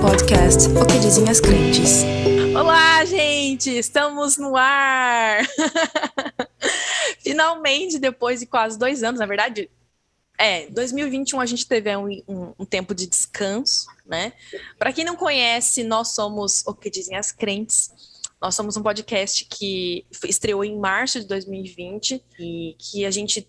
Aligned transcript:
podcast 0.00 0.68
O 0.68 0.86
que 0.86 0.98
dizem 1.00 1.28
as 1.28 1.40
crentes. 1.40 2.04
Olá, 2.56 3.04
gente! 3.04 3.70
Estamos 3.70 4.36
no 4.36 4.56
ar! 4.56 5.44
Finalmente, 7.20 7.98
depois 7.98 8.40
de 8.40 8.46
quase 8.46 8.78
dois 8.78 9.02
anos, 9.02 9.18
na 9.18 9.26
verdade, 9.26 9.68
é, 10.38 10.66
2021 10.70 11.40
a 11.40 11.46
gente 11.46 11.66
teve 11.66 11.94
um, 11.96 12.08
um, 12.28 12.54
um 12.60 12.64
tempo 12.64 12.94
de 12.94 13.06
descanso, 13.06 13.86
né? 14.06 14.32
Para 14.78 14.92
quem 14.92 15.04
não 15.04 15.16
conhece, 15.16 15.82
nós 15.82 16.14
somos 16.14 16.64
O 16.66 16.74
que 16.74 16.90
dizem 16.90 17.16
as 17.16 17.32
crentes. 17.32 17.90
Nós 18.40 18.54
somos 18.54 18.76
um 18.76 18.82
podcast 18.82 19.44
que 19.46 20.06
estreou 20.24 20.64
em 20.64 20.78
março 20.78 21.18
de 21.18 21.26
2020 21.26 22.22
e 22.38 22.76
que 22.78 23.04
a 23.04 23.10
gente 23.10 23.48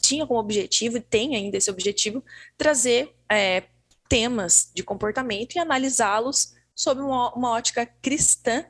tinha 0.00 0.24
como 0.24 0.38
objetivo 0.38 0.98
e 0.98 1.00
tem 1.00 1.34
ainda 1.34 1.56
esse 1.56 1.70
objetivo 1.70 2.22
trazer 2.56 3.12
é, 3.28 3.64
temas 4.08 4.70
de 4.74 4.82
comportamento 4.82 5.54
e 5.54 5.58
analisá-los 5.58 6.54
sob 6.74 7.00
uma, 7.00 7.34
uma, 7.34 7.50
ótica 7.50 7.84
cristã, 8.00 8.64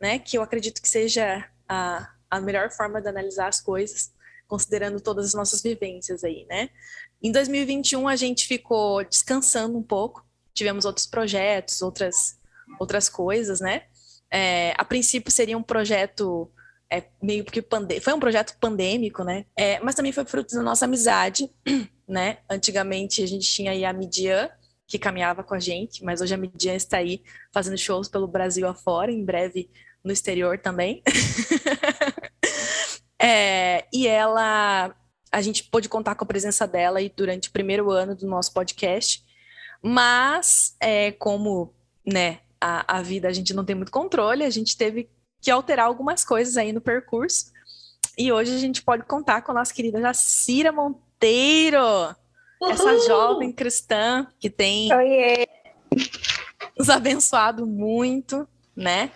né? 0.00 0.18
Que 0.18 0.38
eu 0.38 0.42
acredito 0.42 0.80
que 0.80 0.88
seja 0.88 1.44
a, 1.68 2.08
a 2.30 2.40
melhor 2.40 2.70
forma 2.70 3.00
de 3.00 3.08
analisar 3.08 3.48
as 3.48 3.60
coisas, 3.60 4.12
considerando 4.46 5.00
todas 5.00 5.26
as 5.26 5.34
nossas 5.34 5.60
vivências 5.60 6.24
aí, 6.24 6.46
né? 6.48 6.70
Em 7.22 7.32
2021 7.32 8.06
a 8.06 8.16
gente 8.16 8.46
ficou 8.46 9.04
descansando 9.04 9.76
um 9.76 9.82
pouco, 9.82 10.24
tivemos 10.54 10.84
outros 10.84 11.06
projetos, 11.06 11.82
outras 11.82 12.38
outras 12.78 13.08
coisas, 13.08 13.60
né? 13.60 13.82
É, 14.30 14.74
a 14.76 14.84
princípio 14.84 15.32
seria 15.32 15.56
um 15.56 15.62
projeto 15.62 16.50
é, 16.90 17.04
meio 17.22 17.44
que 17.44 17.62
pandê 17.62 18.00
foi 18.00 18.12
um 18.12 18.20
projeto 18.20 18.56
pandêmico, 18.60 19.24
né? 19.24 19.46
É, 19.56 19.80
mas 19.80 19.94
também 19.94 20.12
foi 20.12 20.24
fruto 20.24 20.54
da 20.54 20.62
nossa 20.62 20.84
amizade, 20.84 21.50
né? 22.06 22.38
Antigamente 22.48 23.22
a 23.22 23.26
gente 23.26 23.50
tinha 23.50 23.72
aí 23.72 23.84
a 23.84 23.92
Midian, 23.92 24.50
que 24.88 24.98
caminhava 24.98 25.44
com 25.44 25.54
a 25.54 25.60
gente, 25.60 26.02
mas 26.02 26.22
hoje 26.22 26.32
a 26.32 26.38
Midian 26.38 26.74
está 26.74 26.96
aí 26.96 27.22
fazendo 27.52 27.76
shows 27.76 28.08
pelo 28.08 28.26
Brasil 28.26 28.66
afora, 28.66 29.12
em 29.12 29.22
breve 29.22 29.70
no 30.02 30.10
exterior 30.10 30.58
também. 30.58 31.02
é, 33.20 33.86
e 33.92 34.08
ela, 34.08 34.96
a 35.30 35.42
gente 35.42 35.64
pôde 35.64 35.90
contar 35.90 36.14
com 36.14 36.24
a 36.24 36.26
presença 36.26 36.66
dela 36.66 37.00
aí 37.00 37.12
durante 37.14 37.50
o 37.50 37.52
primeiro 37.52 37.90
ano 37.90 38.16
do 38.16 38.26
nosso 38.26 38.50
podcast, 38.54 39.22
mas 39.82 40.74
é, 40.80 41.12
como 41.12 41.74
né, 42.04 42.40
a, 42.58 42.96
a 42.96 43.02
vida 43.02 43.28
a 43.28 43.32
gente 43.32 43.52
não 43.52 43.66
tem 43.66 43.76
muito 43.76 43.92
controle, 43.92 44.42
a 44.42 44.50
gente 44.50 44.74
teve 44.74 45.10
que 45.38 45.50
alterar 45.50 45.86
algumas 45.86 46.24
coisas 46.24 46.56
aí 46.56 46.72
no 46.72 46.80
percurso. 46.80 47.52
E 48.16 48.32
hoje 48.32 48.54
a 48.54 48.58
gente 48.58 48.82
pode 48.82 49.04
contar 49.04 49.42
com 49.42 49.52
a 49.52 49.54
nossa 49.54 49.74
querida 49.74 50.00
Jacira 50.00 50.72
Monteiro, 50.72 52.16
Uhul. 52.60 52.72
essa 52.72 52.98
jovem 53.06 53.52
cristã 53.52 54.26
que 54.38 54.50
tem 54.50 54.92
Oiê. 54.92 55.46
nos 56.76 56.88
abençoado 56.90 57.66
muito, 57.66 58.48
né? 58.74 59.10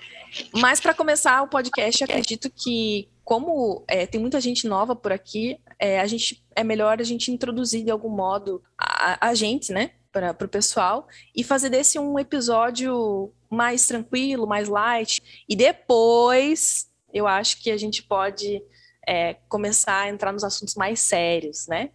Mas 0.55 0.81
para 0.81 0.95
começar 0.95 1.43
o 1.43 1.49
podcast, 1.49 2.05
acredito 2.05 2.51
que 2.51 3.09
como 3.25 3.85
é, 3.87 4.07
tem 4.07 4.21
muita 4.21 4.41
gente 4.41 4.67
nova 4.67 4.97
por 4.97 5.13
aqui, 5.13 5.59
é, 5.79 6.01
a 6.01 6.07
gente 6.07 6.45
é 6.57 6.65
melhor 6.65 7.01
a 7.01 7.05
gente 7.05 7.31
introduzir 7.31 7.85
de 7.85 7.91
algum 7.91 8.09
modo 8.09 8.63
a, 8.79 9.29
a 9.29 9.35
gente, 9.35 9.73
né, 9.73 9.93
para 10.11 10.37
o 10.45 10.49
pessoal 10.49 11.07
e 11.35 11.43
fazer 11.43 11.71
desse 11.71 11.99
um 11.99 12.19
episódio 12.19 13.33
mais 13.51 13.87
tranquilo, 13.87 14.47
mais 14.47 14.69
light. 14.69 15.23
E 15.49 15.57
depois 15.57 16.91
eu 17.13 17.27
acho 17.27 17.63
que 17.63 17.71
a 17.71 17.77
gente 17.77 18.03
pode 18.03 18.63
é, 19.07 19.35
começar 19.49 20.03
a 20.03 20.09
entrar 20.09 20.33
nos 20.33 20.45
assuntos 20.45 20.75
mais 20.75 21.01
sérios, 21.01 21.67
né? 21.67 21.91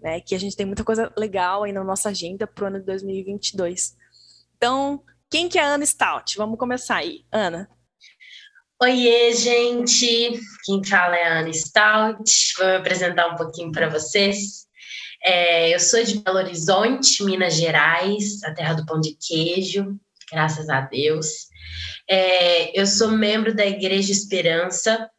Né? 0.00 0.20
Que 0.20 0.34
a 0.34 0.38
gente 0.38 0.56
tem 0.56 0.66
muita 0.66 0.84
coisa 0.84 1.12
legal 1.16 1.64
aí 1.64 1.72
na 1.72 1.84
nossa 1.84 2.08
agenda 2.10 2.46
para 2.46 2.64
o 2.64 2.66
ano 2.68 2.80
de 2.80 2.86
2022. 2.86 3.96
Então, 4.56 5.02
quem 5.30 5.48
que 5.48 5.58
é 5.58 5.62
a 5.62 5.74
Ana 5.74 5.86
Stout? 5.86 6.36
Vamos 6.36 6.58
começar 6.58 6.96
aí. 6.96 7.24
Ana. 7.30 7.68
Oiê, 8.80 9.32
gente! 9.34 10.40
Quem 10.64 10.84
fala 10.84 11.16
é 11.16 11.26
a 11.26 11.38
Ana 11.40 11.52
Stout. 11.52 12.54
Vou 12.58 12.66
me 12.66 12.76
apresentar 12.76 13.28
um 13.28 13.36
pouquinho 13.36 13.72
para 13.72 13.88
vocês. 13.88 14.66
É, 15.22 15.74
eu 15.74 15.80
sou 15.80 16.02
de 16.04 16.20
Belo 16.20 16.38
Horizonte, 16.38 17.24
Minas 17.24 17.54
Gerais, 17.54 18.42
a 18.44 18.54
terra 18.54 18.74
do 18.74 18.86
pão 18.86 19.00
de 19.00 19.16
queijo 19.16 19.98
graças 20.30 20.68
a 20.68 20.80
Deus. 20.80 21.48
É, 22.08 22.78
eu 22.78 22.86
sou 22.86 23.10
membro 23.10 23.54
da 23.54 23.66
Igreja 23.66 24.12
Esperança, 24.12 25.10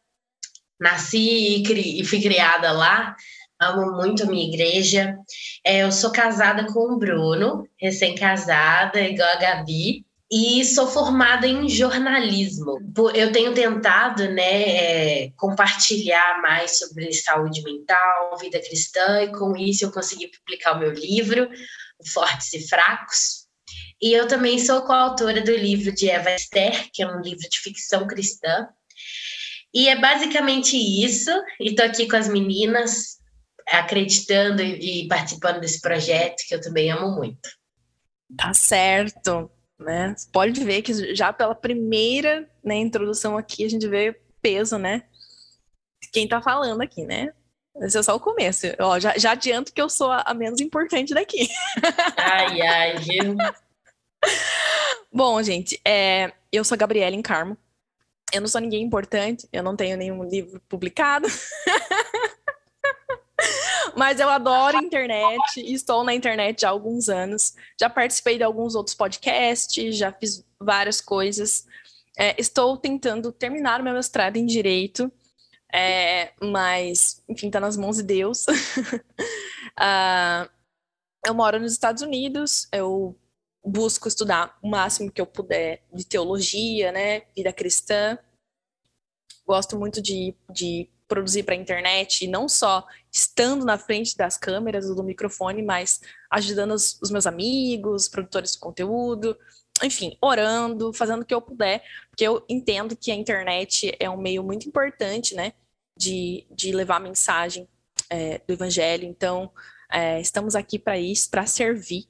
nasci 0.80 1.56
e, 1.56 1.62
cri, 1.62 2.00
e 2.00 2.04
fui 2.04 2.20
criada 2.20 2.72
lá, 2.72 3.14
amo 3.60 3.92
muito 3.92 4.22
a 4.22 4.26
minha 4.26 4.48
igreja. 4.48 5.16
É, 5.64 5.82
eu 5.82 5.92
sou 5.92 6.10
casada 6.10 6.66
com 6.72 6.92
o 6.92 6.98
Bruno, 6.98 7.68
recém-casada, 7.78 9.00
igual 9.00 9.28
a 9.28 9.36
Gabi, 9.36 10.04
e 10.32 10.64
sou 10.64 10.86
formada 10.86 11.46
em 11.46 11.68
jornalismo. 11.68 12.78
Eu 13.14 13.32
tenho 13.32 13.52
tentado 13.52 14.28
né, 14.30 15.24
é, 15.24 15.32
compartilhar 15.36 16.40
mais 16.40 16.78
sobre 16.78 17.12
saúde 17.12 17.62
mental, 17.62 18.38
vida 18.38 18.60
cristã, 18.60 19.22
e 19.22 19.32
com 19.32 19.56
isso 19.56 19.84
eu 19.84 19.92
consegui 19.92 20.28
publicar 20.28 20.76
o 20.76 20.78
meu 20.78 20.92
livro, 20.92 21.48
Fortes 22.12 22.52
e 22.54 22.66
Fracos, 22.66 23.40
e 24.00 24.14
eu 24.14 24.26
também 24.26 24.58
sou 24.58 24.80
coautora 24.82 25.42
do 25.42 25.54
livro 25.54 25.92
de 25.92 26.08
Eva 26.08 26.30
Esther, 26.34 26.88
que 26.90 27.02
é 27.02 27.06
um 27.06 27.20
livro 27.20 27.46
de 27.48 27.58
ficção 27.58 28.06
cristã. 28.06 28.66
E 29.74 29.88
é 29.88 30.00
basicamente 30.00 30.76
isso. 30.76 31.30
E 31.60 31.68
estou 31.68 31.84
aqui 31.84 32.08
com 32.08 32.16
as 32.16 32.26
meninas, 32.26 33.19
acreditando 33.70 34.62
e 34.62 35.06
participando 35.08 35.60
desse 35.60 35.80
projeto, 35.80 36.44
que 36.46 36.54
eu 36.54 36.60
também 36.60 36.90
amo 36.90 37.14
muito. 37.16 37.48
Tá 38.36 38.52
certo. 38.54 39.50
Né? 39.78 40.14
Pode 40.32 40.62
ver 40.62 40.82
que 40.82 41.14
já 41.14 41.32
pela 41.32 41.54
primeira 41.54 42.48
né, 42.62 42.76
introdução 42.76 43.38
aqui, 43.38 43.64
a 43.64 43.68
gente 43.68 43.88
vê 43.88 44.20
peso, 44.42 44.76
né? 44.76 45.04
Quem 46.12 46.28
tá 46.28 46.42
falando 46.42 46.82
aqui, 46.82 47.04
né? 47.04 47.32
Esse 47.76 47.98
é 47.98 48.02
só 48.02 48.14
o 48.14 48.20
começo. 48.20 48.66
Ó, 48.78 48.98
já, 48.98 49.16
já 49.16 49.32
adianto 49.32 49.72
que 49.72 49.80
eu 49.80 49.88
sou 49.88 50.10
a, 50.10 50.22
a 50.26 50.34
menos 50.34 50.60
importante 50.60 51.14
daqui. 51.14 51.48
Ai, 52.16 52.60
ai, 52.60 52.98
viu? 52.98 53.36
Bom, 55.12 55.42
gente, 55.42 55.80
é, 55.84 56.32
eu 56.52 56.64
sou 56.64 56.74
a 56.74 56.78
Gabriela 56.78 57.16
Encarmo. 57.16 57.56
Eu 58.32 58.40
não 58.40 58.48
sou 58.48 58.60
ninguém 58.60 58.82
importante, 58.82 59.48
eu 59.52 59.62
não 59.62 59.74
tenho 59.74 59.96
nenhum 59.96 60.22
livro 60.22 60.60
publicado. 60.68 61.26
Mas 64.00 64.18
eu 64.18 64.30
adoro 64.30 64.78
internet 64.78 65.58
estou 65.58 66.02
na 66.02 66.14
internet 66.14 66.64
há 66.64 66.70
alguns 66.70 67.10
anos. 67.10 67.54
Já 67.78 67.90
participei 67.90 68.38
de 68.38 68.42
alguns 68.42 68.74
outros 68.74 68.96
podcasts, 68.96 69.94
já 69.94 70.10
fiz 70.10 70.42
várias 70.58 71.02
coisas. 71.02 71.66
É, 72.16 72.34
estou 72.40 72.78
tentando 72.78 73.30
terminar 73.30 73.78
o 73.78 73.84
meu 73.84 73.92
mestrado 73.92 74.38
em 74.38 74.46
Direito, 74.46 75.12
é, 75.70 76.32
mas, 76.40 77.22
enfim, 77.28 77.48
está 77.48 77.60
nas 77.60 77.76
mãos 77.76 77.98
de 77.98 78.04
Deus. 78.04 78.46
uh, 79.78 80.48
eu 81.26 81.34
moro 81.34 81.60
nos 81.60 81.72
Estados 81.72 82.00
Unidos, 82.00 82.68
eu 82.72 83.14
busco 83.62 84.08
estudar 84.08 84.58
o 84.62 84.70
máximo 84.70 85.12
que 85.12 85.20
eu 85.20 85.26
puder 85.26 85.82
de 85.92 86.06
teologia, 86.06 86.90
né, 86.90 87.20
vida 87.36 87.52
cristã. 87.52 88.18
Gosto 89.46 89.78
muito 89.78 90.00
de, 90.00 90.34
de 90.48 90.88
produzir 91.10 91.42
para 91.42 91.54
a 91.54 91.58
internet, 91.58 92.24
e 92.24 92.28
não 92.28 92.48
só 92.48 92.86
estando 93.12 93.64
na 93.64 93.76
frente 93.76 94.16
das 94.16 94.38
câmeras 94.38 94.88
ou 94.88 94.94
do 94.94 95.02
microfone, 95.02 95.60
mas 95.60 96.00
ajudando 96.30 96.72
os, 96.72 96.98
os 97.02 97.10
meus 97.10 97.26
amigos, 97.26 98.08
produtores 98.08 98.52
de 98.52 98.60
conteúdo, 98.60 99.36
enfim, 99.82 100.16
orando, 100.22 100.92
fazendo 100.92 101.22
o 101.22 101.24
que 101.24 101.34
eu 101.34 101.42
puder, 101.42 101.82
porque 102.08 102.22
eu 102.22 102.44
entendo 102.48 102.96
que 102.96 103.10
a 103.10 103.14
internet 103.14 103.92
é 103.98 104.08
um 104.08 104.16
meio 104.16 104.44
muito 104.44 104.68
importante, 104.68 105.34
né, 105.34 105.52
de, 105.96 106.46
de 106.48 106.70
levar 106.70 106.96
a 106.96 107.00
mensagem 107.00 107.68
é, 108.08 108.40
do 108.46 108.52
evangelho. 108.52 109.04
Então, 109.04 109.50
é, 109.90 110.20
estamos 110.20 110.54
aqui 110.54 110.78
para 110.78 110.96
isso, 110.96 111.28
para 111.28 111.44
servir 111.44 112.06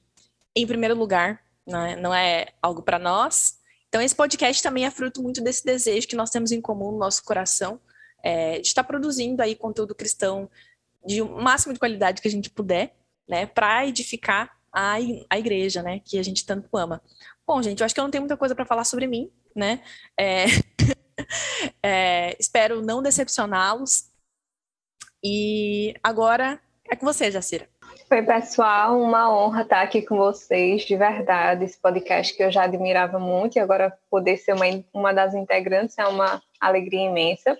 em 0.55 0.67
primeiro 0.67 0.95
lugar, 0.95 1.41
não 1.65 1.85
é, 1.85 1.95
não 1.95 2.13
é 2.13 2.47
algo 2.61 2.83
para 2.83 2.99
nós. 2.99 3.57
Então, 3.89 4.01
esse 4.01 4.15
podcast 4.15 4.61
também 4.61 4.85
é 4.85 4.91
fruto 4.91 5.23
muito 5.23 5.41
desse 5.41 5.65
desejo 5.65 6.07
que 6.07 6.15
nós 6.15 6.29
temos 6.29 6.51
em 6.51 6.61
comum 6.61 6.91
no 6.91 6.99
nosso 6.99 7.23
coração, 7.23 7.79
é, 8.23 8.59
de 8.59 8.67
estar 8.67 8.83
produzindo 8.83 9.41
aí 9.41 9.55
conteúdo 9.55 9.95
cristão 9.95 10.49
de 11.05 11.21
o 11.21 11.41
máximo 11.41 11.73
de 11.73 11.79
qualidade 11.79 12.21
que 12.21 12.27
a 12.27 12.31
gente 12.31 12.49
puder, 12.49 12.95
né, 13.27 13.45
para 13.45 13.85
edificar 13.87 14.55
a, 14.71 14.95
a 15.29 15.39
igreja, 15.39 15.81
né, 15.81 15.99
que 16.03 16.19
a 16.19 16.23
gente 16.23 16.45
tanto 16.45 16.75
ama. 16.77 17.01
Bom, 17.45 17.61
gente, 17.61 17.79
eu 17.79 17.85
acho 17.85 17.93
que 17.93 17.99
eu 17.99 18.03
não 18.03 18.11
tenho 18.11 18.21
muita 18.21 18.37
coisa 18.37 18.55
para 18.55 18.65
falar 18.65 18.83
sobre 18.83 19.07
mim, 19.07 19.31
né, 19.55 19.81
é, 20.19 20.45
é, 21.83 22.35
espero 22.39 22.81
não 22.81 23.01
decepcioná-los. 23.01 24.09
E 25.23 25.93
agora 26.03 26.59
é 26.89 26.95
com 26.95 27.05
você, 27.05 27.29
Jacira. 27.29 27.69
Oi, 28.09 28.21
pessoal, 28.23 28.99
uma 28.99 29.33
honra 29.33 29.61
estar 29.61 29.81
aqui 29.81 30.01
com 30.01 30.17
vocês, 30.17 30.83
de 30.83 30.97
verdade. 30.97 31.63
Esse 31.63 31.79
podcast 31.79 32.35
que 32.35 32.43
eu 32.43 32.51
já 32.51 32.63
admirava 32.63 33.17
muito 33.19 33.55
e 33.55 33.59
agora 33.59 33.97
poder 34.09 34.35
ser 34.37 34.53
uma, 34.53 34.65
uma 34.93 35.13
das 35.13 35.33
integrantes 35.33 35.97
é 35.97 36.05
uma 36.05 36.41
alegria 36.59 37.07
imensa. 37.07 37.57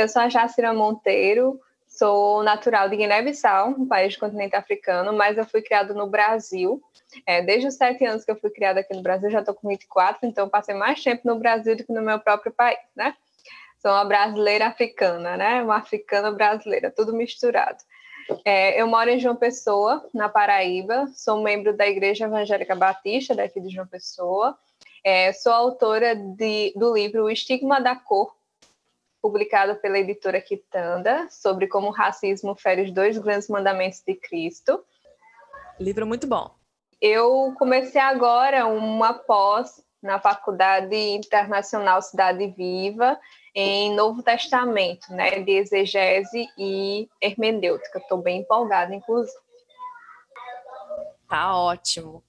Eu 0.00 0.08
sou 0.08 0.22
a 0.22 0.30
Jacira 0.30 0.72
Monteiro, 0.72 1.60
sou 1.86 2.42
natural 2.42 2.88
de 2.88 2.96
Guiné-Bissau, 2.96 3.68
um 3.68 3.86
país 3.86 4.14
do 4.14 4.20
continente 4.20 4.56
africano, 4.56 5.12
mas 5.12 5.36
eu 5.36 5.44
fui 5.44 5.60
criada 5.60 5.92
no 5.92 6.06
Brasil. 6.06 6.82
É, 7.26 7.42
desde 7.42 7.68
os 7.68 7.74
sete 7.74 8.06
anos 8.06 8.24
que 8.24 8.30
eu 8.30 8.36
fui 8.36 8.48
criada 8.48 8.80
aqui 8.80 8.94
no 8.94 9.02
Brasil, 9.02 9.30
já 9.30 9.40
estou 9.40 9.54
com 9.54 9.68
24, 9.68 10.26
então 10.26 10.48
passei 10.48 10.74
mais 10.74 11.02
tempo 11.02 11.20
no 11.26 11.38
Brasil 11.38 11.76
do 11.76 11.84
que 11.84 11.92
no 11.92 12.00
meu 12.00 12.18
próprio 12.18 12.50
país, 12.50 12.78
né? 12.96 13.14
Sou 13.82 13.90
uma 13.90 14.06
brasileira 14.06 14.68
africana, 14.68 15.36
né? 15.36 15.62
Uma 15.62 15.76
africana 15.76 16.32
brasileira, 16.32 16.90
tudo 16.90 17.12
misturado. 17.12 17.84
É, 18.42 18.80
eu 18.80 18.86
moro 18.86 19.10
em 19.10 19.20
João 19.20 19.36
Pessoa, 19.36 20.08
na 20.14 20.30
Paraíba, 20.30 21.10
sou 21.14 21.42
membro 21.42 21.76
da 21.76 21.86
Igreja 21.86 22.24
Evangélica 22.24 22.74
Batista 22.74 23.34
daqui 23.34 23.60
de 23.60 23.68
João 23.68 23.86
Pessoa. 23.86 24.56
É, 25.04 25.30
sou 25.34 25.52
autora 25.52 26.14
de, 26.14 26.72
do 26.74 26.94
livro 26.94 27.24
O 27.24 27.30
Estigma 27.30 27.82
da 27.82 27.94
Cor, 27.94 28.34
publicado 29.20 29.76
pela 29.76 29.98
editora 29.98 30.40
Quitanda, 30.40 31.28
sobre 31.30 31.66
como 31.66 31.88
o 31.88 31.92
racismo 31.92 32.54
fere 32.54 32.82
os 32.82 32.92
dois 32.92 33.18
grandes 33.18 33.48
mandamentos 33.48 34.02
de 34.06 34.14
Cristo. 34.14 34.84
Livro 35.78 36.06
muito 36.06 36.26
bom. 36.26 36.54
Eu 37.00 37.54
comecei 37.58 38.00
agora 38.00 38.66
uma 38.66 39.14
pós 39.14 39.82
na 40.02 40.18
Faculdade 40.18 40.94
Internacional 40.94 42.00
Cidade 42.00 42.46
Viva, 42.48 43.18
em 43.54 43.94
Novo 43.94 44.22
Testamento, 44.22 45.12
né, 45.12 45.40
de 45.40 45.52
exegese 45.52 46.48
e 46.56 47.08
hermenêutica. 47.20 47.98
Estou 47.98 48.18
bem 48.18 48.40
empolgada, 48.40 48.94
inclusive. 48.94 49.36
Tá 51.28 51.56
ótimo. 51.56 52.24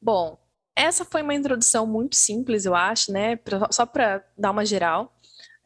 Bom, 0.00 0.38
essa 0.74 1.04
foi 1.04 1.22
uma 1.22 1.34
introdução 1.34 1.86
muito 1.86 2.16
simples, 2.16 2.64
eu 2.64 2.74
acho, 2.74 3.12
né? 3.12 3.36
Pra, 3.36 3.68
só 3.70 3.86
para 3.86 4.24
dar 4.36 4.50
uma 4.50 4.64
geral. 4.64 5.12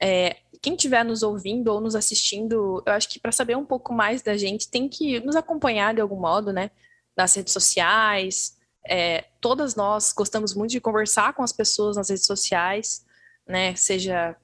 É, 0.01 0.37
quem 0.61 0.75
estiver 0.75 1.05
nos 1.05 1.23
ouvindo 1.23 1.69
ou 1.69 1.81
nos 1.81 1.95
assistindo, 1.95 2.83
eu 2.87 2.93
acho 2.93 3.09
que 3.09 3.19
para 3.19 3.33
saber 3.33 3.57
um 3.57 3.65
pouco 3.65 3.93
mais 3.93 4.23
da 4.23 4.37
gente, 4.37 4.69
tem 4.71 4.89
que 4.89 5.21
nos 5.21 5.37
acompanhar 5.37 5.95
de 5.95 6.01
algum 6.01 6.19
modo, 6.19 6.53
né? 6.53 6.71
Nas 7.17 7.35
redes 7.35 7.53
sociais. 7.53 8.57
É, 8.89 9.25
todas 9.41 9.75
nós 9.75 10.13
gostamos 10.13 10.55
muito 10.55 10.71
de 10.71 10.81
conversar 10.81 11.35
com 11.35 11.43
as 11.43 11.53
pessoas 11.53 11.97
nas 11.97 12.09
redes 12.09 12.27
sociais, 12.27 13.05
né? 13.47 13.75
Seja 13.75 14.37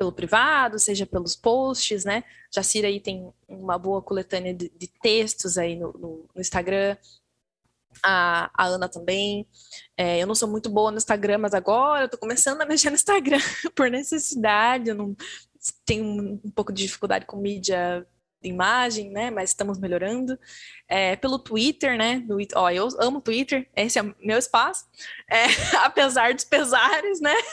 pelo 0.00 0.12
privado, 0.12 0.78
seja 0.78 1.04
pelos 1.04 1.36
posts, 1.36 2.06
né? 2.06 2.24
Jacira 2.50 2.88
aí 2.88 2.98
tem 2.98 3.30
uma 3.46 3.78
boa 3.78 4.00
coletânea 4.00 4.54
de, 4.54 4.72
de 4.74 4.86
textos 4.86 5.58
aí 5.58 5.76
no, 5.76 5.92
no, 5.92 6.26
no 6.34 6.40
Instagram. 6.40 6.96
A, 8.02 8.50
a, 8.54 8.64
Ana 8.66 8.88
também. 8.88 9.46
É, 9.98 10.18
eu 10.18 10.26
não 10.26 10.34
sou 10.34 10.48
muito 10.48 10.70
boa 10.70 10.90
no 10.90 10.96
Instagram, 10.96 11.38
mas 11.38 11.52
agora 11.52 12.04
eu 12.04 12.08
tô 12.08 12.16
começando 12.16 12.62
a 12.62 12.66
mexer 12.66 12.88
no 12.88 12.96
Instagram 12.96 13.40
por 13.76 13.90
necessidade. 13.90 14.88
Eu 14.88 14.94
não 14.94 15.14
tenho 15.84 16.04
um, 16.04 16.40
um 16.44 16.50
pouco 16.50 16.72
de 16.72 16.82
dificuldade 16.82 17.26
com 17.26 17.36
mídia 17.36 18.06
imagem, 18.42 19.10
né? 19.10 19.30
Mas 19.30 19.50
estamos 19.50 19.78
melhorando. 19.78 20.38
É, 20.88 21.16
pelo 21.16 21.38
Twitter, 21.38 21.96
né? 21.96 22.24
No, 22.26 22.38
ó, 22.54 22.70
eu 22.70 22.88
amo 22.98 23.20
Twitter, 23.20 23.68
esse 23.76 23.98
é 23.98 24.02
meu 24.22 24.38
espaço. 24.38 24.86
É, 25.30 25.44
apesar 25.84 26.34
dos 26.34 26.44
pesares, 26.44 27.20
né? 27.20 27.34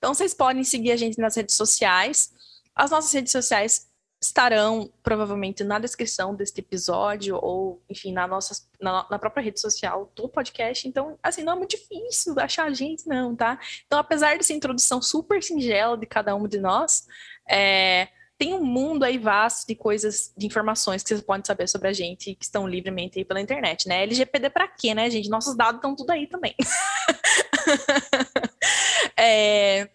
Então, 0.00 0.14
vocês 0.14 0.32
podem 0.32 0.64
seguir 0.64 0.92
a 0.92 0.96
gente 0.96 1.18
nas 1.18 1.36
redes 1.36 1.54
sociais. 1.54 2.32
As 2.74 2.90
nossas 2.90 3.12
redes 3.12 3.30
sociais 3.30 3.89
estarão 4.20 4.90
provavelmente 5.02 5.64
na 5.64 5.78
descrição 5.78 6.34
deste 6.34 6.60
episódio 6.60 7.38
ou, 7.40 7.82
enfim, 7.88 8.12
na 8.12 8.26
nossa 8.26 8.62
na, 8.78 9.06
na, 9.10 9.18
própria 9.18 9.42
rede 9.42 9.58
social 9.58 10.12
do 10.14 10.28
podcast. 10.28 10.86
Então, 10.86 11.18
assim, 11.22 11.42
não 11.42 11.54
é 11.54 11.56
muito 11.56 11.70
difícil 11.70 12.38
achar 12.38 12.64
a 12.64 12.72
gente, 12.72 13.08
não, 13.08 13.34
tá? 13.34 13.58
Então, 13.86 13.98
apesar 13.98 14.36
dessa 14.36 14.52
introdução 14.52 15.00
super 15.00 15.42
singela 15.42 15.96
de 15.96 16.04
cada 16.04 16.34
um 16.34 16.46
de 16.46 16.60
nós, 16.60 17.06
é, 17.48 18.08
tem 18.36 18.52
um 18.52 18.62
mundo 18.62 19.04
aí 19.04 19.16
vasto 19.16 19.66
de 19.66 19.74
coisas, 19.74 20.32
de 20.36 20.46
informações 20.46 21.02
que 21.02 21.08
vocês 21.08 21.22
podem 21.22 21.44
saber 21.44 21.66
sobre 21.66 21.88
a 21.88 21.92
gente 21.92 22.34
que 22.34 22.44
estão 22.44 22.68
livremente 22.68 23.18
aí 23.18 23.24
pela 23.24 23.40
internet, 23.40 23.88
né? 23.88 24.02
LGPD 24.02 24.50
para 24.50 24.68
quê, 24.68 24.94
né, 24.94 25.08
gente? 25.08 25.30
Nossos 25.30 25.56
dados 25.56 25.76
estão 25.76 25.96
tudo 25.96 26.10
aí 26.10 26.26
também. 26.26 26.54
é, 29.16 29.88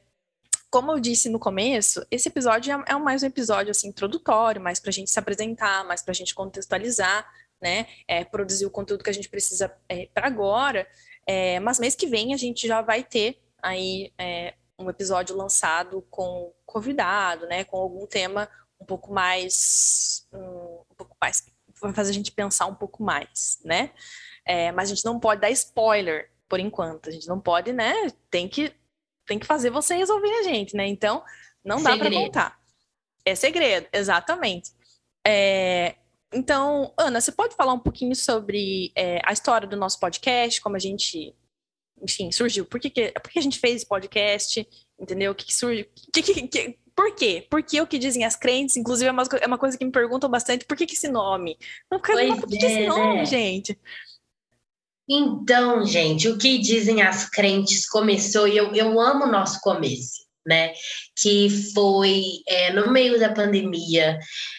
como 0.76 0.92
eu 0.92 1.00
disse 1.00 1.30
no 1.30 1.40
começo, 1.40 2.06
esse 2.12 2.28
episódio 2.28 2.74
é, 2.74 2.92
é 2.92 2.98
mais 2.98 3.24
um 3.24 3.28
episódio 3.28 3.72
assim 3.72 3.88
introdutório, 3.88 4.60
mais 4.60 4.78
para 4.78 4.90
a 4.90 4.92
gente 4.92 5.10
se 5.10 5.18
apresentar, 5.18 5.86
mais 5.86 6.02
para 6.02 6.12
a 6.12 6.14
gente 6.14 6.36
contextualizar, 6.36 7.26
né? 7.62 7.88
É, 8.06 8.26
produzir 8.26 8.66
o 8.66 8.70
conteúdo 8.70 9.02
que 9.02 9.10
a 9.10 9.14
gente 9.14 9.30
precisa 9.30 9.74
é, 9.88 10.10
para 10.14 10.28
agora. 10.28 10.86
É, 11.26 11.62
mas 11.62 11.80
mês 11.80 11.96
que 11.96 12.08
vem 12.08 12.34
a 12.34 12.38
gente 12.38 12.68
já 12.68 12.82
vai 12.82 13.06
ter 13.06 13.42
aí 13.64 14.12
é, 14.18 14.54
um 14.78 14.90
episódio 14.90 15.34
lançado 15.34 16.06
com 16.10 16.52
convidado, 16.66 17.48
né? 17.48 17.64
Com 17.64 17.78
algum 17.78 18.06
tema 18.06 18.50
um 18.78 18.86
pouco 18.86 19.14
mais, 19.14 20.28
um, 20.34 20.84
pouco 20.98 21.16
mais, 21.22 21.46
vai 21.80 21.94
fazer 21.94 22.10
a 22.10 22.14
gente 22.14 22.34
pensar 22.34 22.66
um 22.66 22.76
pouco 22.76 23.02
mais, 23.02 23.60
né? 23.64 23.92
Mas 24.76 24.92
a 24.92 24.94
gente 24.94 25.06
não 25.06 25.22
pode 25.22 25.40
dar 25.40 25.50
spoiler 25.52 26.30
por 26.50 26.60
enquanto. 26.60 27.08
A 27.08 27.12
gente 27.14 27.30
não 27.30 27.40
pode, 27.40 27.72
né? 27.72 27.94
Tem 28.30 28.48
que, 28.50 28.76
tem 29.26 29.40
que 29.40 29.46
fazer 29.46 29.70
vocês 29.70 30.10
ouvirem 30.10 30.40
a 30.40 30.44
gente, 30.44 30.76
né? 30.76 30.88
Então, 30.88 31.24
não 31.64 31.82
dá 31.82 31.98
para 31.98 32.12
contar. 32.12 32.60
É 33.26 33.34
segredo, 33.34 33.88
exatamente. 33.92 34.72
É, 35.26 35.96
então, 36.34 36.94
Ana, 36.98 37.20
você 37.20 37.32
pode 37.32 37.56
falar 37.56 37.74
um 37.74 37.80
pouquinho 37.80 38.16
sobre 38.16 38.92
é, 38.96 39.20
a 39.24 39.34
história 39.34 39.68
do 39.68 39.76
nosso 39.76 40.00
podcast, 40.00 40.62
como 40.62 40.76
a 40.76 40.80
gente, 40.80 41.34
enfim, 42.02 42.32
surgiu? 42.32 42.66
Por 42.66 42.80
que, 42.80 42.90
que, 42.90 43.12
por 43.12 43.32
que 43.32 43.40
a 43.40 43.42
gente 43.42 43.60
fez 43.60 43.78
esse 43.78 43.88
podcast? 43.88 44.68
Entendeu? 45.00 45.32
O 45.32 45.36
que, 45.36 45.46
que 45.46 45.56
surge? 45.56 45.90
Que, 46.14 46.22
que, 46.22 46.48
que, 46.48 46.80
por 46.96 47.14
quê? 47.16 47.46
Por 47.50 47.64
que 47.64 47.82
o 47.82 47.88
que 47.88 47.98
dizem 47.98 48.24
as 48.24 48.36
crentes? 48.36 48.78
Inclusive, 48.78 49.10
é 49.10 49.12
uma, 49.12 49.24
é 49.42 49.48
uma 49.48 49.58
coisa 49.58 49.78
que 49.78 49.86
me 49.86 49.92
perguntam 49.92 50.30
bastante. 50.30 50.66
Por 50.66 50.78
que, 50.78 50.86
que 50.86 50.94
esse 50.94 51.08
nome? 51.08 51.58
Não, 51.92 52.00
por 52.00 52.16
que 52.16 52.22
é, 52.22 52.28
esse 52.28 52.88
nome, 52.88 53.18
né? 53.18 53.26
gente? 53.26 53.80
Então, 55.08 55.86
gente, 55.86 56.28
o 56.28 56.38
que 56.38 56.58
dizem 56.58 57.02
as 57.02 57.30
crentes 57.30 57.88
começou, 57.88 58.48
e 58.48 58.58
eu, 58.58 58.74
eu 58.74 59.00
amo 59.00 59.26
o 59.26 59.32
nosso 59.32 59.60
começo, 59.62 60.26
né? 60.46 60.74
Que 61.16 61.48
foi 61.74 62.24
é, 62.48 62.74
no 62.74 62.92
meio 62.92 63.20
da 63.20 63.32
pandemia, 63.32 64.18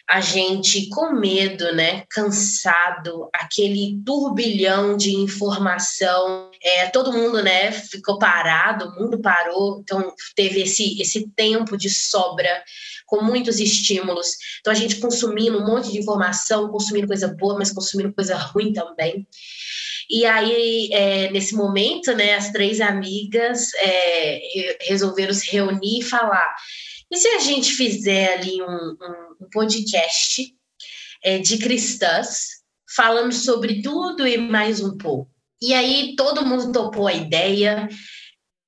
a 0.09 0.21
gente 0.21 0.89
com 0.89 1.13
medo, 1.13 1.75
né? 1.75 2.05
Cansado, 2.11 3.29
aquele 3.35 4.01
turbilhão 4.07 4.97
de 4.97 5.17
informação, 5.17 6.51
é, 6.63 6.87
todo 6.91 7.13
mundo, 7.13 7.43
né? 7.43 7.73
Ficou 7.73 8.17
parado, 8.17 8.87
o 8.87 9.03
mundo 9.03 9.21
parou, 9.21 9.81
então 9.81 10.13
teve 10.37 10.63
esse, 10.63 11.01
esse 11.01 11.29
tempo 11.35 11.77
de 11.77 11.91
sobra 11.91 12.63
com 13.05 13.23
muitos 13.23 13.59
estímulos. 13.59 14.29
Então 14.61 14.73
a 14.73 14.77
gente 14.77 14.97
consumindo 14.97 15.59
um 15.59 15.67
monte 15.67 15.91
de 15.91 15.99
informação, 15.99 16.69
consumindo 16.69 17.07
coisa 17.07 17.29
boa, 17.29 17.57
mas 17.59 17.73
consumindo 17.73 18.13
coisa 18.13 18.37
ruim 18.37 18.73
também. 18.73 19.27
E 20.11 20.25
aí, 20.25 20.88
é, 20.93 21.31
nesse 21.31 21.54
momento, 21.54 22.14
né, 22.14 22.35
as 22.35 22.50
três 22.52 22.81
amigas 22.81 23.73
é, 23.75 24.78
resolveram 24.83 25.35
se 25.35 25.50
reunir 25.50 26.00
e 26.00 26.04
falar: 26.04 26.54
e 27.11 27.16
se 27.16 27.28
a 27.28 27.38
gente 27.38 27.73
fizer 27.73 28.35
ali 28.35 28.62
um, 28.62 28.66
um, 28.66 29.45
um 29.45 29.50
podcast 29.50 30.54
é, 31.23 31.38
de 31.38 31.59
cristãs, 31.59 32.47
falando 32.95 33.33
sobre 33.33 33.83
tudo 33.83 34.26
e 34.26 34.37
mais 34.37 34.81
um 34.81 34.97
pouco? 34.97 35.31
E 35.61 35.73
aí 35.73 36.14
todo 36.16 36.45
mundo 36.45 36.73
topou 36.73 37.07
a 37.07 37.12
ideia 37.12 37.88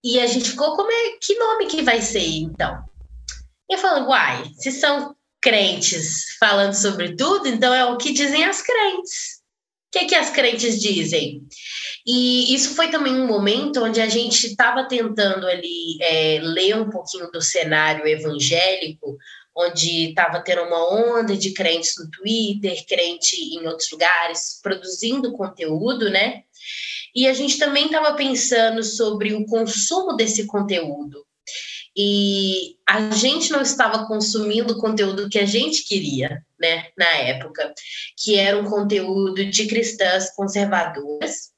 e 0.03 0.19
a 0.21 0.27
gente 0.27 0.51
ficou, 0.51 0.75
como 0.77 0.91
é, 0.91 1.19
que 1.21 1.35
nome 1.35 1.67
que 1.67 1.83
vai 1.83 2.01
ser 2.01 2.27
então? 2.27 2.83
E 3.69 3.75
eu 3.75 3.79
falo, 3.79 4.09
uai, 4.09 4.45
se 4.57 4.71
são 4.71 5.15
crentes 5.41 6.37
falando 6.39 6.73
sobre 6.73 7.17
tudo, 7.17 7.49
então 7.49 7.75
é 7.75 7.85
o 7.85 7.97
que 7.97 8.13
dizem 8.13 8.45
as 8.45 8.63
crentes. 8.63 9.38
O 9.89 9.99
que, 9.99 10.05
que 10.05 10.15
as 10.15 10.29
crentes 10.29 10.79
dizem? 10.79 11.43
E 12.07 12.55
isso 12.55 12.75
foi 12.75 12.91
também 12.91 13.15
um 13.15 13.27
momento 13.27 13.83
onde 13.83 14.03
a 14.03 14.09
gente 14.09 14.47
estava 14.47 14.87
tentando 14.87 15.47
ali 15.47 15.97
é, 16.03 16.39
ler 16.43 16.77
um 16.77 16.91
pouquinho 16.91 17.31
do 17.31 17.41
cenário 17.41 18.07
evangélico, 18.07 19.17
onde 19.57 20.11
estava 20.11 20.41
tendo 20.41 20.63
uma 20.63 21.17
onda 21.17 21.35
de 21.35 21.53
crentes 21.53 21.95
no 21.99 22.11
Twitter, 22.11 22.85
crente 22.87 23.37
em 23.37 23.67
outros 23.67 23.91
lugares, 23.91 24.61
produzindo 24.63 25.33
conteúdo, 25.33 26.11
né? 26.11 26.43
E 27.15 27.27
a 27.27 27.33
gente 27.33 27.59
também 27.59 27.87
estava 27.87 28.15
pensando 28.15 28.83
sobre 28.83 29.33
o 29.33 29.47
consumo 29.47 30.15
desse 30.15 30.47
conteúdo 30.47 31.28
e 31.97 32.77
a 32.89 33.11
gente 33.11 33.51
não 33.51 33.61
estava 33.61 34.07
consumindo 34.07 34.75
o 34.75 34.81
conteúdo 34.81 35.29
que 35.29 35.39
a 35.39 35.47
gente 35.47 35.85
queria, 35.85 36.43
né, 36.59 36.87
na 36.97 37.11
época, 37.17 37.73
que 38.17 38.37
era 38.37 38.59
um 38.59 38.65
conteúdo 38.65 39.45
de 39.45 39.67
cristãs 39.67 40.35
conservadoras, 40.35 41.51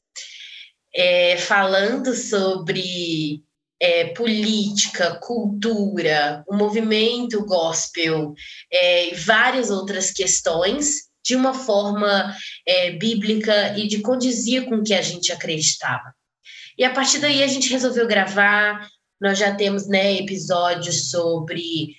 é, 0.95 1.37
falando 1.37 2.15
sobre 2.15 3.43
é, 3.81 4.09
política, 4.09 5.19
cultura, 5.23 6.45
o 6.47 6.55
movimento 6.55 7.45
gospel 7.45 8.35
é, 8.71 9.15
várias 9.15 9.71
outras 9.71 10.11
questões 10.11 11.09
de 11.25 11.35
uma 11.35 11.55
forma 11.55 12.35
é, 12.67 12.93
bíblica 12.93 13.79
e 13.79 13.87
de 13.87 14.01
condizia 14.01 14.65
com 14.67 14.77
o 14.77 14.85
que 14.85 14.95
a 14.95 15.03
gente 15.03 15.33
acreditava. 15.33 16.15
E 16.77 16.85
a 16.85 16.93
partir 16.93 17.19
daí 17.19 17.43
a 17.43 17.47
gente 17.47 17.71
resolveu 17.71 18.07
gravar, 18.07 18.89
nós 19.21 19.39
já 19.39 19.55
temos 19.55 19.87
né, 19.87 20.15
episódios 20.15 21.11
sobre 21.11 21.95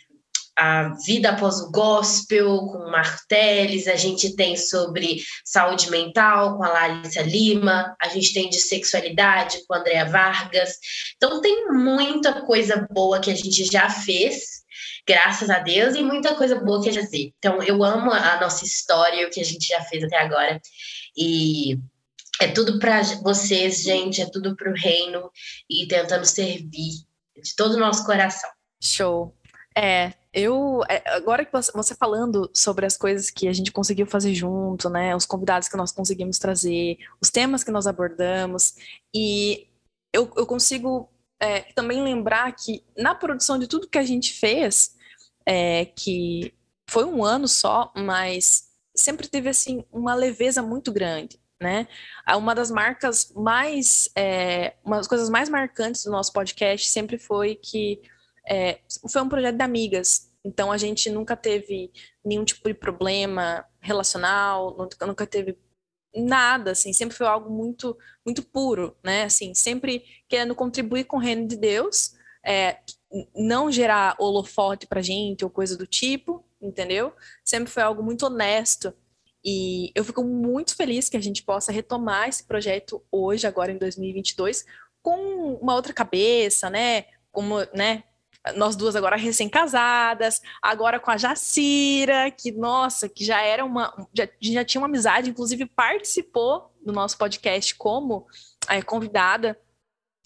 a 0.57 0.89
vida 1.05 1.29
após 1.29 1.59
o 1.59 1.71
gospel 1.71 2.67
com 2.67 2.91
Marteles, 2.91 3.87
a 3.87 3.95
gente 3.95 4.35
tem 4.35 4.55
sobre 4.57 5.23
saúde 5.45 5.89
mental 5.89 6.57
com 6.57 6.63
a 6.63 6.69
Larissa 6.69 7.21
Lima, 7.21 7.95
a 7.99 8.09
gente 8.09 8.33
tem 8.33 8.49
de 8.49 8.59
sexualidade 8.59 9.65
com 9.65 9.73
a 9.73 9.79
Andrea 9.79 10.05
Vargas. 10.05 10.75
Então 11.15 11.41
tem 11.41 11.71
muita 11.71 12.41
coisa 12.41 12.87
boa 12.91 13.19
que 13.19 13.31
a 13.31 13.35
gente 13.35 13.65
já 13.65 13.89
fez, 13.89 14.61
graças 15.07 15.49
a 15.49 15.59
Deus, 15.59 15.95
e 15.95 16.03
muita 16.03 16.35
coisa 16.35 16.59
boa 16.59 16.83
que 16.83 16.89
a 16.89 16.91
gente 16.91 17.05
fazer. 17.05 17.33
Então 17.39 17.63
eu 17.63 17.83
amo 17.83 18.11
a 18.11 18.39
nossa 18.39 18.65
história, 18.65 19.25
o 19.25 19.31
que 19.31 19.39
a 19.39 19.45
gente 19.45 19.67
já 19.67 19.81
fez 19.85 20.03
até 20.03 20.17
agora. 20.17 20.61
E 21.17 21.77
é 22.41 22.47
tudo 22.47 22.77
para 22.77 23.01
vocês, 23.23 23.83
gente, 23.83 24.21
é 24.21 24.29
tudo 24.29 24.55
para 24.55 24.69
o 24.69 24.75
reino 24.75 25.31
e 25.69 25.87
tentando 25.87 26.25
servir 26.25 27.09
de 27.41 27.55
todo 27.55 27.73
o 27.73 27.79
nosso 27.79 28.05
coração. 28.05 28.49
Show. 28.81 29.35
É, 29.77 30.13
eu 30.33 30.81
é, 30.89 31.01
agora 31.11 31.45
que 31.45 31.51
você 31.51 31.95
falando 31.95 32.49
sobre 32.53 32.85
as 32.85 32.97
coisas 32.97 33.29
que 33.29 33.47
a 33.47 33.53
gente 33.53 33.71
conseguiu 33.71 34.05
fazer 34.05 34.33
junto, 34.33 34.89
né, 34.89 35.15
os 35.15 35.25
convidados 35.25 35.69
que 35.69 35.77
nós 35.77 35.91
conseguimos 35.91 36.37
trazer, 36.37 36.97
os 37.21 37.29
temas 37.29 37.63
que 37.63 37.71
nós 37.71 37.87
abordamos, 37.87 38.75
e 39.13 39.67
eu, 40.13 40.31
eu 40.35 40.45
consigo 40.45 41.09
é, 41.39 41.61
também 41.73 42.03
lembrar 42.03 42.51
que 42.53 42.83
na 42.97 43.15
produção 43.15 43.57
de 43.57 43.67
tudo 43.67 43.87
que 43.87 43.97
a 43.97 44.03
gente 44.03 44.33
fez, 44.33 44.95
é, 45.45 45.85
que 45.85 46.53
foi 46.89 47.05
um 47.05 47.23
ano 47.23 47.47
só, 47.47 47.91
mas 47.95 48.69
sempre 48.95 49.27
teve 49.27 49.47
assim 49.47 49.85
uma 49.91 50.13
leveza 50.13 50.61
muito 50.61 50.91
grande 50.91 51.39
né? 51.61 51.87
Uma 52.35 52.55
das 52.55 52.71
marcas 52.71 53.31
mais, 53.35 54.09
é, 54.15 54.73
uma 54.83 54.97
das 54.97 55.07
coisas 55.07 55.29
mais 55.29 55.47
marcantes 55.47 56.03
do 56.03 56.11
nosso 56.11 56.33
podcast 56.33 56.89
sempre 56.89 57.19
foi 57.19 57.55
que 57.55 58.01
é, 58.49 58.79
foi 59.09 59.21
um 59.21 59.29
projeto 59.29 59.55
de 59.55 59.63
amigas. 59.63 60.31
Então 60.43 60.71
a 60.71 60.77
gente 60.77 61.09
nunca 61.09 61.37
teve 61.37 61.91
nenhum 62.25 62.43
tipo 62.43 62.67
de 62.67 62.73
problema 62.73 63.63
relacional, 63.79 64.75
nunca, 65.05 65.27
teve 65.27 65.55
nada, 66.15 66.71
assim, 66.71 66.91
sempre 66.91 67.15
foi 67.15 67.27
algo 67.27 67.49
muito, 67.49 67.95
muito 68.25 68.43
puro, 68.43 68.97
né? 69.03 69.23
Assim, 69.23 69.53
sempre 69.53 70.03
querendo 70.27 70.55
contribuir 70.55 71.05
com 71.05 71.17
o 71.17 71.19
reino 71.19 71.47
de 71.47 71.55
Deus, 71.55 72.13
é, 72.43 72.79
não 73.35 73.71
gerar 73.71 74.15
holofote 74.19 74.87
pra 74.87 75.01
gente 75.01 75.43
ou 75.43 75.49
coisa 75.49 75.77
do 75.77 75.85
tipo, 75.85 76.43
entendeu? 76.59 77.13
Sempre 77.45 77.71
foi 77.71 77.83
algo 77.83 78.01
muito 78.01 78.25
honesto 78.25 78.93
e 79.43 79.91
eu 79.95 80.03
fico 80.03 80.23
muito 80.23 80.75
feliz 80.75 81.09
que 81.09 81.17
a 81.17 81.21
gente 81.21 81.43
possa 81.43 81.71
retomar 81.71 82.29
esse 82.29 82.43
projeto 82.43 83.03
hoje, 83.11 83.47
agora 83.47 83.71
em 83.71 83.77
2022, 83.77 84.65
com 85.01 85.55
uma 85.61 85.75
outra 85.75 85.93
cabeça, 85.93 86.69
né? 86.69 87.05
Como, 87.31 87.55
né? 87.73 88.03
Nós 88.55 88.75
duas 88.75 88.95
agora 88.95 89.15
recém-casadas, 89.15 90.41
agora 90.61 90.99
com 90.99 91.11
a 91.11 91.17
Jacira, 91.17 92.31
que, 92.31 92.51
nossa, 92.51 93.07
que 93.07 93.23
já 93.23 93.41
era 93.41 93.63
uma. 93.63 94.07
Já, 94.13 94.27
já 94.39 94.65
tinha 94.65 94.81
uma 94.81 94.87
amizade, 94.87 95.29
inclusive 95.29 95.65
participou 95.65 96.71
do 96.83 96.91
nosso 96.91 97.17
podcast 97.17 97.75
como 97.75 98.25
é, 98.67 98.81
convidada. 98.81 99.59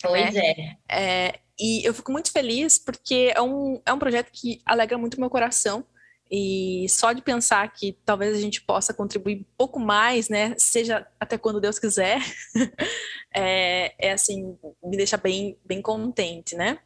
Pois 0.02 0.34
né? 0.34 0.42
é. 0.42 0.78
é. 0.90 1.40
E 1.58 1.88
eu 1.88 1.94
fico 1.94 2.12
muito 2.12 2.32
feliz 2.32 2.78
porque 2.78 3.32
é 3.34 3.42
um, 3.42 3.82
é 3.86 3.94
um 3.94 4.00
projeto 4.00 4.30
que 4.32 4.62
alegra 4.66 4.98
muito 4.98 5.20
meu 5.20 5.30
coração. 5.30 5.86
E 6.30 6.88
só 6.90 7.14
de 7.14 7.22
pensar 7.22 7.72
que 7.72 7.94
talvez 8.04 8.36
a 8.36 8.40
gente 8.40 8.62
possa 8.62 8.94
contribuir 8.94 9.42
um 9.42 9.46
pouco 9.58 9.80
mais, 9.80 10.28
né? 10.28 10.56
Seja 10.58 11.08
até 11.20 11.38
quando 11.38 11.62
Deus 11.62 11.78
quiser, 11.78 12.20
é, 13.34 13.94
é, 14.00 14.12
assim, 14.12 14.58
me 14.84 14.98
deixa 14.98 15.18
bem, 15.18 15.58
bem 15.64 15.82
contente, 15.82 16.56
né? 16.56 16.80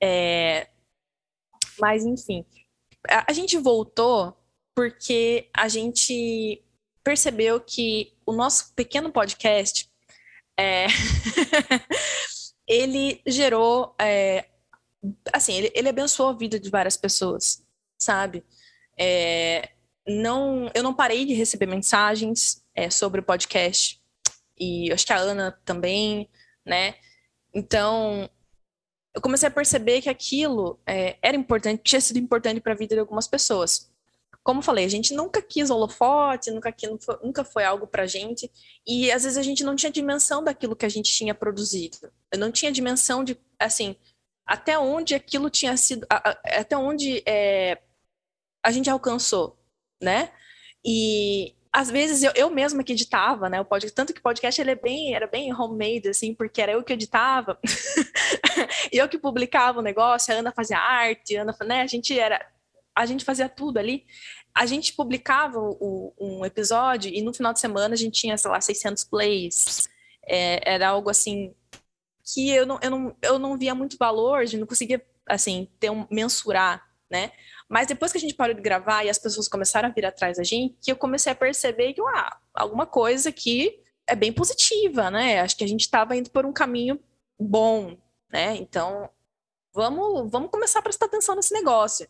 É, 0.00 0.68
mas, 1.80 2.04
enfim, 2.04 2.44
a, 3.08 3.26
a 3.28 3.32
gente 3.32 3.56
voltou 3.56 4.36
porque 4.74 5.50
a 5.52 5.66
gente 5.66 6.62
percebeu 7.02 7.60
que 7.60 8.12
o 8.24 8.32
nosso 8.32 8.72
pequeno 8.74 9.10
podcast 9.10 9.90
é, 10.56 10.86
ele 12.68 13.22
gerou 13.26 13.94
é, 13.98 14.48
assim 15.32 15.54
ele, 15.54 15.72
ele 15.74 15.88
abençoou 15.88 16.28
a 16.28 16.34
vida 16.34 16.60
de 16.60 16.68
várias 16.68 16.96
pessoas 16.96 17.64
sabe 17.98 18.44
é, 18.98 19.70
não, 20.06 20.70
eu 20.74 20.82
não 20.82 20.94
parei 20.94 21.24
de 21.24 21.34
receber 21.34 21.66
mensagens 21.66 22.64
é, 22.74 22.90
sobre 22.90 23.20
o 23.20 23.24
podcast 23.24 24.00
e 24.58 24.90
acho 24.92 25.06
que 25.06 25.12
a 25.12 25.18
Ana 25.18 25.58
também, 25.64 26.28
né? 26.66 26.94
Então 27.54 28.28
eu 29.14 29.20
comecei 29.20 29.48
a 29.48 29.50
perceber 29.50 30.00
que 30.00 30.08
aquilo 30.08 30.78
é, 30.86 31.16
era 31.22 31.36
importante, 31.36 31.82
tinha 31.82 32.00
sido 32.00 32.18
importante 32.18 32.60
para 32.60 32.72
a 32.72 32.76
vida 32.76 32.94
de 32.94 33.00
algumas 33.00 33.26
pessoas. 33.26 33.90
Como 34.44 34.62
falei, 34.62 34.84
a 34.84 34.88
gente 34.88 35.12
nunca 35.12 35.42
quis 35.42 35.70
holofote, 35.70 36.50
nunca, 36.50 36.74
nunca 37.22 37.44
foi 37.44 37.64
algo 37.64 37.86
para 37.86 38.06
gente, 38.06 38.50
e 38.86 39.10
às 39.10 39.24
vezes 39.24 39.36
a 39.36 39.42
gente 39.42 39.62
não 39.62 39.76
tinha 39.76 39.92
dimensão 39.92 40.42
daquilo 40.42 40.76
que 40.76 40.86
a 40.86 40.88
gente 40.88 41.12
tinha 41.12 41.34
produzido. 41.34 41.98
Eu 42.32 42.38
não 42.38 42.50
tinha 42.50 42.72
dimensão 42.72 43.22
de, 43.22 43.36
assim, 43.58 43.94
até 44.46 44.78
onde 44.78 45.14
aquilo 45.14 45.50
tinha 45.50 45.76
sido, 45.76 46.06
até 46.08 46.76
onde 46.78 47.22
é, 47.26 47.78
a 48.64 48.70
gente 48.70 48.90
alcançou, 48.90 49.58
né? 50.02 50.30
E 50.84 51.54
às 51.72 51.90
vezes 51.90 52.22
eu, 52.22 52.32
eu 52.34 52.50
mesma 52.50 52.82
que 52.82 52.92
editava, 52.92 53.48
né? 53.48 53.60
O 53.60 53.64
podcast, 53.64 53.94
tanto 53.94 54.12
que 54.12 54.20
o 54.20 54.22
podcast 54.22 54.60
ele 54.60 54.70
é 54.70 54.74
bem, 54.74 55.14
era 55.14 55.26
bem 55.26 55.52
homemade, 55.54 56.08
assim, 56.08 56.34
porque 56.34 56.60
era 56.60 56.72
eu 56.72 56.82
que 56.82 56.92
editava, 56.92 57.58
e 58.92 58.96
eu 58.96 59.08
que 59.08 59.18
publicava 59.18 59.78
o 59.78 59.82
negócio, 59.82 60.34
a 60.34 60.38
Ana 60.38 60.52
fazia 60.52 60.78
arte, 60.78 61.36
a 61.36 61.42
Ana, 61.42 61.56
né? 61.64 61.82
A 61.82 61.86
gente 61.86 62.18
era, 62.18 62.44
a 62.96 63.06
gente 63.06 63.24
fazia 63.24 63.48
tudo 63.48 63.78
ali. 63.78 64.04
A 64.54 64.66
gente 64.66 64.92
publicava 64.94 65.58
o, 65.60 66.12
um 66.18 66.44
episódio 66.44 67.12
e 67.12 67.22
no 67.22 67.32
final 67.32 67.52
de 67.52 67.60
semana 67.60 67.94
a 67.94 67.96
gente 67.96 68.20
tinha, 68.20 68.36
sei 68.36 68.50
lá, 68.50 68.60
600 68.60 69.04
plays. 69.04 69.88
É, 70.26 70.74
era 70.74 70.88
algo 70.88 71.08
assim 71.08 71.54
que 72.34 72.50
eu 72.50 72.66
não, 72.66 72.78
eu, 72.82 72.90
não, 72.90 73.16
eu 73.22 73.38
não 73.38 73.58
via 73.58 73.74
muito 73.74 73.96
valor, 73.96 74.40
a 74.40 74.44
gente 74.44 74.60
não 74.60 74.66
conseguia, 74.66 75.04
assim, 75.26 75.68
ter 75.80 75.90
um, 75.90 76.06
mensurar, 76.10 76.87
né? 77.10 77.32
Mas 77.68 77.86
depois 77.86 78.12
que 78.12 78.18
a 78.18 78.20
gente 78.20 78.34
parou 78.34 78.54
de 78.54 78.62
gravar 78.62 79.04
e 79.04 79.10
as 79.10 79.18
pessoas 79.18 79.48
começaram 79.48 79.88
a 79.88 79.92
vir 79.92 80.06
atrás 80.06 80.36
da 80.36 80.44
gente, 80.44 80.76
que 80.82 80.92
eu 80.92 80.96
comecei 80.96 81.32
a 81.32 81.34
perceber 81.34 81.92
que, 81.92 82.00
ah, 82.00 82.38
alguma 82.54 82.86
coisa 82.86 83.28
aqui 83.28 83.78
é 84.06 84.14
bem 84.14 84.32
positiva, 84.32 85.10
né? 85.10 85.40
Acho 85.40 85.56
que 85.56 85.64
a 85.64 85.68
gente 85.68 85.82
estava 85.82 86.16
indo 86.16 86.30
por 86.30 86.46
um 86.46 86.52
caminho 86.52 86.98
bom, 87.38 87.96
né? 88.32 88.56
Então, 88.56 89.08
vamos, 89.74 90.30
vamos 90.30 90.50
começar 90.50 90.80
a 90.80 90.82
prestar 90.82 91.06
atenção 91.06 91.36
nesse 91.36 91.52
negócio. 91.52 92.08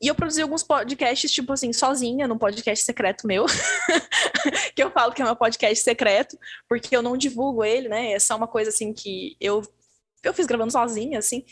E 0.00 0.08
eu 0.08 0.16
produzi 0.16 0.42
alguns 0.42 0.64
podcasts, 0.64 1.30
tipo 1.30 1.52
assim, 1.52 1.72
sozinha, 1.72 2.26
num 2.26 2.36
podcast 2.36 2.84
secreto 2.84 3.24
meu, 3.24 3.46
que 4.74 4.82
eu 4.82 4.90
falo 4.90 5.12
que 5.12 5.22
é 5.22 5.24
meu 5.24 5.36
podcast 5.36 5.82
secreto, 5.84 6.36
porque 6.68 6.96
eu 6.96 7.02
não 7.02 7.16
divulgo 7.16 7.62
ele, 7.62 7.88
né? 7.88 8.12
É 8.12 8.18
só 8.18 8.36
uma 8.36 8.48
coisa 8.48 8.70
assim 8.70 8.92
que 8.92 9.36
eu, 9.40 9.62
eu 10.24 10.34
fiz 10.34 10.46
gravando 10.46 10.72
sozinha, 10.72 11.20
assim. 11.20 11.44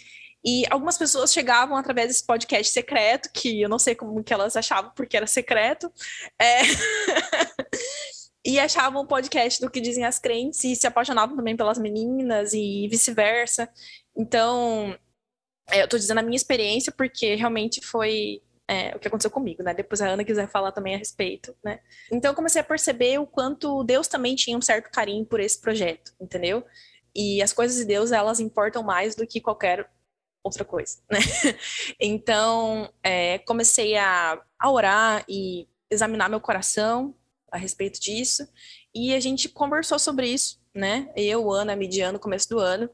E 0.45 0.65
algumas 0.71 0.97
pessoas 0.97 1.33
chegavam 1.33 1.77
através 1.77 2.09
desse 2.09 2.25
podcast 2.25 2.73
secreto, 2.73 3.31
que 3.33 3.61
eu 3.61 3.69
não 3.69 3.79
sei 3.79 3.95
como 3.95 4.25
que 4.25 4.33
elas 4.33 4.57
achavam 4.57 4.91
porque 4.95 5.17
era 5.17 5.27
secreto, 5.27 5.93
é... 6.39 6.61
e 8.45 8.59
achavam 8.59 9.03
o 9.03 9.07
podcast 9.07 9.61
do 9.61 9.71
que 9.71 9.81
dizem 9.81 10.05
as 10.05 10.19
crentes 10.19 10.65
e 10.65 10.75
se 10.75 10.87
apaixonavam 10.87 11.37
também 11.37 11.57
pelas 11.57 11.79
meninas 11.79 12.55
e 12.55 12.89
vice-versa. 12.89 13.69
Então, 14.17 14.97
é, 15.71 15.83
eu 15.83 15.89
tô 15.89 15.99
dizendo 15.99 16.19
a 16.19 16.23
minha 16.23 16.37
experiência 16.37 16.93
porque 16.93 17.35
realmente 17.35 17.85
foi 17.85 18.43
é, 18.67 18.95
o 18.95 18.99
que 18.99 19.09
aconteceu 19.09 19.31
comigo, 19.31 19.63
né? 19.63 19.75
Depois 19.75 20.01
a 20.01 20.09
Ana 20.09 20.25
quiser 20.25 20.49
falar 20.49 20.73
também 20.73 20.95
a 20.95 20.99
respeito, 20.99 21.55
né? 21.63 21.81
Então 22.11 22.31
eu 22.31 22.35
comecei 22.35 22.61
a 22.61 22.65
perceber 22.65 23.19
o 23.19 23.27
quanto 23.27 23.83
Deus 23.85 24.09
também 24.09 24.35
tinha 24.37 24.57
um 24.57 24.63
certo 24.63 24.91
carinho 24.91 25.27
por 25.27 25.41
esse 25.41 25.61
projeto, 25.61 26.13
entendeu? 26.21 26.65
E 27.15 27.43
as 27.43 27.53
coisas 27.53 27.77
de 27.77 27.85
Deus, 27.85 28.13
elas 28.13 28.41
importam 28.41 28.83
mais 28.83 29.15
do 29.15 29.27
que 29.27 29.41
qualquer 29.41 29.91
outra 30.43 30.65
coisa, 30.65 30.99
né? 31.11 31.19
Então, 32.01 32.93
é, 33.03 33.39
comecei 33.41 33.97
a, 33.97 34.41
a 34.59 34.71
orar 34.71 35.25
e 35.29 35.69
examinar 35.91 36.29
meu 36.29 36.41
coração 36.41 37.15
a 37.51 37.59
respeito 37.59 38.01
disso, 38.01 38.49
e 38.95 39.13
a 39.15 39.21
gente 39.21 39.49
conversou 39.49 39.99
sobre 39.99 40.29
isso, 40.29 40.61
né? 40.75 41.13
Eu, 41.17 41.51
Ana, 41.51 41.75
Midiano, 41.75 42.15
no 42.15 42.19
começo 42.21 42.49
do 42.49 42.59
ano, 42.59 42.89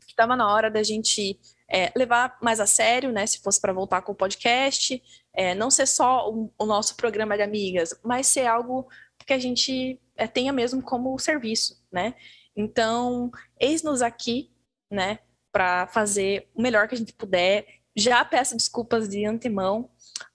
que 0.00 0.10
estava 0.10 0.36
na 0.36 0.52
hora 0.52 0.70
da 0.70 0.82
gente 0.82 1.38
é, 1.68 1.92
levar 1.96 2.38
mais 2.40 2.60
a 2.60 2.66
sério, 2.66 3.12
né? 3.12 3.26
Se 3.26 3.40
fosse 3.40 3.60
para 3.60 3.72
voltar 3.72 4.02
com 4.02 4.12
o 4.12 4.16
podcast, 4.16 5.02
é, 5.34 5.54
não 5.54 5.70
ser 5.70 5.86
só 5.86 6.30
o, 6.30 6.52
o, 6.58 6.66
nosso 6.66 6.96
programa 6.96 7.36
de 7.36 7.42
amigas, 7.42 7.98
mas 8.04 8.26
ser 8.28 8.46
algo 8.46 8.88
que 9.26 9.32
a 9.32 9.38
gente 9.38 10.00
é, 10.16 10.26
tenha 10.26 10.52
mesmo 10.52 10.82
como 10.82 11.18
serviço, 11.18 11.82
né? 11.90 12.14
Então, 12.56 13.30
eis-nos 13.58 14.02
aqui, 14.02 14.52
né? 14.90 15.18
Para 15.54 15.86
fazer 15.86 16.48
o 16.52 16.60
melhor 16.60 16.88
que 16.88 16.96
a 16.96 16.98
gente 16.98 17.12
puder. 17.12 17.64
Já 17.94 18.24
peço 18.24 18.56
desculpas 18.56 19.08
de 19.08 19.24
antemão, 19.24 19.88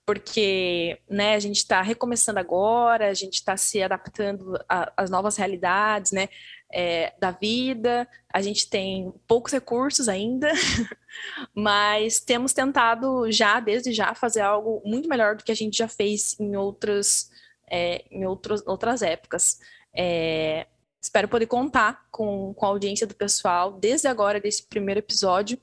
porque 0.05 0.97
né, 1.09 1.35
a 1.35 1.39
gente 1.39 1.57
está 1.57 1.81
recomeçando 1.81 2.39
agora, 2.39 3.09
a 3.09 3.13
gente 3.13 3.33
está 3.33 3.57
se 3.57 3.83
adaptando 3.83 4.57
às 4.95 5.09
novas 5.09 5.35
realidades 5.35 6.13
né, 6.13 6.29
é, 6.71 7.13
da 7.19 7.31
vida, 7.31 8.07
a 8.33 8.41
gente 8.41 8.69
tem 8.69 9.13
poucos 9.27 9.51
recursos 9.51 10.07
ainda, 10.07 10.49
mas 11.53 12.21
temos 12.21 12.53
tentado 12.53 13.29
já, 13.29 13.59
desde 13.59 13.91
já, 13.91 14.15
fazer 14.15 14.39
algo 14.39 14.81
muito 14.85 15.09
melhor 15.09 15.35
do 15.35 15.43
que 15.43 15.51
a 15.51 15.55
gente 15.55 15.77
já 15.77 15.89
fez 15.89 16.39
em 16.39 16.55
outras, 16.55 17.29
é, 17.69 18.05
em 18.09 18.25
outros, 18.25 18.65
outras 18.65 19.01
épocas. 19.01 19.59
É, 19.93 20.65
espero 21.01 21.27
poder 21.27 21.47
contar 21.47 22.05
com, 22.11 22.53
com 22.53 22.65
a 22.65 22.69
audiência 22.69 23.07
do 23.07 23.15
pessoal 23.15 23.73
desde 23.73 24.07
agora, 24.07 24.39
desse 24.39 24.67
primeiro 24.67 24.99
episódio, 24.99 25.59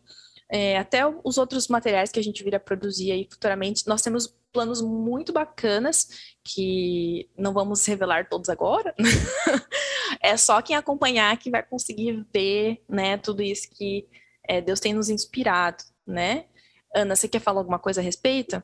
é, 0.51 0.79
até 0.79 1.03
os 1.25 1.39
outros 1.39 1.69
materiais 1.69 2.11
que 2.11 2.21
a 2.21 2.23
gente 2.23 2.43
vir 2.45 2.55
a 2.55 2.61
produzir 2.61 3.13
aí 3.13 3.27
futuramente. 3.31 3.87
Nós 3.87 4.03
temos 4.03 4.35
planos 4.53 4.81
muito 4.81 5.33
bacanas 5.33 6.09
que 6.43 7.29
não 7.37 7.53
vamos 7.53 7.85
revelar 7.85 8.29
todos 8.29 8.49
agora. 8.49 8.95
é 10.23 10.37
só 10.37 10.63
quem 10.63 10.77
acompanhar 10.77 11.37
que 11.37 11.51
vai 11.51 11.63
conseguir 11.63 12.25
ver, 12.33 12.83
né, 12.89 13.19
tudo 13.19 13.43
isso 13.43 13.69
que 13.71 14.09
é, 14.49 14.61
Deus 14.61 14.81
tem 14.81 14.95
nos 14.95 15.11
inspirado, 15.11 15.83
né? 16.07 16.47
Ana, 16.95 17.15
você 17.15 17.29
quer 17.29 17.41
falar 17.41 17.61
alguma 17.61 17.79
coisa 17.79 18.01
a 18.01 18.05
respeito? 18.05 18.63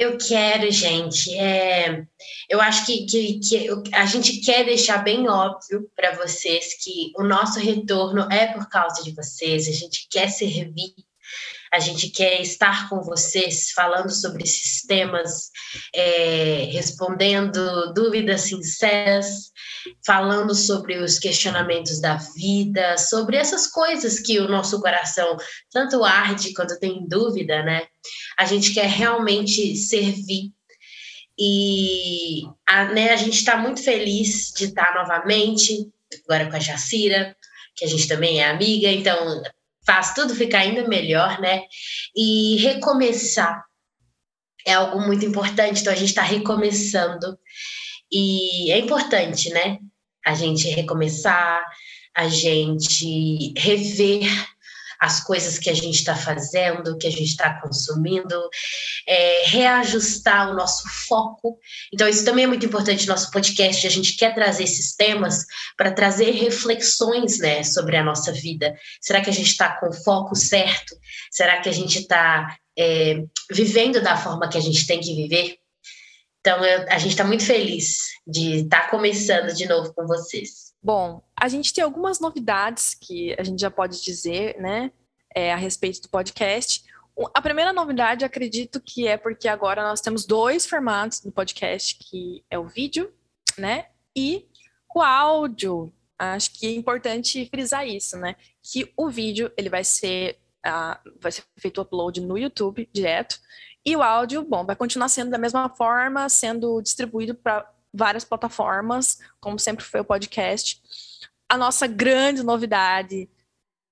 Eu 0.00 0.16
quero, 0.16 0.70
gente. 0.70 1.36
É, 1.36 2.06
eu 2.48 2.58
acho 2.58 2.86
que, 2.86 3.04
que, 3.04 3.38
que, 3.38 3.94
a 3.94 4.06
gente 4.06 4.40
quer 4.40 4.64
deixar 4.64 5.04
bem 5.04 5.28
óbvio 5.28 5.90
para 5.94 6.16
vocês 6.16 6.82
que 6.82 7.12
o 7.18 7.22
nosso 7.22 7.60
retorno 7.60 8.22
é 8.32 8.46
por 8.46 8.66
causa 8.70 9.02
de 9.02 9.10
vocês. 9.10 9.68
A 9.68 9.72
gente 9.72 10.08
quer 10.08 10.30
servir 10.30 10.94
a 11.72 11.78
gente 11.78 12.08
quer 12.10 12.40
estar 12.40 12.88
com 12.88 13.00
vocês 13.00 13.70
falando 13.70 14.10
sobre 14.10 14.42
esses 14.42 14.82
temas, 14.82 15.50
é, 15.94 16.68
respondendo 16.72 17.92
dúvidas 17.94 18.42
sinceras, 18.42 19.52
falando 20.04 20.54
sobre 20.54 20.98
os 20.98 21.18
questionamentos 21.18 22.00
da 22.00 22.16
vida, 22.16 22.98
sobre 22.98 23.36
essas 23.36 23.68
coisas 23.68 24.18
que 24.18 24.40
o 24.40 24.48
nosso 24.48 24.80
coração 24.80 25.36
tanto 25.70 26.04
arde 26.04 26.52
quando 26.54 26.78
tem 26.78 27.06
dúvida, 27.06 27.62
né? 27.62 27.86
A 28.36 28.44
gente 28.44 28.74
quer 28.74 28.88
realmente 28.88 29.76
servir. 29.76 30.50
E 31.38 32.42
a, 32.68 32.86
né, 32.86 33.12
a 33.12 33.16
gente 33.16 33.36
está 33.36 33.56
muito 33.56 33.82
feliz 33.82 34.52
de 34.54 34.66
estar 34.66 34.92
novamente, 34.94 35.88
agora 36.24 36.50
com 36.50 36.56
a 36.56 36.60
Jacira, 36.60 37.34
que 37.74 37.84
a 37.84 37.88
gente 37.88 38.06
também 38.08 38.42
é 38.42 38.50
amiga, 38.50 38.88
então 38.88 39.40
faz 39.90 40.14
tudo 40.14 40.36
ficar 40.36 40.60
ainda 40.60 40.86
melhor, 40.86 41.40
né? 41.40 41.64
E 42.14 42.56
recomeçar 42.58 43.64
é 44.64 44.74
algo 44.74 45.00
muito 45.00 45.24
importante, 45.24 45.80
então 45.80 45.92
a 45.92 45.96
gente 45.96 46.10
está 46.10 46.22
recomeçando. 46.22 47.36
E 48.12 48.70
é 48.70 48.78
importante, 48.78 49.50
né? 49.50 49.78
A 50.24 50.34
gente 50.34 50.68
recomeçar, 50.68 51.64
a 52.14 52.28
gente 52.28 53.52
rever 53.56 54.30
as 55.00 55.24
coisas 55.24 55.58
que 55.58 55.70
a 55.70 55.74
gente 55.74 55.94
está 55.96 56.14
fazendo, 56.14 56.98
que 56.98 57.06
a 57.06 57.10
gente 57.10 57.24
está 57.24 57.58
consumindo, 57.58 58.38
é, 59.06 59.44
reajustar 59.46 60.50
o 60.50 60.54
nosso 60.54 60.86
foco. 61.08 61.58
Então, 61.92 62.06
isso 62.06 62.24
também 62.24 62.44
é 62.44 62.46
muito 62.46 62.66
importante 62.66 63.06
no 63.06 63.14
nosso 63.14 63.30
podcast. 63.30 63.86
A 63.86 63.90
gente 63.90 64.14
quer 64.16 64.34
trazer 64.34 64.64
esses 64.64 64.94
temas 64.94 65.46
para 65.74 65.90
trazer 65.90 66.32
reflexões 66.32 67.38
né, 67.38 67.64
sobre 67.64 67.96
a 67.96 68.04
nossa 68.04 68.30
vida. 68.30 68.76
Será 69.00 69.22
que 69.22 69.30
a 69.30 69.32
gente 69.32 69.50
está 69.50 69.70
com 69.80 69.88
o 69.88 69.92
foco 70.04 70.36
certo? 70.36 70.94
Será 71.30 71.60
que 71.60 71.68
a 71.70 71.72
gente 71.72 72.00
está 72.00 72.54
é, 72.78 73.22
vivendo 73.50 74.02
da 74.02 74.18
forma 74.18 74.50
que 74.50 74.58
a 74.58 74.62
gente 74.62 74.86
tem 74.86 75.00
que 75.00 75.14
viver? 75.14 75.56
Então, 76.40 76.62
eu, 76.62 76.86
a 76.90 76.98
gente 76.98 77.12
está 77.12 77.24
muito 77.24 77.44
feliz 77.44 78.00
de 78.26 78.64
estar 78.64 78.82
tá 78.82 78.88
começando 78.90 79.54
de 79.54 79.66
novo 79.66 79.94
com 79.94 80.06
vocês. 80.06 80.69
Bom, 80.82 81.22
a 81.36 81.48
gente 81.48 81.74
tem 81.74 81.84
algumas 81.84 82.20
novidades 82.20 82.94
que 82.94 83.34
a 83.38 83.42
gente 83.42 83.60
já 83.60 83.70
pode 83.70 84.02
dizer, 84.02 84.58
né, 84.58 84.90
é, 85.34 85.52
a 85.52 85.56
respeito 85.56 86.00
do 86.02 86.08
podcast. 86.08 86.84
A 87.34 87.42
primeira 87.42 87.72
novidade, 87.72 88.24
acredito 88.24 88.80
que 88.80 89.06
é 89.06 89.18
porque 89.18 89.46
agora 89.46 89.82
nós 89.82 90.00
temos 90.00 90.24
dois 90.24 90.64
formatos 90.66 91.20
do 91.20 91.30
podcast, 91.30 91.98
que 91.98 92.42
é 92.50 92.58
o 92.58 92.66
vídeo, 92.66 93.12
né, 93.58 93.88
e 94.16 94.48
o 94.94 95.02
áudio. 95.02 95.92
Acho 96.18 96.52
que 96.52 96.66
é 96.66 96.70
importante 96.70 97.46
frisar 97.50 97.86
isso, 97.86 98.16
né, 98.16 98.36
que 98.62 98.90
o 98.96 99.10
vídeo 99.10 99.52
ele 99.56 99.68
vai 99.68 99.84
ser 99.84 100.38
vai 101.18 101.32
ser 101.32 101.42
feito 101.56 101.78
o 101.78 101.82
upload 101.82 102.20
no 102.20 102.36
YouTube 102.36 102.86
direto 102.92 103.40
e 103.84 103.96
o 103.96 104.02
áudio, 104.02 104.44
bom, 104.44 104.64
vai 104.64 104.76
continuar 104.76 105.08
sendo 105.08 105.30
da 105.30 105.38
mesma 105.38 105.68
forma, 105.70 106.28
sendo 106.28 106.82
distribuído 106.82 107.34
para 107.34 107.66
várias 107.92 108.24
plataformas, 108.24 109.18
como 109.40 109.58
sempre 109.58 109.84
foi 109.84 110.00
o 110.00 110.04
podcast. 110.04 110.80
A 111.48 111.56
nossa 111.56 111.86
grande 111.86 112.42
novidade 112.42 113.28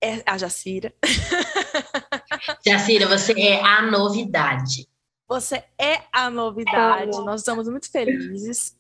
é 0.03 0.23
a 0.25 0.39
Jacira. 0.39 0.95
Jacira, 2.67 3.07
você 3.07 3.33
é 3.41 3.61
a 3.61 3.83
novidade. 3.83 4.89
Você 5.29 5.65
é 5.79 6.03
a 6.13 6.31
novidade. 6.31 7.11
Nós 7.25 7.41
estamos 7.41 7.69
muito 7.69 7.91
felizes. 7.91 8.77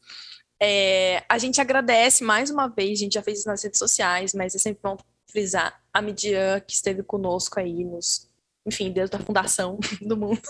É, 0.60 1.24
a 1.28 1.38
gente 1.38 1.60
agradece 1.60 2.24
mais 2.24 2.50
uma 2.50 2.68
vez, 2.68 2.98
a 2.98 3.02
gente 3.02 3.14
já 3.14 3.22
fez 3.22 3.40
isso 3.40 3.48
nas 3.48 3.62
redes 3.62 3.78
sociais, 3.78 4.34
mas 4.34 4.54
é 4.54 4.58
sempre 4.58 4.80
bom 4.82 4.96
frisar 5.30 5.80
a 5.92 6.02
Midian 6.02 6.60
que 6.60 6.72
esteve 6.72 7.02
conosco 7.02 7.60
aí 7.60 7.84
nos, 7.84 8.27
enfim, 8.68 8.92
desde 8.92 9.16
a 9.16 9.20
fundação 9.20 9.78
do 10.00 10.16
mundo. 10.16 10.40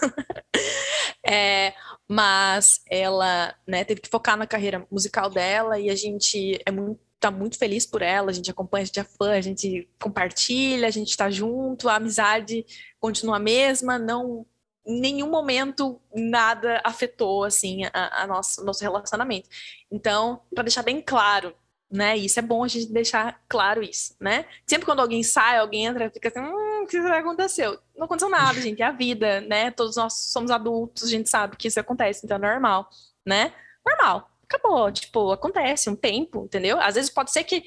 É, 1.26 1.74
mas 2.06 2.80
ela 2.90 3.54
né, 3.66 3.84
teve 3.84 4.00
que 4.00 4.08
focar 4.08 4.36
na 4.36 4.46
carreira 4.46 4.86
musical 4.90 5.30
dela 5.30 5.78
e 5.78 5.90
a 5.90 5.94
gente 5.94 6.60
é 6.64 6.70
muito, 6.70 7.00
tá 7.20 7.30
muito 7.30 7.58
feliz 7.58 7.84
por 7.84 8.02
ela, 8.02 8.30
a 8.30 8.32
gente 8.32 8.50
acompanha, 8.50 8.82
a 8.82 8.86
gente 8.86 9.00
é 9.00 9.04
fã, 9.04 9.32
a 9.32 9.40
gente 9.40 9.88
compartilha, 10.00 10.86
a 10.86 10.90
gente 10.90 11.10
está 11.10 11.30
junto, 11.30 11.88
a 11.88 11.96
amizade 11.96 12.64
continua 13.00 13.36
a 13.36 13.40
mesma, 13.40 13.98
não 13.98 14.46
em 14.86 15.00
nenhum 15.00 15.28
momento 15.28 16.00
nada 16.14 16.80
afetou 16.82 17.44
assim 17.44 17.84
a, 17.92 18.22
a 18.22 18.26
nosso, 18.26 18.64
nosso 18.64 18.82
relacionamento. 18.82 19.48
Então, 19.90 20.40
para 20.54 20.64
deixar 20.64 20.82
bem 20.82 21.02
claro, 21.02 21.54
né? 21.90 22.16
Isso 22.16 22.38
é 22.38 22.42
bom 22.42 22.64
a 22.64 22.68
gente 22.68 22.92
deixar 22.92 23.40
claro 23.48 23.82
isso, 23.82 24.14
né? 24.20 24.46
Sempre 24.66 24.86
quando 24.86 25.00
alguém 25.00 25.22
sai, 25.22 25.58
alguém 25.58 25.86
entra, 25.86 26.10
fica 26.10 26.28
assim, 26.28 26.40
hum, 26.40 26.67
o 26.82 26.86
que 26.86 26.96
aconteceu? 26.96 27.78
Não 27.96 28.04
aconteceu 28.04 28.30
nada, 28.30 28.60
gente, 28.60 28.82
é 28.82 28.86
a 28.86 28.92
vida, 28.92 29.40
né? 29.42 29.70
Todos 29.70 29.96
nós 29.96 30.14
somos 30.14 30.50
adultos, 30.50 31.04
a 31.04 31.08
gente 31.08 31.28
sabe 31.28 31.56
que 31.56 31.68
isso 31.68 31.80
acontece, 31.80 32.24
então 32.24 32.36
é 32.36 32.40
normal, 32.40 32.88
né? 33.26 33.52
Normal. 33.86 34.30
Acabou, 34.44 34.90
tipo, 34.90 35.30
acontece 35.30 35.90
um 35.90 35.96
tempo, 35.96 36.44
entendeu? 36.44 36.80
Às 36.80 36.94
vezes 36.94 37.10
pode 37.10 37.30
ser 37.30 37.44
que 37.44 37.64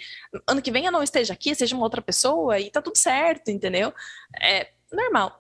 ano 0.47 0.62
que 0.62 0.71
vem 0.71 0.86
eu 0.86 0.91
não 0.91 1.04
esteja 1.04 1.34
aqui, 1.34 1.54
seja 1.54 1.76
uma 1.76 1.84
outra 1.84 2.02
pessoa 2.02 2.60
e 2.60 2.71
tá 2.71 2.82
tudo 2.82 2.97
certo, 2.97 3.52
entendeu? 3.52 3.93
É 4.41 4.71
normal. 4.91 5.39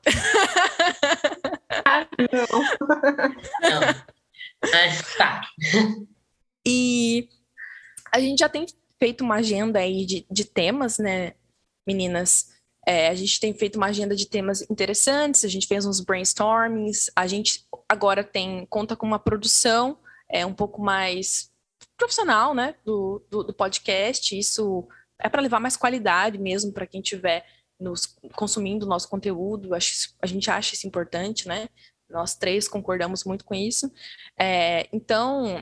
Ah, 1.85 2.07
não. 2.31 2.59
não. 3.69 3.81
Mas 4.71 5.01
tá. 5.17 5.41
E 6.65 7.27
a 8.11 8.19
gente 8.19 8.39
já 8.39 8.49
tem 8.49 8.65
feito 8.99 9.23
uma 9.23 9.35
agenda 9.35 9.79
aí 9.79 10.05
de, 10.05 10.25
de 10.29 10.45
temas, 10.45 10.99
né, 10.99 11.33
meninas? 11.87 12.51
É, 12.85 13.09
a 13.09 13.15
gente 13.15 13.39
tem 13.39 13.53
feito 13.53 13.75
uma 13.75 13.87
agenda 13.87 14.15
de 14.15 14.27
temas 14.27 14.67
interessantes, 14.69 15.45
a 15.45 15.47
gente 15.47 15.67
fez 15.67 15.85
uns 15.85 15.99
brainstormings, 15.99 17.11
a 17.15 17.27
gente 17.27 17.65
agora 17.87 18.23
tem 18.23 18.65
conta 18.69 18.95
com 18.95 19.05
uma 19.05 19.19
produção 19.19 19.97
é 20.31 20.45
um 20.45 20.53
pouco 20.53 20.81
mais 20.81 21.51
profissional, 21.97 22.53
né, 22.53 22.75
do, 22.85 23.21
do, 23.29 23.43
do 23.43 23.53
podcast. 23.53 24.37
Isso 24.37 24.87
é 25.19 25.29
para 25.29 25.41
levar 25.41 25.59
mais 25.59 25.77
qualidade 25.77 26.37
mesmo 26.37 26.71
para 26.71 26.87
quem 26.87 27.01
estiver 27.01 27.45
nos 27.79 28.17
consumindo 28.33 28.85
o 28.85 28.89
nosso 28.89 29.09
conteúdo. 29.09 29.75
Acho, 29.75 30.13
a 30.21 30.25
gente 30.25 30.49
acha 30.49 30.73
isso 30.73 30.87
importante, 30.87 31.47
né? 31.47 31.67
Nós 32.09 32.35
três 32.35 32.67
concordamos 32.67 33.23
muito 33.23 33.43
com 33.43 33.53
isso. 33.53 33.91
É, 34.39 34.87
então, 34.91 35.61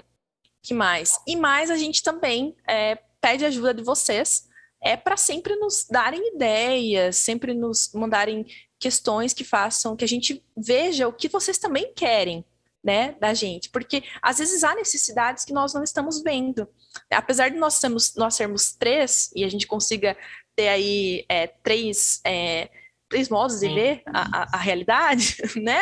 que 0.62 0.74
mais? 0.74 1.20
E 1.26 1.36
mais 1.36 1.70
a 1.70 1.78
gente 1.78 2.04
também 2.04 2.56
é, 2.68 2.96
pede 3.22 3.46
ajuda 3.46 3.74
de 3.74 3.84
vocês 3.84 4.49
é 4.82 4.96
para 4.96 5.18
sempre 5.18 5.56
nos 5.56 5.86
darem 5.90 6.36
ideias, 6.36 7.18
sempre 7.18 7.54
nos 7.54 7.92
mandarem 7.94 8.46
questões 8.80 9.34
que 9.34 9.44
façam 9.44 9.96
que 9.96 10.06
a 10.06 10.08
gente 10.08 10.44
veja 10.56 11.08
o 11.08 11.14
que 11.14 11.28
vocês 11.28 11.58
também 11.58 11.94
querem, 11.94 12.46
né, 12.82 13.14
da 13.20 13.34
gente, 13.34 13.70
porque 13.70 14.04
às 14.22 14.38
vezes 14.38 14.64
há 14.64 14.74
necessidades 14.74 15.44
que 15.44 15.52
nós 15.52 15.74
não 15.74 15.84
estamos 15.84 16.22
vendo. 16.24 16.68
Apesar 17.12 17.50
de 17.50 17.58
nós 17.58 17.74
sermos, 17.74 18.16
nós 18.16 18.36
sermos 18.36 18.72
três 18.72 19.30
e 19.36 19.44
a 19.44 19.50
gente 19.50 19.68
consiga 19.68 20.16
ter 20.56 20.70
aí 20.70 21.26
é, 21.28 21.48
três 21.48 22.22
é, 22.24 22.70
três 23.10 23.28
modos 23.28 23.60
de 23.60 23.68
ver 23.68 24.04
a, 24.06 24.44
a, 24.44 24.48
a 24.54 24.58
realidade, 24.58 25.38
né? 25.60 25.82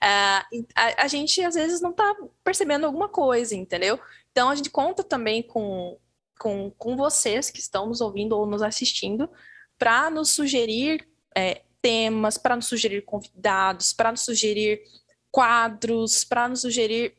A, 0.00 0.44
a, 0.74 1.04
a, 1.04 1.08
gente 1.08 1.40
às 1.42 1.54
vezes 1.54 1.80
não 1.80 1.90
está 1.90 2.14
percebendo 2.42 2.84
alguma 2.84 3.08
coisa, 3.08 3.54
entendeu? 3.54 3.98
Então 4.32 4.50
a 4.50 4.54
gente 4.56 4.68
conta 4.68 5.04
também 5.04 5.42
com, 5.42 5.96
com, 6.38 6.70
com 6.78 6.96
vocês 6.96 7.50
que 7.50 7.60
estão 7.60 7.86
nos 7.86 8.00
ouvindo 8.00 8.36
ou 8.36 8.46
nos 8.46 8.62
assistindo 8.62 9.28
para 9.78 10.10
nos 10.10 10.30
sugerir 10.30 11.06
é, 11.36 11.62
temas, 11.82 12.38
para 12.38 12.56
nos 12.56 12.66
sugerir 12.66 13.02
convidados, 13.02 13.92
para 13.92 14.10
nos 14.10 14.22
sugerir 14.22 14.80
quadros, 15.30 16.24
para 16.24 16.48
nos 16.48 16.60
sugerir 16.60 17.14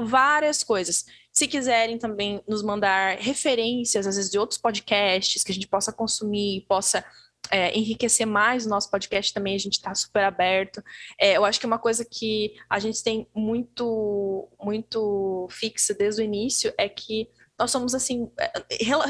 várias 0.00 0.64
coisas. 0.64 1.04
Se 1.32 1.46
quiserem 1.46 1.98
também 1.98 2.42
nos 2.48 2.62
mandar 2.62 3.18
referências, 3.18 4.06
às 4.06 4.16
vezes, 4.16 4.30
de 4.30 4.38
outros 4.38 4.58
podcasts 4.58 5.44
que 5.44 5.52
a 5.52 5.54
gente 5.54 5.68
possa 5.68 5.92
consumir, 5.92 6.64
possa 6.66 7.04
é, 7.50 7.76
enriquecer 7.76 8.26
mais 8.26 8.66
o 8.66 8.68
nosso 8.68 8.90
podcast 8.90 9.32
também, 9.32 9.54
a 9.54 9.58
gente 9.58 9.74
está 9.74 9.94
super 9.94 10.24
aberto. 10.24 10.82
É, 11.18 11.36
eu 11.36 11.44
acho 11.44 11.60
que 11.60 11.66
uma 11.66 11.78
coisa 11.78 12.04
que 12.04 12.54
a 12.68 12.78
gente 12.78 13.02
tem 13.02 13.28
muito, 13.34 14.48
muito 14.60 15.46
fixa 15.50 15.94
desde 15.94 16.22
o 16.22 16.24
início 16.24 16.72
é 16.76 16.88
que 16.88 17.28
nós 17.60 17.70
somos 17.70 17.94
assim, 17.94 18.30
é, 18.38 18.50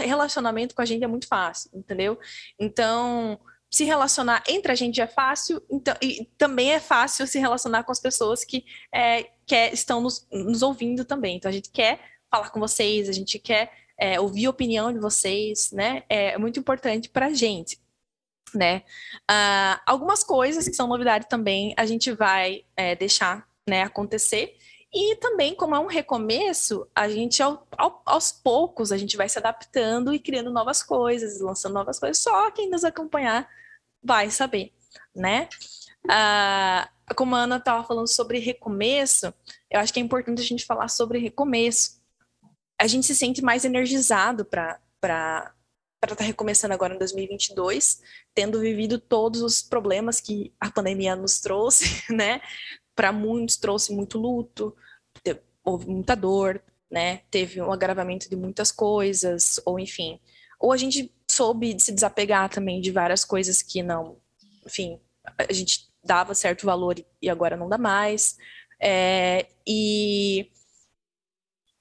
relacionamento 0.04 0.74
com 0.74 0.82
a 0.82 0.84
gente 0.84 1.04
é 1.04 1.06
muito 1.06 1.26
fácil, 1.26 1.70
entendeu? 1.72 2.18
Então, 2.58 3.40
se 3.70 3.84
relacionar 3.84 4.42
entre 4.48 4.72
a 4.72 4.74
gente 4.74 5.00
é 5.00 5.06
fácil, 5.06 5.62
então, 5.70 5.94
e 6.02 6.28
também 6.36 6.72
é 6.72 6.80
fácil 6.80 7.26
se 7.26 7.38
relacionar 7.38 7.84
com 7.84 7.92
as 7.92 8.00
pessoas 8.00 8.44
que, 8.44 8.64
é, 8.92 9.22
que 9.46 9.70
estão 9.72 10.00
nos, 10.00 10.26
nos, 10.30 10.62
ouvindo 10.62 11.04
também. 11.04 11.36
Então, 11.36 11.48
a 11.48 11.52
gente 11.52 11.70
quer 11.70 12.00
falar 12.30 12.50
com 12.50 12.60
vocês, 12.60 13.08
a 13.08 13.12
gente 13.12 13.38
quer 13.38 13.72
é, 13.96 14.20
ouvir 14.20 14.46
a 14.46 14.50
opinião 14.50 14.92
de 14.92 14.98
vocês, 14.98 15.70
né? 15.72 16.02
É 16.08 16.36
muito 16.36 16.58
importante 16.58 17.08
para 17.08 17.26
a 17.26 17.34
gente 17.34 17.80
né? 18.54 18.82
Uh, 19.30 19.80
algumas 19.86 20.24
coisas 20.24 20.68
que 20.68 20.74
são 20.74 20.88
novidade 20.88 21.28
também 21.28 21.72
a 21.76 21.86
gente 21.86 22.10
vai 22.10 22.64
é, 22.76 22.96
deixar 22.96 23.46
né, 23.68 23.82
acontecer. 23.82 24.56
E 24.92 25.14
também, 25.16 25.54
como 25.54 25.74
é 25.74 25.78
um 25.78 25.86
recomeço, 25.86 26.86
a 26.94 27.08
gente 27.08 27.40
ao, 27.42 27.66
ao, 27.78 28.02
aos 28.04 28.32
poucos 28.32 28.90
a 28.90 28.96
gente 28.96 29.16
vai 29.16 29.28
se 29.28 29.38
adaptando 29.38 30.12
e 30.12 30.18
criando 30.18 30.50
novas 30.50 30.82
coisas, 30.82 31.40
lançando 31.40 31.74
novas 31.74 31.98
coisas. 31.98 32.18
Só 32.18 32.50
quem 32.50 32.68
nos 32.68 32.82
acompanhar 32.82 33.48
vai 34.02 34.30
saber, 34.30 34.72
né? 35.14 35.48
Uh, 36.04 37.14
como 37.14 37.36
a 37.36 37.40
Ana 37.40 37.58
estava 37.58 37.86
falando 37.86 38.08
sobre 38.08 38.38
recomeço, 38.38 39.32
eu 39.70 39.78
acho 39.78 39.92
que 39.92 40.00
é 40.00 40.02
importante 40.02 40.40
a 40.40 40.44
gente 40.44 40.66
falar 40.66 40.88
sobre 40.88 41.18
recomeço. 41.18 42.00
A 42.80 42.86
gente 42.86 43.06
se 43.06 43.14
sente 43.14 43.42
mais 43.42 43.64
energizado 43.64 44.44
para 44.44 44.80
para 45.00 45.52
estar 46.02 46.16
tá 46.16 46.24
recomeçando 46.24 46.72
agora 46.72 46.94
em 46.94 46.98
2022, 46.98 48.00
tendo 48.34 48.58
vivido 48.58 48.98
todos 48.98 49.42
os 49.42 49.60
problemas 49.60 50.18
que 50.18 50.50
a 50.58 50.70
pandemia 50.70 51.14
nos 51.14 51.40
trouxe, 51.40 51.84
né? 52.10 52.40
Para 53.00 53.12
muitos 53.12 53.56
trouxe 53.56 53.94
muito 53.94 54.18
luto, 54.18 54.76
houve 55.64 55.86
muita 55.88 56.14
dor, 56.14 56.62
né? 56.90 57.22
Teve 57.30 57.62
um 57.62 57.72
agravamento 57.72 58.28
de 58.28 58.36
muitas 58.36 58.70
coisas, 58.70 59.58
ou 59.64 59.80
enfim. 59.80 60.20
Ou 60.58 60.70
a 60.70 60.76
gente 60.76 61.10
soube 61.26 61.80
se 61.80 61.92
desapegar 61.92 62.50
também 62.50 62.78
de 62.78 62.90
várias 62.90 63.24
coisas 63.24 63.62
que 63.62 63.82
não, 63.82 64.18
enfim, 64.66 65.00
a 65.38 65.50
gente 65.50 65.88
dava 66.04 66.34
certo 66.34 66.66
valor 66.66 66.94
e 67.22 67.30
agora 67.30 67.56
não 67.56 67.70
dá 67.70 67.78
mais. 67.78 68.36
É, 68.78 69.46
e 69.66 70.50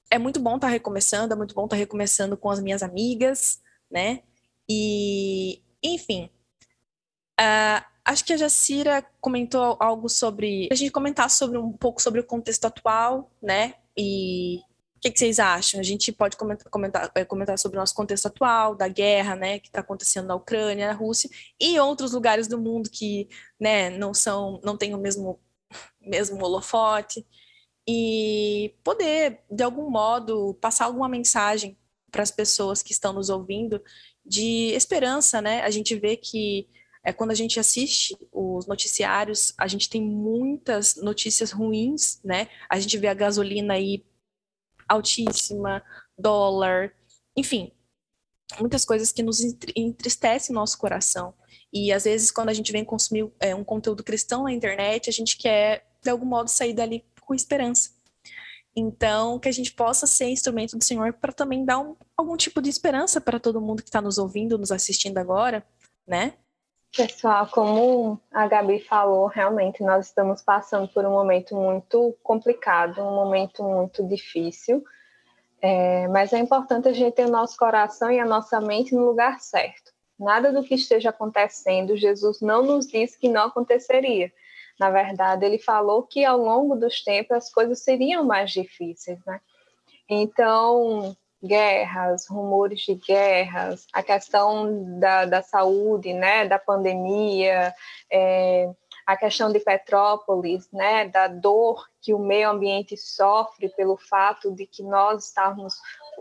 é 0.09 0.17
muito 0.17 0.39
bom 0.39 0.55
estar 0.55 0.67
tá 0.67 0.71
recomeçando, 0.71 1.33
é 1.33 1.35
muito 1.35 1.53
bom 1.53 1.65
estar 1.65 1.75
tá 1.75 1.79
recomeçando 1.79 2.37
com 2.37 2.49
as 2.49 2.61
minhas 2.61 2.81
amigas, 2.81 3.61
né? 3.91 4.23
E, 4.69 5.61
enfim, 5.83 6.29
uh, 7.41 7.88
acho 8.09 8.25
que 8.25 8.33
a 8.33 8.37
Jacira 8.37 9.05
comentou 9.21 9.77
algo 9.79 10.09
sobre. 10.09 10.67
A 10.71 10.75
gente 10.75 10.91
comentar 10.91 11.29
sobre 11.29 11.57
um 11.57 11.71
pouco 11.71 12.01
sobre 12.01 12.19
o 12.19 12.23
contexto 12.23 12.65
atual, 12.65 13.31
né? 13.41 13.75
E 13.95 14.57
o 14.97 14.99
que, 14.99 15.11
que, 15.11 15.19
vocês 15.19 15.39
acham? 15.39 15.79
A 15.79 15.83
gente 15.83 16.11
pode 16.11 16.35
comentar, 16.35 16.69
comentar, 16.69 17.11
é, 17.15 17.23
comentar, 17.23 17.57
sobre 17.59 17.77
o 17.77 17.81
nosso 17.81 17.93
contexto 17.93 18.25
atual, 18.25 18.75
da 18.75 18.87
guerra, 18.87 19.35
né, 19.35 19.59
que 19.59 19.67
está 19.67 19.79
acontecendo 19.79 20.27
na 20.27 20.35
Ucrânia, 20.35 20.87
na 20.87 20.93
Rússia 20.93 21.29
e 21.59 21.79
outros 21.79 22.11
lugares 22.11 22.47
do 22.47 22.59
mundo 22.59 22.89
que, 22.89 23.29
né, 23.59 23.89
não 23.91 24.13
são, 24.13 24.59
não 24.63 24.75
têm 24.75 24.93
o 24.93 24.97
mesmo, 24.97 25.39
mesmo 26.01 26.43
holofote 26.43 27.25
e 27.87 28.75
poder 28.83 29.41
de 29.49 29.63
algum 29.63 29.89
modo 29.89 30.53
passar 30.55 30.85
alguma 30.85 31.07
mensagem 31.07 31.77
para 32.11 32.23
as 32.23 32.31
pessoas 32.31 32.81
que 32.81 32.91
estão 32.91 33.13
nos 33.13 33.29
ouvindo 33.29 33.81
de 34.25 34.73
esperança, 34.73 35.41
né? 35.41 35.61
A 35.61 35.69
gente 35.69 35.95
vê 35.95 36.17
que 36.17 36.67
é, 37.03 37.13
quando 37.13 37.31
a 37.31 37.35
gente 37.35 37.59
assiste 37.59 38.15
os 38.31 38.67
noticiários, 38.67 39.53
a 39.57 39.67
gente 39.67 39.89
tem 39.89 40.01
muitas 40.01 40.95
notícias 40.95 41.51
ruins, 41.51 42.19
né? 42.23 42.47
A 42.69 42.79
gente 42.79 42.97
vê 42.97 43.07
a 43.07 43.13
gasolina 43.13 43.75
aí 43.75 44.05
altíssima, 44.87 45.83
dólar, 46.17 46.93
enfim, 47.37 47.71
muitas 48.59 48.83
coisas 48.83 49.11
que 49.11 49.23
nos 49.23 49.39
entristecem 49.75 50.53
nosso 50.53 50.77
coração. 50.77 51.33
E 51.71 51.93
às 51.93 52.03
vezes, 52.03 52.31
quando 52.31 52.49
a 52.49 52.53
gente 52.53 52.71
vem 52.71 52.83
consumir 52.83 53.31
é, 53.39 53.53
um 53.53 53.63
conteúdo 53.63 54.03
cristão 54.03 54.43
na 54.43 54.51
internet, 54.51 55.09
a 55.09 55.13
gente 55.13 55.37
quer, 55.37 55.87
de 56.01 56.09
algum 56.09 56.25
modo, 56.25 56.49
sair 56.49 56.73
dali 56.73 57.05
com 57.21 57.35
esperança. 57.35 57.91
Então, 58.75 59.39
que 59.39 59.49
a 59.49 59.51
gente 59.51 59.71
possa 59.73 60.07
ser 60.07 60.29
instrumento 60.29 60.77
do 60.77 60.83
Senhor 60.83 61.13
para 61.13 61.31
também 61.31 61.65
dar 61.65 61.79
um, 61.79 61.95
algum 62.17 62.35
tipo 62.35 62.61
de 62.61 62.69
esperança 62.69 63.21
para 63.21 63.39
todo 63.39 63.61
mundo 63.61 63.83
que 63.83 63.89
está 63.89 64.01
nos 64.01 64.17
ouvindo, 64.17 64.57
nos 64.57 64.71
assistindo 64.71 65.17
agora, 65.17 65.65
né? 66.07 66.33
Pessoal, 66.95 67.47
como 67.47 68.19
a 68.31 68.47
Gabi 68.47 68.79
falou, 68.79 69.27
realmente 69.27 69.83
nós 69.83 70.07
estamos 70.07 70.41
passando 70.41 70.87
por 70.87 71.05
um 71.05 71.11
momento 71.11 71.55
muito 71.55 72.17
complicado, 72.23 73.01
um 73.01 73.13
momento 73.13 73.63
muito 73.63 74.03
difícil, 74.07 74.83
é, 75.61 76.07
mas 76.07 76.33
é 76.33 76.39
importante 76.39 76.87
a 76.87 76.93
gente 76.93 77.13
ter 77.13 77.27
o 77.27 77.31
nosso 77.31 77.55
coração 77.57 78.11
e 78.11 78.19
a 78.19 78.25
nossa 78.25 78.59
mente 78.59 78.95
no 78.95 79.05
lugar 79.05 79.39
certo. 79.39 79.91
Nada 80.19 80.51
do 80.51 80.63
que 80.63 80.73
esteja 80.73 81.11
acontecendo, 81.11 81.95
Jesus 81.95 82.41
não 82.41 82.63
nos 82.63 82.87
disse 82.87 83.19
que 83.19 83.29
não 83.29 83.43
aconteceria. 83.43 84.31
Na 84.79 84.89
verdade, 84.89 85.45
ele 85.45 85.59
falou 85.59 86.03
que 86.03 86.25
ao 86.25 86.37
longo 86.37 86.75
dos 86.75 87.03
tempos 87.03 87.37
as 87.37 87.51
coisas 87.51 87.83
seriam 87.83 88.23
mais 88.25 88.51
difíceis, 88.51 89.19
né? 89.25 89.39
Então, 90.09 91.15
guerras, 91.43 92.27
rumores 92.27 92.81
de 92.81 92.95
guerras, 92.95 93.87
a 93.93 94.03
questão 94.03 94.99
da, 94.99 95.25
da 95.25 95.41
saúde, 95.41 96.13
né, 96.13 96.47
da 96.47 96.59
pandemia, 96.59 97.73
é, 98.11 98.69
a 99.05 99.17
questão 99.17 99.51
de 99.51 99.59
Petrópolis, 99.59 100.69
né, 100.71 101.07
da 101.07 101.27
dor 101.27 101.87
que 102.01 102.13
o 102.13 102.19
meio 102.19 102.51
ambiente 102.51 102.95
sofre 102.95 103.69
pelo 103.69 103.97
fato 103.97 104.53
de 104.53 104.67
que 104.67 104.83
nós 104.83 105.25
estamos 105.25 105.73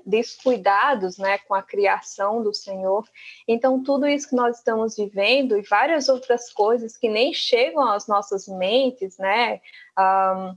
descuidados, 0.06 1.18
né, 1.18 1.38
com 1.38 1.54
a 1.54 1.62
criação 1.62 2.42
do 2.42 2.54
Senhor. 2.54 3.04
Então 3.46 3.82
tudo 3.82 4.06
isso 4.06 4.30
que 4.30 4.36
nós 4.36 4.58
estamos 4.58 4.96
vivendo 4.96 5.58
e 5.58 5.62
várias 5.62 6.08
outras 6.08 6.50
coisas 6.52 6.96
que 6.96 7.08
nem 7.08 7.34
chegam 7.34 7.82
às 7.82 8.06
nossas 8.06 8.48
mentes, 8.48 9.18
né, 9.18 9.60
um, 9.98 10.56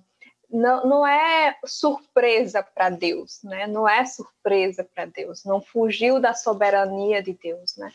não, 0.52 0.86
não 0.86 1.08
é 1.08 1.56
surpresa 1.66 2.62
para 2.62 2.90
Deus, 2.90 3.42
né? 3.44 3.68
Não 3.68 3.88
é 3.88 4.06
surpresa 4.06 4.84
para 4.84 5.06
Deus, 5.06 5.46
não 5.46 5.62
fugiu 5.62 6.20
da 6.20 6.34
soberania 6.34 7.24
de 7.24 7.34
Deus, 7.34 7.78
né? 7.78 7.92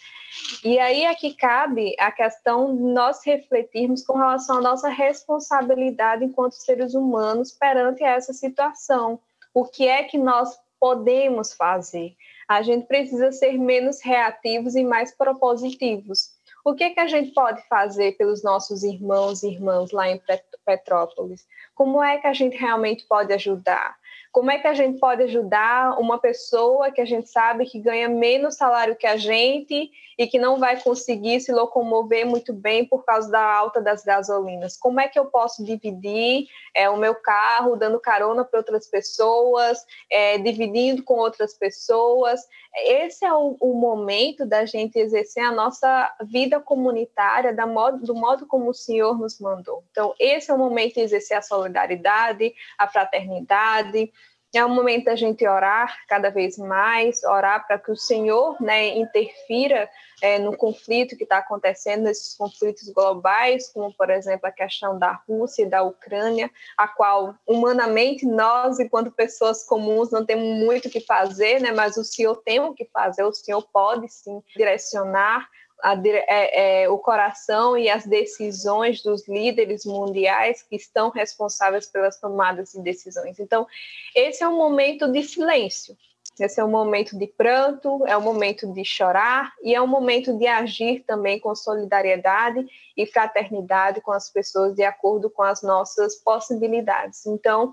E 0.65 0.79
aí 0.79 1.05
é 1.05 1.15
que 1.15 1.35
cabe 1.35 1.95
a 1.99 2.11
questão 2.11 2.75
de 2.75 2.83
nós 2.83 3.25
refletirmos 3.25 4.05
com 4.05 4.17
relação 4.17 4.59
à 4.59 4.61
nossa 4.61 4.89
responsabilidade 4.89 6.25
enquanto 6.25 6.53
seres 6.53 6.95
humanos 6.95 7.53
perante 7.53 8.03
essa 8.03 8.33
situação. 8.33 9.21
O 9.53 9.65
que 9.65 9.87
é 9.87 10.05
que 10.05 10.19
nós 10.19 10.59
podemos 10.81 11.53
fazer? 11.53 12.15
A 12.49 12.63
gente 12.63 12.87
precisa 12.87 13.33
ser 13.33 13.59
menos 13.59 14.01
reativos 14.01 14.77
e 14.77 14.85
mais 14.85 15.15
propositivos. 15.15 16.36
O 16.67 16.75
que, 16.75 16.83
é 16.83 16.91
que 16.91 16.99
a 16.99 17.07
gente 17.07 17.31
pode 17.31 17.63
fazer 17.69 18.17
pelos 18.17 18.43
nossos 18.43 18.83
irmãos 18.83 19.45
e 19.45 19.53
irmãs 19.53 19.93
lá 19.93 20.11
em 20.11 20.21
Petrópolis? 20.65 21.47
Como 21.77 22.03
é 22.03 22.19
que 22.19 22.27
a 22.27 22.33
gente 22.33 22.57
realmente 22.57 23.07
pode 23.07 23.33
ajudar? 23.33 23.97
Como 24.33 24.51
é 24.51 24.59
que 24.59 24.67
a 24.67 24.75
gente 24.75 24.99
pode 24.99 25.23
ajudar 25.23 25.97
uma 25.99 26.19
pessoa 26.19 26.91
que 26.91 27.01
a 27.01 27.05
gente 27.05 27.31
sabe 27.31 27.67
que 27.67 27.79
ganha 27.79 28.09
menos 28.09 28.57
salário 28.57 28.97
que 28.97 29.07
a 29.07 29.17
gente 29.17 29.91
e 30.19 30.27
que 30.27 30.39
não 30.39 30.59
vai 30.59 30.81
conseguir 30.83 31.41
se 31.41 31.53
locomover 31.53 32.27
muito 32.27 32.53
bem 32.53 32.85
por 32.85 33.05
causa 33.05 33.31
da 33.31 33.41
alta 33.41 33.81
das 33.81 34.03
gasolinas? 34.03 34.77
Como 34.77 35.01
é 35.01 35.09
que 35.09 35.19
eu 35.19 35.27
posso 35.27 35.65
dividir 35.65 36.49
é, 36.75 36.91
o 36.91 36.97
meu 36.97 37.15
carro, 37.15 37.77
dando 37.77 38.01
carona 38.01 38.45
para 38.45 38.59
outras 38.59 38.89
pessoas, 38.89 39.79
é, 40.11 40.37
dividindo 40.39 41.03
com 41.03 41.15
outras 41.15 41.55
pessoas? 41.55 42.41
Esse 42.79 43.25
é 43.25 43.33
o, 43.33 43.57
o, 43.59 43.75
momento 43.75 44.45
da 44.45 44.67
gente 44.67 44.99
exercer 44.99 45.43
a 45.43 45.51
nossa 45.51 46.15
vida 46.23 46.61
comunitária 46.61 47.55
da 47.55 47.67
modo, 47.67 48.05
do 48.05 48.15
modo 48.15 48.47
como 48.47 48.69
o 48.71 48.75
Senhor 48.75 49.19
nos 49.19 49.41
mandou. 49.41 49.83
Então, 49.91 50.15
esse 50.19 50.51
é 50.51 50.55
o 50.55 50.59
momento 50.59 50.95
de 50.95 51.01
exercer 51.01 51.39
a 51.39 51.43
solidariedade, 51.43 52.55
a 52.77 52.87
fraternidade, 52.87 54.13
é 54.55 54.65
um 54.65 54.75
momento 54.75 55.07
da 55.07 55.17
gente 55.17 55.47
orar 55.47 55.99
cada 56.09 56.31
vez 56.31 56.57
mais, 56.57 57.23
orar 57.25 57.67
para 57.67 57.79
que 57.79 57.91
o 57.91 57.97
Senhor 57.97 58.57
né, 58.61 58.97
interfira 58.97 59.89
é, 60.23 60.39
no 60.39 60.57
conflito 60.57 61.17
que 61.17 61.25
está 61.25 61.39
acontecendo, 61.39 62.05
nesses 62.05 62.37
conflitos 62.37 62.89
globais, 62.91 63.71
como, 63.73 63.93
por 63.95 64.09
exemplo, 64.09 64.47
a 64.47 64.53
questão 64.53 64.99
da 64.99 65.21
Rússia 65.29 65.63
e 65.63 65.69
da 65.69 65.83
Ucrânia, 65.83 66.51
a 66.77 66.89
qual, 66.89 67.35
humanamente, 67.47 68.25
nós, 68.25 68.79
enquanto 68.79 69.11
pessoas 69.11 69.65
comuns, 69.65 70.11
não 70.11 70.25
temos 70.25 70.65
muito 70.65 70.89
o 70.89 70.91
que 70.91 71.01
fazer, 71.01 71.61
né, 71.61 71.73
mas 71.73 71.97
o 71.97 72.05
Senhor 72.05 72.37
tem 72.37 72.61
o 72.61 72.75
que 72.75 72.87
fazer, 72.87 73.25
o 73.25 73.33
Senhor 73.33 73.63
pode, 73.73 74.09
sim, 74.09 74.43
direcionar 74.57 75.49
a, 75.83 75.95
é, 76.05 76.83
é, 76.83 76.89
o 76.89 76.99
coração 76.99 77.77
e 77.77 77.89
as 77.89 78.07
decisões 78.07 79.03
dos 79.03 79.27
líderes 79.29 79.85
mundiais 79.85 80.63
que 80.63 80.77
estão 80.77 81.11
responsáveis 81.11 81.87
pelas 81.87 82.19
tomadas 82.19 82.73
de 82.73 82.83
decisões. 82.83 83.39
Então, 83.39 83.67
esse 84.15 84.43
é 84.43 84.49
um 84.49 84.57
momento 84.57 85.11
de 85.11 85.23
silêncio, 85.23 85.97
esse 86.39 86.61
é 86.61 86.65
um 86.65 86.71
momento 86.71 87.19
de 87.19 87.27
pranto, 87.27 88.05
é 88.07 88.17
um 88.17 88.21
momento 88.21 88.71
de 88.73 88.85
chorar 88.85 89.55
e 89.63 89.75
é 89.75 89.81
um 89.81 89.87
momento 89.87 90.37
de 90.37 90.47
agir 90.47 91.03
também 91.07 91.41
com 91.41 91.55
solidariedade 91.55 92.67
e 92.97 93.07
fraternidade 93.07 94.01
com 94.03 94.13
as 94.13 94.29
pessoas 94.31 94.75
de 94.75 94.83
acordo 94.83 95.31
com 95.31 95.43
as 95.43 95.63
nossas 95.63 96.17
possibilidades. 96.17 97.25
Então, 97.27 97.73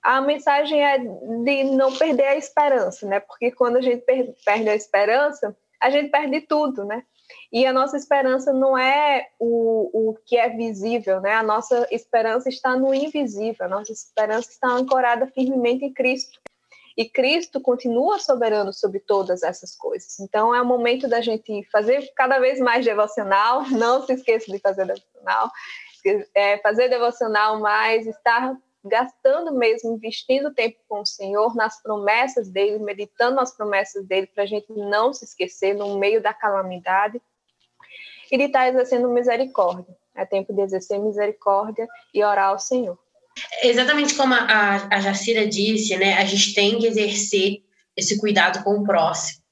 a 0.00 0.20
mensagem 0.20 0.84
é 0.84 0.98
de 0.98 1.64
não 1.64 1.92
perder 1.92 2.28
a 2.28 2.36
esperança, 2.36 3.06
né? 3.06 3.18
Porque 3.18 3.50
quando 3.50 3.76
a 3.76 3.80
gente 3.80 4.04
perde 4.44 4.68
a 4.68 4.76
esperança, 4.76 5.56
a 5.80 5.90
gente 5.90 6.10
perde 6.10 6.40
tudo, 6.42 6.84
né? 6.84 7.02
E 7.52 7.66
a 7.66 7.72
nossa 7.72 7.96
esperança 7.96 8.52
não 8.52 8.76
é 8.76 9.28
o, 9.38 10.10
o 10.10 10.14
que 10.26 10.36
é 10.36 10.48
visível, 10.50 11.20
né? 11.20 11.34
A 11.34 11.42
nossa 11.42 11.86
esperança 11.90 12.48
está 12.48 12.76
no 12.76 12.94
invisível, 12.94 13.66
a 13.66 13.68
nossa 13.68 13.92
esperança 13.92 14.50
está 14.50 14.68
ancorada 14.68 15.26
firmemente 15.26 15.84
em 15.84 15.92
Cristo. 15.92 16.40
E 16.96 17.08
Cristo 17.08 17.60
continua 17.60 18.18
soberano 18.18 18.72
sobre 18.72 18.98
todas 18.98 19.44
essas 19.44 19.76
coisas. 19.76 20.18
Então 20.18 20.52
é 20.54 20.60
o 20.60 20.66
momento 20.66 21.08
da 21.08 21.20
gente 21.20 21.64
fazer 21.70 22.12
cada 22.16 22.40
vez 22.40 22.58
mais 22.58 22.84
devocional, 22.84 23.62
não 23.70 24.04
se 24.04 24.14
esqueça 24.14 24.50
de 24.50 24.58
fazer 24.58 24.84
devocional, 24.84 25.50
é, 26.34 26.58
fazer 26.58 26.88
devocional 26.88 27.60
mais, 27.60 28.06
estar 28.06 28.56
gastando 28.84 29.52
mesmo, 29.52 29.94
investindo 29.94 30.54
tempo 30.54 30.78
com 30.88 31.00
o 31.00 31.06
Senhor, 31.06 31.54
nas 31.54 31.82
promessas 31.82 32.48
dele, 32.48 32.78
meditando 32.78 33.36
nas 33.36 33.54
promessas 33.56 34.06
dele, 34.06 34.26
para 34.26 34.44
a 34.44 34.46
gente 34.46 34.72
não 34.72 35.12
se 35.12 35.24
esquecer 35.24 35.74
no 35.74 35.98
meio 35.98 36.22
da 36.22 36.32
calamidade, 36.32 37.20
e 38.30 38.36
de 38.36 38.44
estar 38.44 38.68
exercendo 38.68 39.08
misericórdia. 39.08 39.96
É 40.14 40.24
tempo 40.24 40.52
de 40.52 40.62
exercer 40.62 40.98
misericórdia 40.98 41.88
e 42.12 42.22
orar 42.22 42.48
ao 42.48 42.58
Senhor. 42.58 42.98
Exatamente 43.62 44.14
como 44.14 44.34
a, 44.34 44.88
a 44.90 45.00
Jacira 45.00 45.46
disse, 45.46 45.96
né? 45.96 46.14
A 46.14 46.24
gente 46.24 46.54
tem 46.54 46.78
que 46.78 46.86
exercer 46.86 47.62
esse 47.96 48.18
cuidado 48.18 48.62
com 48.64 48.78
o 48.78 48.84
próximo. 48.84 49.42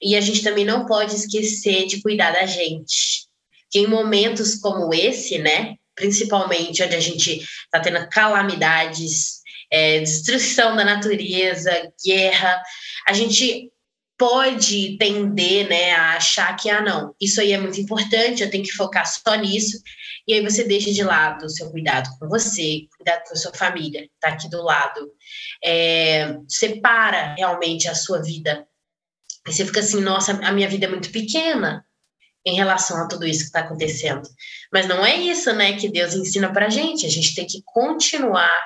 E 0.00 0.16
a 0.16 0.20
gente 0.20 0.42
também 0.42 0.64
não 0.64 0.86
pode 0.86 1.14
esquecer 1.14 1.86
de 1.86 2.00
cuidar 2.00 2.32
da 2.32 2.46
gente. 2.46 3.26
Que 3.70 3.80
em 3.80 3.86
momentos 3.86 4.54
como 4.54 4.94
esse, 4.94 5.38
né? 5.38 5.76
Principalmente 5.94 6.82
onde 6.82 6.96
a 6.96 7.00
gente 7.00 7.40
está 7.40 7.80
tendo 7.80 8.08
calamidades, 8.08 9.40
é, 9.70 10.00
destruição 10.00 10.76
da 10.76 10.84
natureza, 10.84 11.70
guerra, 12.04 12.62
a 13.06 13.12
gente 13.12 13.70
pode 14.16 14.96
tender 14.98 15.68
né, 15.68 15.92
a 15.92 16.16
achar 16.16 16.54
que, 16.56 16.70
ah, 16.70 16.80
não, 16.80 17.14
isso 17.20 17.40
aí 17.40 17.52
é 17.52 17.58
muito 17.58 17.80
importante, 17.80 18.42
eu 18.42 18.50
tenho 18.50 18.64
que 18.64 18.72
focar 18.72 19.06
só 19.06 19.34
nisso, 19.34 19.82
e 20.26 20.34
aí 20.34 20.42
você 20.42 20.64
deixa 20.64 20.92
de 20.92 21.02
lado 21.02 21.44
o 21.44 21.50
seu 21.50 21.70
cuidado 21.70 22.08
com 22.18 22.28
você, 22.28 22.86
cuidado 22.96 23.24
com 23.24 23.34
a 23.34 23.36
sua 23.36 23.52
família, 23.52 24.08
está 24.14 24.28
aqui 24.28 24.48
do 24.48 24.62
lado. 24.62 25.10
É, 25.62 26.38
separa 26.48 27.34
realmente 27.36 27.88
a 27.88 27.94
sua 27.94 28.22
vida. 28.22 28.66
Aí 29.46 29.52
você 29.52 29.66
fica 29.66 29.80
assim, 29.80 30.00
nossa, 30.00 30.32
a 30.32 30.52
minha 30.52 30.68
vida 30.68 30.86
é 30.86 30.88
muito 30.88 31.10
pequena, 31.10 31.84
em 32.44 32.54
relação 32.54 33.02
a 33.02 33.08
tudo 33.08 33.26
isso 33.26 33.40
que 33.40 33.46
está 33.46 33.60
acontecendo. 33.60 34.28
Mas 34.72 34.86
não 34.86 35.04
é 35.04 35.16
isso, 35.16 35.52
né, 35.52 35.74
que 35.74 35.88
Deus 35.88 36.14
ensina 36.14 36.52
para 36.52 36.66
a 36.66 36.70
gente. 36.70 37.06
A 37.06 37.10
gente 37.10 37.34
tem 37.34 37.46
que 37.46 37.62
continuar 37.64 38.62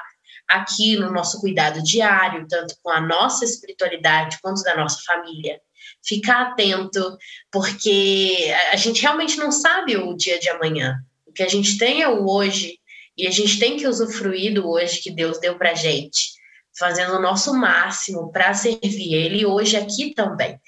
aqui 0.48 0.96
no 0.96 1.12
nosso 1.12 1.40
cuidado 1.40 1.82
diário, 1.82 2.46
tanto 2.48 2.74
com 2.82 2.90
a 2.90 3.00
nossa 3.00 3.44
espiritualidade 3.44 4.38
quanto 4.42 4.62
da 4.62 4.76
nossa 4.76 4.98
família. 5.06 5.60
Ficar 6.02 6.42
atento, 6.42 7.16
porque 7.52 8.52
a 8.72 8.76
gente 8.76 9.02
realmente 9.02 9.36
não 9.36 9.52
sabe 9.52 9.96
o 9.96 10.16
dia 10.16 10.38
de 10.38 10.48
amanhã. 10.48 10.96
O 11.26 11.32
que 11.32 11.42
a 11.42 11.48
gente 11.48 11.76
tem 11.76 12.02
é 12.02 12.08
o 12.08 12.26
hoje, 12.26 12.78
e 13.16 13.26
a 13.26 13.30
gente 13.30 13.58
tem 13.58 13.76
que 13.76 13.86
usufruir 13.86 14.54
do 14.54 14.68
hoje 14.68 15.00
que 15.00 15.10
Deus 15.10 15.38
deu 15.38 15.56
para 15.58 15.74
gente, 15.74 16.32
fazendo 16.78 17.14
o 17.14 17.20
nosso 17.20 17.52
máximo 17.54 18.32
para 18.32 18.54
servir 18.54 19.12
Ele 19.12 19.44
hoje 19.44 19.76
aqui 19.76 20.14
também. 20.14 20.58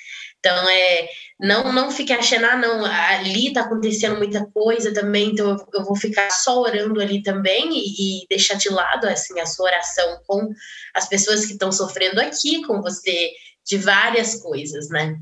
Então, 0.40 0.68
é, 0.70 1.08
não, 1.38 1.70
não 1.70 1.90
fique 1.90 2.14
achando, 2.14 2.46
ah, 2.46 2.56
não, 2.56 2.84
ali 2.84 3.48
está 3.48 3.60
acontecendo 3.60 4.16
muita 4.16 4.46
coisa 4.46 4.92
também, 4.92 5.30
então 5.30 5.56
eu, 5.74 5.84
vou 5.84 5.94
ficar 5.94 6.30
só 6.30 6.62
orando 6.62 6.98
ali 6.98 7.22
também 7.22 7.68
e, 7.72 8.22
e, 8.22 8.26
deixar 8.26 8.54
de 8.54 8.70
lado, 8.70 9.06
assim, 9.06 9.38
a 9.38 9.44
sua 9.44 9.66
oração 9.66 10.20
com 10.26 10.48
as 10.94 11.06
pessoas 11.08 11.44
que 11.44 11.52
estão 11.52 11.70
sofrendo 11.70 12.20
aqui 12.20 12.62
com 12.62 12.80
você 12.80 13.32
de 13.66 13.76
várias 13.76 14.40
coisas, 14.40 14.88
né? 14.88 15.16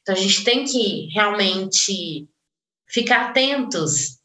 Então, 0.00 0.14
a 0.14 0.18
gente 0.18 0.42
tem 0.42 0.64
que 0.64 1.08
realmente 1.12 2.26
ficar 2.88 3.28
atentos, 3.28 4.18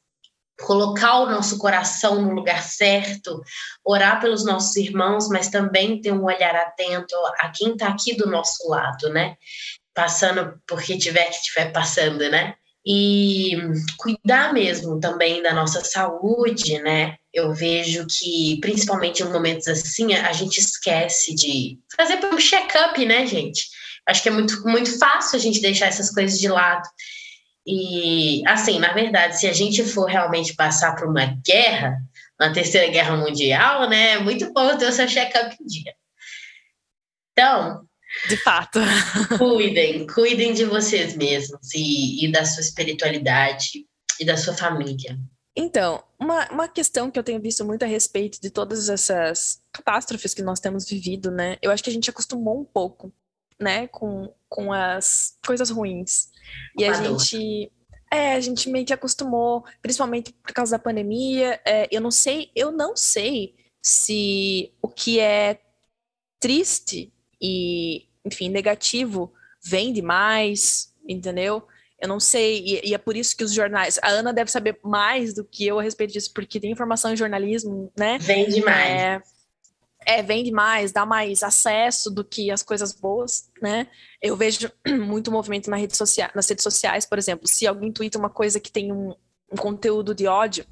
colocar 0.62 1.20
o 1.20 1.30
nosso 1.30 1.58
coração 1.58 2.22
no 2.22 2.32
lugar 2.32 2.64
certo, 2.64 3.42
orar 3.86 4.20
pelos 4.20 4.44
nossos 4.44 4.76
irmãos, 4.76 5.28
mas 5.30 5.50
também 5.50 6.02
ter 6.02 6.12
um 6.12 6.24
olhar 6.24 6.56
atento 6.56 7.16
a 7.40 7.50
quem 7.50 7.74
está 7.74 7.90
aqui 7.90 8.16
do 8.16 8.28
nosso 8.28 8.68
lado, 8.70 9.10
né? 9.10 9.36
Passando 9.98 10.62
porque 10.68 10.96
tiver 10.96 11.26
que 11.26 11.38
estiver 11.38 11.72
passando, 11.72 12.30
né? 12.30 12.54
E 12.86 13.58
cuidar 13.98 14.54
mesmo 14.54 15.00
também 15.00 15.42
da 15.42 15.52
nossa 15.52 15.84
saúde, 15.84 16.78
né? 16.84 17.16
Eu 17.34 17.52
vejo 17.52 18.06
que, 18.08 18.60
principalmente 18.62 19.24
em 19.24 19.30
momentos 19.30 19.68
assim, 19.68 20.14
a 20.14 20.32
gente 20.34 20.60
esquece 20.60 21.34
de 21.34 21.80
fazer 21.96 22.24
um 22.24 22.38
check-up, 22.38 23.04
né, 23.08 23.26
gente? 23.26 23.68
Acho 24.08 24.22
que 24.22 24.30
é 24.30 24.32
muito, 24.32 24.62
muito 24.68 25.00
fácil 25.00 25.36
a 25.36 25.42
gente 25.42 25.60
deixar 25.60 25.88
essas 25.88 26.12
coisas 26.12 26.40
de 26.40 26.48
lado. 26.48 26.88
E, 27.66 28.44
assim, 28.48 28.78
na 28.78 28.94
verdade, 28.94 29.40
se 29.40 29.48
a 29.48 29.54
gente 29.54 29.84
for 29.84 30.06
realmente 30.06 30.54
passar 30.54 30.96
por 30.96 31.10
uma 31.10 31.26
guerra, 31.44 31.98
uma 32.40 32.54
terceira 32.54 32.88
guerra 32.92 33.18
mundial, 33.18 33.90
né, 33.90 34.12
é 34.12 34.20
muito 34.20 34.54
bom 34.54 34.78
ter 34.78 34.88
o 34.88 34.92
seu 34.92 35.08
check-up 35.08 35.58
em 35.60 35.66
dia. 35.66 35.94
Então, 37.32 37.87
de 38.27 38.38
fato. 38.38 38.80
Cuidem, 39.38 40.08
cuidem 40.08 40.53
de 40.53 40.65
vocês 40.65 41.15
mesmos 41.15 41.73
e, 41.73 42.25
e 42.25 42.32
da 42.32 42.45
sua 42.45 42.62
espiritualidade 42.62 43.86
e 44.19 44.25
da 44.25 44.38
sua 44.38 44.53
família. 44.53 45.17
Então, 45.56 46.03
uma, 46.19 46.47
uma 46.51 46.67
questão 46.67 47.10
que 47.10 47.17
eu 47.17 47.23
tenho 47.23 47.41
visto 47.41 47.65
muito 47.65 47.84
a 47.84 47.88
respeito 47.88 48.39
de 48.39 48.51
todas 48.51 48.89
essas 48.89 49.60
catástrofes 49.71 50.34
que 50.34 50.43
nós 50.43 50.60
temos 50.60 50.88
vivido, 50.88 51.32
né? 51.32 51.58
Eu 51.62 51.71
acho 51.71 51.84
que 51.84 51.89
a 51.89 51.93
gente 51.93 52.10
acostumou 52.10 52.62
um 52.62 52.63
pouco, 52.65 53.12
né, 53.60 53.88
com, 53.88 54.32
com 54.47 54.71
as 54.71 55.36
coisas 55.45 55.71
ruins. 55.71 56.30
E 56.77 56.86
a, 56.86 56.91
a 56.91 56.93
gente. 56.93 57.71
É, 58.10 58.36
a 58.36 58.39
gente 58.39 58.69
meio 58.69 58.86
que 58.86 58.93
acostumou, 58.93 59.65
principalmente 59.82 60.32
por 60.32 60.53
causa 60.53 60.77
da 60.77 60.84
pandemia. 60.84 61.60
É, 61.65 61.88
eu 61.91 61.99
não 61.99 62.12
sei, 62.12 62.51
eu 62.56 62.71
não 62.71 62.95
sei 62.95 63.56
se 63.82 64.71
o 64.82 64.88
que 64.88 65.19
é 65.19 65.60
triste 66.39 67.12
e, 67.41 68.07
enfim, 68.28 68.50
negativo 68.50 69.34
vende 69.63 70.02
mais, 70.02 70.94
entendeu? 71.08 71.68
Eu 72.00 72.08
não 72.08 72.20
sei, 72.20 72.60
e, 72.60 72.90
e, 72.90 72.94
é 72.94 72.98
por 72.98 73.18
isso 73.18 73.36
que 73.36 73.44
os 73.44 73.52
jornais. 73.52 74.00
A 74.04 74.10
Ana 74.10 74.32
deve 74.32 74.52
saber 74.52 74.80
mais 74.84 75.34
do 75.34 75.44
que 75.44 75.66
eu 75.66 75.80
a 75.80 75.82
respeito 75.82 76.13
disso, 76.13 76.32
porque 76.32 76.60
tem 76.60 76.72
informação 76.72 77.12
em 77.12 77.18
jornalismo, 77.18 77.92
né? 77.98 78.20
Vende 78.20 78.62
mais. 78.62 78.92
É, 78.92 79.22
é, 80.06 80.22
vende 80.22 80.52
mais, 80.52 80.92
dá 80.92 81.06
mais 81.06 81.42
acesso 81.42 82.12
do 82.12 82.24
que 82.24 82.52
as 82.52 82.62
coisas 82.62 82.94
boas, 82.94 83.50
né? 83.62 83.88
Eu 84.22 84.38
vejo 84.38 84.72
muito 84.88 85.32
movimento 85.32 85.72
na 85.72 85.78
rede 85.78 85.98
social, 85.98 86.30
nas 86.36 86.48
redes 86.48 86.63
sociais, 86.63 87.06
por 87.06 87.18
exemplo. 87.18 87.48
Se 87.48 87.66
alguém 87.66 87.92
twitta 87.92 88.20
uma 88.20 88.30
coisa 88.30 88.60
que 88.60 88.72
tem 88.72 88.92
um, 88.92 89.16
um 89.52 89.56
conteúdo 89.58 90.13
de 90.13 90.28
ódio, 90.28 90.66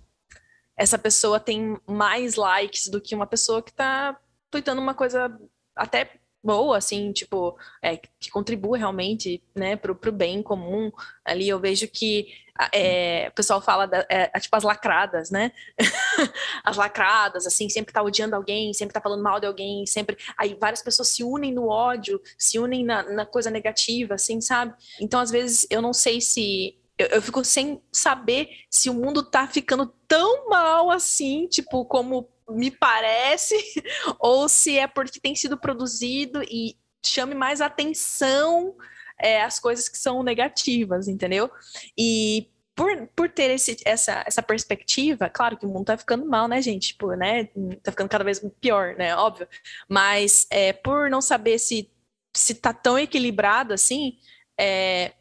essa 0.77 0.97
pessoa 0.97 1.39
tem 1.39 1.75
mais 1.87 2.35
likes 2.35 2.87
do 2.87 3.01
que 3.01 3.15
uma 3.15 3.25
pessoa 3.25 3.63
que 3.63 3.71
está 3.71 4.15
tweetando 4.51 4.79
uma 4.79 4.93
coisa 4.93 5.35
até 5.75 6.11
boa, 6.45 6.77
assim, 6.77 7.11
tipo, 7.11 7.57
é, 7.81 7.97
que 7.97 8.29
contribui 8.29 8.77
realmente, 8.77 9.41
né, 9.55 9.75
pro, 9.75 9.95
pro 9.95 10.11
bem 10.11 10.43
comum. 10.43 10.91
Ali 11.25 11.49
eu 11.49 11.59
vejo 11.59 11.87
que 11.87 12.27
é, 12.71 13.27
o 13.29 13.31
pessoal 13.33 13.59
fala, 13.59 13.87
da, 13.87 14.05
é, 14.09 14.29
é 14.33 14.39
tipo, 14.39 14.55
as 14.55 14.63
lacradas, 14.63 15.31
né? 15.31 15.51
as 16.63 16.77
lacradas, 16.77 17.47
assim, 17.47 17.67
sempre 17.67 17.91
tá 17.91 18.01
odiando 18.03 18.35
alguém, 18.35 18.73
sempre 18.73 18.93
tá 18.93 19.01
falando 19.01 19.23
mal 19.23 19.39
de 19.39 19.47
alguém, 19.47 19.85
sempre. 19.87 20.17
Aí 20.37 20.55
várias 20.59 20.83
pessoas 20.83 21.09
se 21.09 21.23
unem 21.23 21.51
no 21.51 21.67
ódio, 21.67 22.21
se 22.37 22.59
unem 22.59 22.85
na, 22.85 23.01
na 23.03 23.25
coisa 23.25 23.49
negativa, 23.49 24.13
assim, 24.13 24.39
sabe? 24.39 24.73
Então, 25.01 25.19
às 25.19 25.31
vezes, 25.31 25.65
eu 25.71 25.81
não 25.81 25.93
sei 25.93 26.21
se 26.21 26.77
eu, 26.97 27.07
eu, 27.07 27.21
fico 27.21 27.43
sem 27.43 27.81
saber 27.91 28.49
se 28.69 28.89
o 28.89 28.93
mundo 28.93 29.23
tá 29.23 29.47
ficando 29.47 29.91
tão 30.07 30.47
mal 30.47 30.89
assim, 30.91 31.47
tipo, 31.47 31.83
como 31.85 32.29
me 32.49 32.71
parece, 32.71 33.55
ou 34.19 34.47
se 34.47 34.77
é 34.77 34.87
porque 34.87 35.19
tem 35.19 35.35
sido 35.35 35.57
produzido 35.57 36.43
e 36.43 36.77
chame 37.05 37.35
mais 37.35 37.61
atenção 37.61 38.75
é, 39.19 39.41
as 39.41 39.59
coisas 39.59 39.87
que 39.87 39.97
são 39.97 40.23
negativas, 40.23 41.07
entendeu? 41.07 41.49
E 41.97 42.49
por, 42.75 43.07
por 43.15 43.29
ter 43.29 43.51
esse, 43.51 43.77
essa, 43.85 44.23
essa 44.27 44.43
perspectiva, 44.43 45.29
claro 45.29 45.57
que 45.57 45.65
o 45.65 45.69
mundo 45.69 45.85
tá 45.85 45.97
ficando 45.97 46.25
mal, 46.25 46.47
né, 46.47 46.61
gente? 46.61 46.89
Tipo, 46.89 47.13
né? 47.13 47.45
Tá 47.81 47.91
ficando 47.91 48.09
cada 48.09 48.23
vez 48.23 48.41
pior, 48.59 48.95
né? 48.95 49.15
Óbvio. 49.15 49.47
Mas 49.87 50.45
é, 50.49 50.73
por 50.73 51.09
não 51.09 51.21
saber 51.21 51.57
se, 51.57 51.89
se 52.35 52.55
tá 52.55 52.73
tão 52.73 52.99
equilibrado 52.99 53.73
assim, 53.73 54.17
é, 54.59 55.13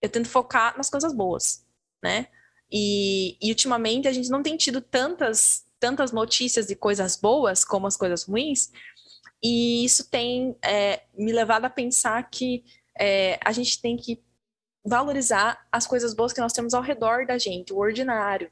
eu, 0.00 0.08
tento 0.08 0.28
focar 0.28 0.76
nas 0.76 0.88
coisas 0.88 1.12
boas, 1.14 1.66
né? 2.02 2.28
E, 2.70 3.36
e 3.42 3.50
ultimamente 3.50 4.08
a 4.08 4.12
gente 4.12 4.30
não 4.30 4.42
tem 4.42 4.56
tido 4.56 4.80
tantas, 4.80 5.66
tantas 5.82 6.12
notícias 6.12 6.68
de 6.68 6.76
coisas 6.76 7.16
boas 7.16 7.64
como 7.64 7.88
as 7.88 7.96
coisas 7.96 8.22
ruins, 8.22 8.70
e 9.42 9.84
isso 9.84 10.08
tem 10.08 10.56
é, 10.64 11.02
me 11.12 11.32
levado 11.32 11.64
a 11.64 11.70
pensar 11.70 12.22
que 12.30 12.62
é, 12.96 13.36
a 13.44 13.50
gente 13.50 13.82
tem 13.82 13.96
que 13.96 14.22
valorizar 14.84 15.66
as 15.72 15.84
coisas 15.84 16.14
boas 16.14 16.32
que 16.32 16.40
nós 16.40 16.52
temos 16.52 16.72
ao 16.72 16.82
redor 16.82 17.26
da 17.26 17.36
gente, 17.36 17.72
o 17.72 17.78
ordinário, 17.78 18.48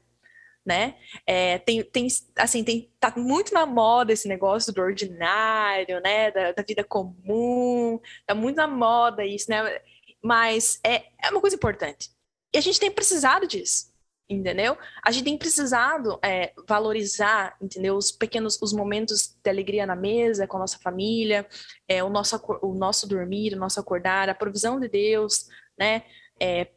né? 0.65 0.97
É, 1.25 1.57
tem, 1.59 1.81
tem, 1.85 2.07
assim, 2.35 2.65
tem, 2.65 2.91
tá 2.99 3.13
muito 3.15 3.53
na 3.53 3.65
moda 3.65 4.11
esse 4.11 4.27
negócio 4.27 4.73
do 4.73 4.81
ordinário, 4.81 6.01
né? 6.01 6.31
Da, 6.31 6.51
da, 6.51 6.63
vida 6.63 6.83
comum, 6.83 7.97
tá 8.27 8.35
muito 8.35 8.57
na 8.57 8.67
moda 8.67 9.25
isso, 9.25 9.49
né? 9.49 9.79
Mas 10.21 10.81
é, 10.83 11.05
é 11.23 11.29
uma 11.31 11.39
coisa 11.39 11.55
importante. 11.55 12.09
E 12.53 12.57
a 12.57 12.61
gente 12.61 12.79
tem 12.79 12.91
precisado 12.91 13.47
disso 13.47 13.90
entendeu? 14.35 14.77
A 15.03 15.11
gente 15.11 15.25
tem 15.25 15.37
precisado 15.37 16.19
é, 16.23 16.53
valorizar, 16.67 17.55
entendeu? 17.61 17.95
Os 17.95 18.11
pequenos, 18.11 18.59
os 18.61 18.71
momentos 18.73 19.35
de 19.43 19.49
alegria 19.49 19.85
na 19.85 19.95
mesa 19.95 20.47
com 20.47 20.57
a 20.57 20.61
nossa 20.61 20.79
família, 20.79 21.47
é, 21.87 22.03
o, 22.03 22.09
nosso, 22.09 22.41
o 22.61 22.73
nosso 22.73 23.07
dormir, 23.07 23.53
o 23.53 23.59
nosso 23.59 23.79
acordar, 23.79 24.29
a 24.29 24.35
provisão 24.35 24.79
de 24.79 24.87
Deus, 24.87 25.47
né? 25.77 26.03
É, 26.39 26.67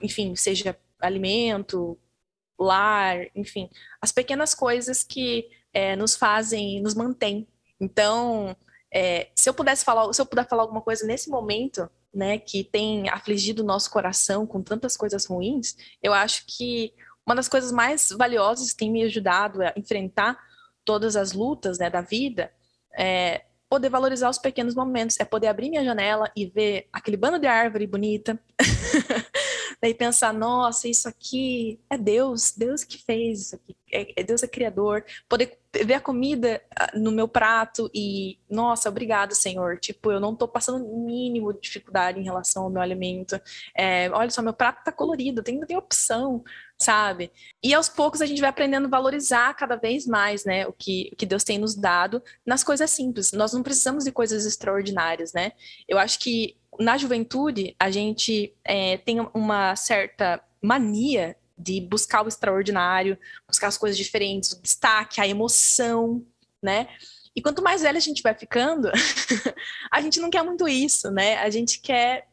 enfim, 0.00 0.36
seja 0.36 0.78
alimento, 1.00 1.98
lar, 2.58 3.26
enfim, 3.34 3.70
as 4.00 4.12
pequenas 4.12 4.54
coisas 4.54 5.02
que 5.02 5.48
é, 5.72 5.96
nos 5.96 6.14
fazem, 6.14 6.80
nos 6.82 6.94
mantêm. 6.94 7.48
Então, 7.80 8.54
é, 8.92 9.30
se 9.34 9.48
eu 9.48 9.54
pudesse 9.54 9.84
falar, 9.84 10.12
se 10.12 10.20
eu 10.20 10.26
puder 10.26 10.46
falar 10.46 10.62
alguma 10.62 10.82
coisa 10.82 11.06
nesse 11.06 11.30
momento, 11.30 11.88
né, 12.12 12.38
que 12.38 12.64
tem 12.64 13.08
afligido 13.08 13.62
o 13.62 13.66
nosso 13.66 13.90
coração 13.90 14.46
com 14.46 14.62
tantas 14.62 14.96
coisas 14.96 15.26
ruins, 15.26 15.76
eu 16.02 16.12
acho 16.12 16.44
que 16.46 16.92
uma 17.24 17.34
das 17.34 17.48
coisas 17.48 17.70
mais 17.70 18.10
valiosas 18.10 18.72
que 18.72 18.78
tem 18.78 18.90
me 18.90 19.04
ajudado 19.04 19.62
a 19.62 19.72
enfrentar 19.76 20.38
todas 20.84 21.14
as 21.14 21.32
lutas 21.32 21.78
né, 21.78 21.88
da 21.88 22.00
vida 22.00 22.52
é 22.98 23.44
poder 23.68 23.88
valorizar 23.88 24.28
os 24.28 24.38
pequenos 24.38 24.74
momentos, 24.74 25.20
é 25.20 25.24
poder 25.24 25.46
abrir 25.46 25.70
minha 25.70 25.84
janela 25.84 26.28
e 26.36 26.46
ver 26.46 26.88
aquele 26.92 27.16
bando 27.16 27.38
de 27.38 27.46
árvore 27.46 27.86
bonita, 27.86 28.36
daí 29.80 29.94
pensar, 29.94 30.34
nossa, 30.34 30.88
isso 30.88 31.08
aqui 31.08 31.78
é 31.88 31.96
Deus, 31.96 32.50
Deus 32.50 32.82
que 32.82 32.98
fez 32.98 33.42
isso 33.42 33.54
aqui, 33.54 33.76
é, 33.92 34.20
é 34.20 34.24
Deus 34.24 34.42
é 34.42 34.48
criador, 34.48 35.04
poder 35.28 35.59
ver 35.72 35.94
a 35.94 36.00
comida 36.00 36.62
ah, 36.76 36.90
no 36.94 37.12
meu 37.12 37.28
prato 37.28 37.90
e, 37.94 38.38
nossa, 38.50 38.88
obrigado, 38.88 39.34
Senhor. 39.34 39.78
Tipo, 39.78 40.10
eu 40.10 40.18
não 40.18 40.34
tô 40.34 40.48
passando 40.48 40.84
o 40.84 41.04
mínimo 41.04 41.52
de 41.52 41.60
dificuldade 41.60 42.18
em 42.18 42.24
relação 42.24 42.64
ao 42.64 42.70
meu 42.70 42.82
alimento. 42.82 43.40
É, 43.76 44.10
olha 44.10 44.30
só, 44.30 44.42
meu 44.42 44.52
prato 44.52 44.82
tá 44.82 44.90
colorido, 44.90 45.42
tem, 45.42 45.60
tem 45.60 45.76
opção, 45.76 46.42
sabe? 46.78 47.30
E 47.62 47.72
aos 47.72 47.88
poucos 47.88 48.20
a 48.20 48.26
gente 48.26 48.40
vai 48.40 48.50
aprendendo 48.50 48.86
a 48.86 48.90
valorizar 48.90 49.54
cada 49.54 49.76
vez 49.76 50.06
mais, 50.06 50.44
né, 50.44 50.66
o 50.66 50.72
que, 50.72 51.10
o 51.12 51.16
que 51.16 51.26
Deus 51.26 51.44
tem 51.44 51.58
nos 51.58 51.74
dado 51.74 52.22
nas 52.44 52.64
coisas 52.64 52.90
simples. 52.90 53.32
Nós 53.32 53.52
não 53.52 53.62
precisamos 53.62 54.04
de 54.04 54.12
coisas 54.12 54.44
extraordinárias, 54.44 55.32
né? 55.32 55.52
Eu 55.88 55.98
acho 55.98 56.18
que 56.18 56.56
na 56.78 56.96
juventude 56.96 57.76
a 57.78 57.90
gente 57.90 58.54
é, 58.64 58.96
tem 58.98 59.20
uma 59.34 59.76
certa 59.76 60.42
mania 60.62 61.36
de 61.60 61.80
buscar 61.80 62.24
o 62.24 62.28
extraordinário, 62.28 63.18
buscar 63.46 63.68
as 63.68 63.76
coisas 63.76 63.96
diferentes, 63.96 64.52
o 64.52 64.62
destaque, 64.62 65.20
a 65.20 65.28
emoção, 65.28 66.24
né? 66.62 66.88
E 67.36 67.42
quanto 67.42 67.62
mais 67.62 67.82
velha 67.82 67.98
a 67.98 68.00
gente 68.00 68.22
vai 68.22 68.34
ficando, 68.34 68.90
a 69.92 70.00
gente 70.00 70.18
não 70.18 70.30
quer 70.30 70.42
muito 70.42 70.66
isso, 70.66 71.10
né? 71.10 71.36
A 71.38 71.50
gente 71.50 71.80
quer 71.80 72.28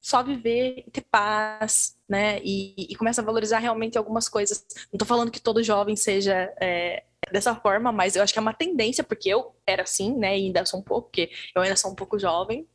só 0.00 0.22
viver 0.22 0.84
e 0.86 0.90
ter 0.90 1.00
paz, 1.00 1.96
né? 2.08 2.38
E, 2.44 2.92
e 2.92 2.94
começa 2.94 3.20
a 3.20 3.24
valorizar 3.24 3.58
realmente 3.58 3.98
algumas 3.98 4.28
coisas. 4.28 4.64
Não 4.92 4.98
tô 4.98 5.04
falando 5.04 5.32
que 5.32 5.40
todo 5.40 5.64
jovem 5.64 5.96
seja 5.96 6.54
é, 6.60 7.02
dessa 7.30 7.54
forma, 7.54 7.90
mas 7.90 8.14
eu 8.14 8.22
acho 8.22 8.32
que 8.32 8.38
é 8.38 8.42
uma 8.42 8.54
tendência, 8.54 9.02
porque 9.02 9.28
eu 9.28 9.54
era 9.66 9.82
assim, 9.82 10.16
né? 10.16 10.38
E 10.38 10.46
ainda 10.46 10.64
sou 10.64 10.80
um 10.80 10.82
pouco, 10.82 11.08
porque 11.08 11.30
eu 11.54 11.62
ainda 11.62 11.76
sou 11.76 11.90
um 11.90 11.94
pouco 11.94 12.18
jovem. 12.18 12.66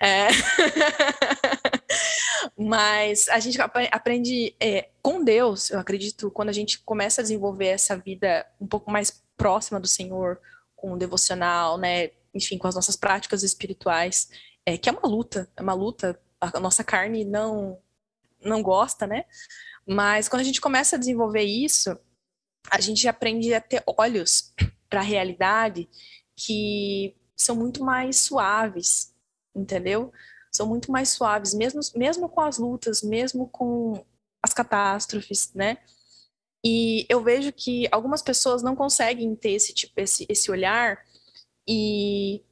É... 0.00 0.28
Mas 2.56 3.28
a 3.28 3.38
gente 3.38 3.60
aprende 3.60 4.54
é, 4.60 4.88
com 5.02 5.22
Deus, 5.22 5.70
eu 5.70 5.78
acredito, 5.78 6.30
quando 6.30 6.48
a 6.48 6.52
gente 6.52 6.78
começa 6.80 7.20
a 7.20 7.22
desenvolver 7.22 7.66
essa 7.66 7.96
vida 7.96 8.46
um 8.60 8.66
pouco 8.66 8.90
mais 8.90 9.22
próxima 9.36 9.78
do 9.78 9.86
Senhor, 9.86 10.40
com 10.74 10.92
o 10.92 10.98
devocional, 10.98 11.76
né? 11.76 12.10
Enfim, 12.34 12.56
com 12.56 12.68
as 12.68 12.74
nossas 12.74 12.96
práticas 12.96 13.42
espirituais, 13.42 14.30
é, 14.64 14.78
que 14.78 14.88
é 14.88 14.92
uma 14.92 15.06
luta, 15.06 15.48
é 15.56 15.62
uma 15.62 15.74
luta. 15.74 16.18
A 16.40 16.60
nossa 16.60 16.82
carne 16.82 17.24
não 17.24 17.78
não 18.42 18.62
gosta, 18.62 19.06
né? 19.06 19.24
Mas 19.86 20.28
quando 20.28 20.40
a 20.40 20.44
gente 20.44 20.60
começa 20.60 20.96
a 20.96 20.98
desenvolver 20.98 21.42
isso, 21.42 21.98
a 22.70 22.80
gente 22.80 23.06
aprende 23.06 23.54
a 23.54 23.60
ter 23.60 23.82
olhos 23.86 24.52
para 24.88 25.00
a 25.00 25.04
realidade 25.04 25.88
que 26.36 27.14
são 27.36 27.54
muito 27.54 27.84
mais 27.84 28.18
suaves, 28.18 29.14
entendeu? 29.54 30.12
são 30.50 30.66
muito 30.66 30.90
mais 30.90 31.10
suaves, 31.10 31.54
mesmo, 31.54 31.80
mesmo 31.94 32.28
com 32.28 32.40
as 32.40 32.58
lutas, 32.58 33.02
mesmo 33.02 33.48
com 33.48 34.04
as 34.42 34.52
catástrofes, 34.52 35.52
né? 35.54 35.78
E 36.64 37.06
eu 37.08 37.22
vejo 37.22 37.52
que 37.52 37.88
algumas 37.90 38.20
pessoas 38.22 38.62
não 38.62 38.76
conseguem 38.76 39.34
ter 39.34 39.52
esse 39.52 39.72
tipo, 39.72 39.92
esse, 39.96 40.26
esse 40.28 40.50
olhar 40.50 40.98
e 41.66 42.42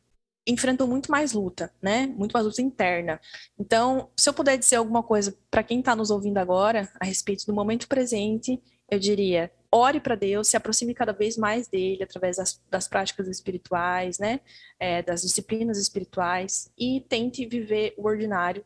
enfrentam 0.46 0.86
muito 0.86 1.10
mais 1.10 1.32
luta, 1.32 1.72
né? 1.82 2.06
Muito 2.06 2.32
mais 2.32 2.46
luta 2.46 2.62
interna. 2.62 3.20
Então, 3.58 4.10
se 4.16 4.28
eu 4.28 4.34
puder 4.34 4.56
dizer 4.56 4.76
alguma 4.76 5.02
coisa 5.02 5.36
para 5.50 5.62
quem 5.62 5.80
está 5.80 5.94
nos 5.94 6.10
ouvindo 6.10 6.38
agora 6.38 6.90
a 7.00 7.04
respeito 7.04 7.44
do 7.46 7.52
momento 7.52 7.88
presente, 7.88 8.62
eu 8.90 8.98
diria: 8.98 9.52
ore 9.70 10.00
para 10.00 10.14
Deus, 10.14 10.48
se 10.48 10.56
aproxime 10.56 10.94
cada 10.94 11.12
vez 11.12 11.36
mais 11.36 11.68
dele 11.68 12.02
através 12.02 12.36
das, 12.36 12.62
das 12.70 12.88
práticas 12.88 13.28
espirituais, 13.28 14.18
né, 14.18 14.40
é, 14.78 15.02
das 15.02 15.22
disciplinas 15.22 15.78
espirituais 15.78 16.72
e 16.78 17.04
tente 17.08 17.44
viver 17.46 17.94
o 17.96 18.06
ordinário 18.06 18.64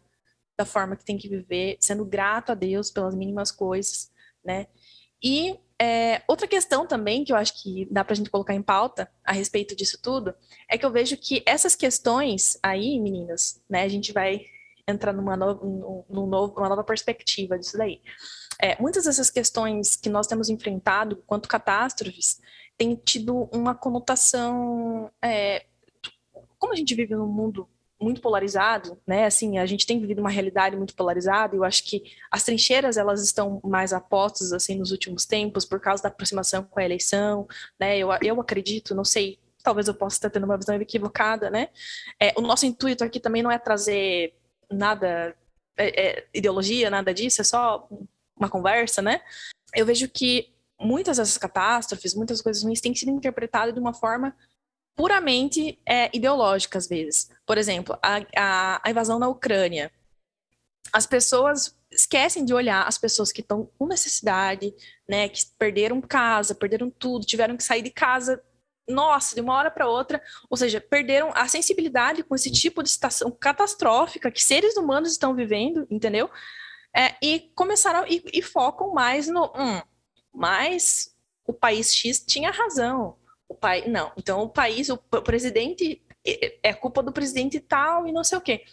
da 0.56 0.64
forma 0.64 0.96
que 0.96 1.04
tem 1.04 1.18
que 1.18 1.28
viver, 1.28 1.76
sendo 1.80 2.04
grato 2.04 2.52
a 2.52 2.54
Deus 2.54 2.90
pelas 2.90 3.14
mínimas 3.14 3.50
coisas, 3.50 4.10
né. 4.44 4.66
E 5.22 5.58
é, 5.80 6.22
outra 6.28 6.46
questão 6.46 6.86
também 6.86 7.24
que 7.24 7.32
eu 7.32 7.36
acho 7.36 7.60
que 7.60 7.88
dá 7.90 8.04
para 8.04 8.12
a 8.12 8.16
gente 8.16 8.30
colocar 8.30 8.54
em 8.54 8.62
pauta 8.62 9.10
a 9.24 9.32
respeito 9.32 9.74
disso 9.74 9.98
tudo 10.00 10.32
é 10.68 10.78
que 10.78 10.86
eu 10.86 10.92
vejo 10.92 11.16
que 11.16 11.42
essas 11.44 11.74
questões 11.74 12.56
aí, 12.62 13.00
meninas, 13.00 13.60
né, 13.68 13.82
a 13.82 13.88
gente 13.88 14.12
vai 14.12 14.44
entrar 14.86 15.12
numa, 15.12 15.36
no, 15.36 16.04
num 16.08 16.26
novo, 16.26 16.54
uma 16.56 16.68
nova 16.68 16.84
perspectiva 16.84 17.58
disso 17.58 17.76
daí. 17.76 18.00
É, 18.62 18.80
muitas 18.80 19.04
dessas 19.04 19.28
questões 19.28 19.96
que 19.96 20.08
nós 20.08 20.28
temos 20.28 20.48
enfrentado 20.48 21.16
quanto 21.26 21.48
catástrofes 21.48 22.40
têm 22.78 22.94
tido 22.94 23.48
uma 23.52 23.74
conotação. 23.74 25.10
É, 25.20 25.66
como 26.58 26.72
a 26.72 26.76
gente 26.76 26.94
vive 26.94 27.14
num 27.16 27.26
mundo 27.26 27.68
muito 28.00 28.20
polarizado, 28.20 28.96
né? 29.06 29.26
Assim, 29.26 29.58
a 29.58 29.66
gente 29.66 29.86
tem 29.86 30.00
vivido 30.00 30.20
uma 30.20 30.30
realidade 30.30 30.76
muito 30.76 30.94
polarizada. 30.94 31.56
E 31.56 31.58
eu 31.58 31.64
acho 31.64 31.84
que 31.84 32.04
as 32.30 32.44
trincheiras 32.44 32.96
elas 32.96 33.22
estão 33.22 33.60
mais 33.64 33.92
apostas 33.92 34.52
assim 34.52 34.76
nos 34.76 34.92
últimos 34.92 35.26
tempos 35.26 35.64
por 35.64 35.80
causa 35.80 36.02
da 36.02 36.08
aproximação 36.08 36.62
com 36.62 36.78
a 36.78 36.84
eleição, 36.84 37.48
né? 37.80 37.98
Eu, 37.98 38.10
eu 38.22 38.40
acredito, 38.40 38.94
não 38.94 39.04
sei, 39.04 39.40
talvez 39.62 39.88
eu 39.88 39.94
possa 39.94 40.16
estar 40.16 40.30
tendo 40.30 40.44
uma 40.44 40.56
visão 40.56 40.74
equivocada, 40.76 41.50
né? 41.50 41.68
É, 42.20 42.32
o 42.36 42.40
nosso 42.40 42.64
intuito 42.64 43.02
aqui 43.02 43.18
também 43.18 43.42
não 43.42 43.50
é 43.50 43.58
trazer 43.58 44.34
nada 44.70 45.36
é, 45.76 46.20
é, 46.20 46.26
ideologia, 46.34 46.90
nada 46.90 47.14
disso, 47.14 47.40
é 47.40 47.44
só 47.44 47.88
uma 48.42 48.48
conversa, 48.48 49.00
né? 49.00 49.20
Eu 49.74 49.86
vejo 49.86 50.08
que 50.08 50.52
muitas 50.80 51.16
dessas 51.16 51.38
catástrofes, 51.38 52.14
muitas 52.14 52.42
coisas 52.42 52.62
ruins 52.62 52.80
têm 52.80 52.94
sido 52.94 53.10
interpretadas 53.10 53.72
de 53.72 53.80
uma 53.80 53.94
forma 53.94 54.34
puramente 54.96 55.80
é, 55.86 56.14
ideológica, 56.14 56.78
às 56.78 56.88
vezes. 56.88 57.30
Por 57.46 57.56
exemplo, 57.56 57.96
a, 58.02 58.18
a, 58.36 58.80
a 58.84 58.90
invasão 58.90 59.18
na 59.18 59.28
Ucrânia. 59.28 59.90
As 60.92 61.06
pessoas 61.06 61.74
esquecem 61.90 62.44
de 62.44 62.52
olhar 62.52 62.86
as 62.86 62.98
pessoas 62.98 63.32
que 63.32 63.40
estão 63.40 63.70
com 63.78 63.86
necessidade, 63.86 64.74
né, 65.08 65.28
que 65.28 65.46
perderam 65.58 66.00
casa, 66.00 66.54
perderam 66.54 66.90
tudo, 66.90 67.24
tiveram 67.24 67.56
que 67.56 67.62
sair 67.62 67.82
de 67.82 67.90
casa, 67.90 68.42
nossa, 68.88 69.34
de 69.34 69.40
uma 69.40 69.54
hora 69.54 69.70
para 69.70 69.88
outra, 69.88 70.20
ou 70.50 70.56
seja, 70.56 70.80
perderam 70.80 71.30
a 71.34 71.46
sensibilidade 71.48 72.22
com 72.22 72.34
esse 72.34 72.50
tipo 72.50 72.82
de 72.82 72.90
situação 72.90 73.30
catastrófica 73.30 74.30
que 74.30 74.42
seres 74.42 74.76
humanos 74.76 75.12
estão 75.12 75.34
vivendo, 75.34 75.86
entendeu? 75.90 76.28
É, 76.94 77.14
e 77.22 77.50
começaram 77.54 78.06
e, 78.06 78.22
e, 78.34 78.42
focam 78.42 78.92
mais 78.92 79.26
no 79.26 79.46
hum, 79.56 79.80
mas 80.32 81.16
o 81.46 81.52
país 81.52 81.94
X 81.94 82.22
tinha 82.26 82.50
razão. 82.50 83.16
O 83.48 83.54
pai 83.54 83.86
não, 83.88 84.12
então 84.16 84.42
o 84.42 84.48
país, 84.48 84.88
o, 84.88 84.96
presidente 84.98 86.02
é 86.62 86.72
culpa 86.72 87.02
do 87.02 87.12
presidente 87.12 87.60
tal 87.60 88.06
e 88.06 88.12
não 88.12 88.22
sei 88.22 88.38
o 88.38 88.40
quê. 88.40 88.64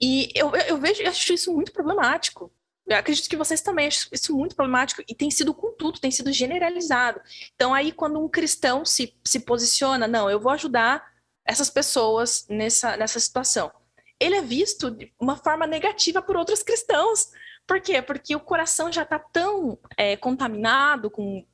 E 0.00 0.30
eu, 0.34 0.54
eu 0.54 0.78
vejo, 0.78 1.02
eu 1.02 1.08
acho 1.08 1.32
isso 1.32 1.52
muito 1.52 1.72
problemático. 1.72 2.52
Eu 2.86 2.96
acredito 2.96 3.28
que 3.28 3.36
vocês 3.36 3.60
também 3.62 3.88
acham 3.88 4.08
isso 4.12 4.36
muito 4.36 4.54
problemático 4.54 5.02
e 5.08 5.14
tem 5.14 5.30
sido 5.30 5.52
com 5.52 5.72
tudo, 5.72 5.98
tem 5.98 6.10
sido 6.10 6.32
generalizado. 6.32 7.20
Então 7.54 7.74
aí 7.74 7.90
quando 7.90 8.22
um 8.22 8.28
cristão 8.28 8.84
se, 8.84 9.16
se 9.24 9.40
posiciona, 9.40 10.06
não, 10.06 10.30
eu 10.30 10.38
vou 10.38 10.52
ajudar 10.52 11.04
essas 11.44 11.70
pessoas 11.70 12.46
nessa, 12.48 12.96
nessa 12.96 13.18
situação 13.18 13.72
ele 14.20 14.36
é 14.36 14.42
visto 14.42 14.90
de 14.90 15.12
uma 15.20 15.36
forma 15.36 15.66
negativa 15.66 16.22
por 16.22 16.36
outros 16.36 16.62
cristãos, 16.62 17.30
Por 17.66 17.80
quê? 17.80 18.00
Porque 18.00 18.34
o 18.34 18.40
coração 18.40 18.92
já 18.92 19.02
está 19.02 19.18
tão 19.18 19.78
é, 19.96 20.16
contaminado 20.16 21.10
com, 21.10 21.44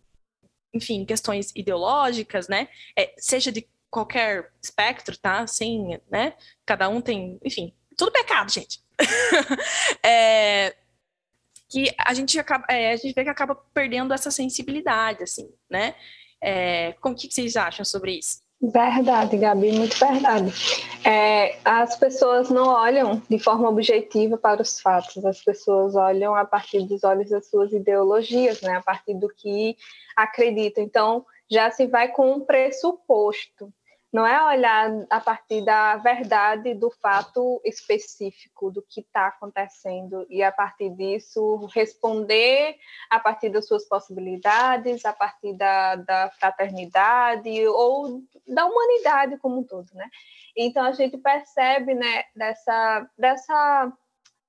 enfim, 0.74 1.06
questões 1.06 1.50
ideológicas, 1.56 2.48
né? 2.48 2.68
É, 2.96 3.14
seja 3.16 3.50
de 3.50 3.66
qualquer 3.90 4.52
espectro, 4.62 5.16
tá? 5.16 5.46
Sem, 5.46 6.00
né? 6.10 6.34
Cada 6.66 6.88
um 6.88 7.00
tem, 7.00 7.38
enfim, 7.42 7.74
tudo 7.96 8.12
pecado, 8.12 8.52
gente. 8.52 8.82
é, 10.04 10.76
que 11.70 11.94
a 11.98 12.12
gente 12.12 12.38
acaba, 12.38 12.66
é, 12.68 12.92
a 12.92 12.96
gente 12.96 13.14
vê 13.14 13.24
que 13.24 13.30
acaba 13.30 13.54
perdendo 13.72 14.12
essa 14.12 14.30
sensibilidade, 14.30 15.22
assim, 15.22 15.50
né? 15.70 15.94
É, 16.42 16.92
como 17.00 17.16
que 17.16 17.32
vocês 17.32 17.56
acham 17.56 17.84
sobre 17.84 18.18
isso? 18.18 18.42
Verdade, 18.62 19.36
Gabi, 19.38 19.72
muito 19.72 19.98
verdade. 19.98 20.52
É, 21.04 21.58
as 21.64 21.96
pessoas 21.96 22.48
não 22.48 22.68
olham 22.68 23.20
de 23.28 23.36
forma 23.36 23.68
objetiva 23.68 24.38
para 24.38 24.62
os 24.62 24.80
fatos, 24.80 25.24
as 25.24 25.42
pessoas 25.42 25.96
olham 25.96 26.32
a 26.32 26.44
partir 26.44 26.86
dos 26.86 27.02
olhos 27.02 27.28
das 27.28 27.48
suas 27.48 27.72
ideologias, 27.72 28.62
né? 28.62 28.76
a 28.76 28.80
partir 28.80 29.14
do 29.14 29.28
que 29.28 29.76
acreditam. 30.16 30.84
Então, 30.84 31.26
já 31.50 31.72
se 31.72 31.88
vai 31.88 32.08
com 32.08 32.34
um 32.34 32.40
pressuposto 32.40 33.72
não 34.12 34.26
é 34.26 34.44
olhar 34.44 34.90
a 35.08 35.20
partir 35.20 35.64
da 35.64 35.96
verdade 35.96 36.74
do 36.74 36.90
fato 36.90 37.62
específico 37.64 38.70
do 38.70 38.82
que 38.82 39.00
está 39.00 39.28
acontecendo 39.28 40.26
e 40.28 40.42
a 40.42 40.52
partir 40.52 40.90
disso 40.90 41.66
responder 41.74 42.76
a 43.10 43.18
partir 43.18 43.48
das 43.48 43.66
suas 43.66 43.88
possibilidades, 43.88 45.04
a 45.06 45.14
partir 45.14 45.54
da, 45.54 45.96
da 45.96 46.30
fraternidade 46.38 47.66
ou 47.68 48.22
da 48.46 48.66
humanidade 48.66 49.38
como 49.38 49.60
um 49.60 49.64
todo, 49.64 49.88
né? 49.94 50.10
Então 50.54 50.84
a 50.84 50.92
gente 50.92 51.16
percebe, 51.16 51.94
né, 51.94 52.24
dessa, 52.36 53.08
dessa 53.16 53.90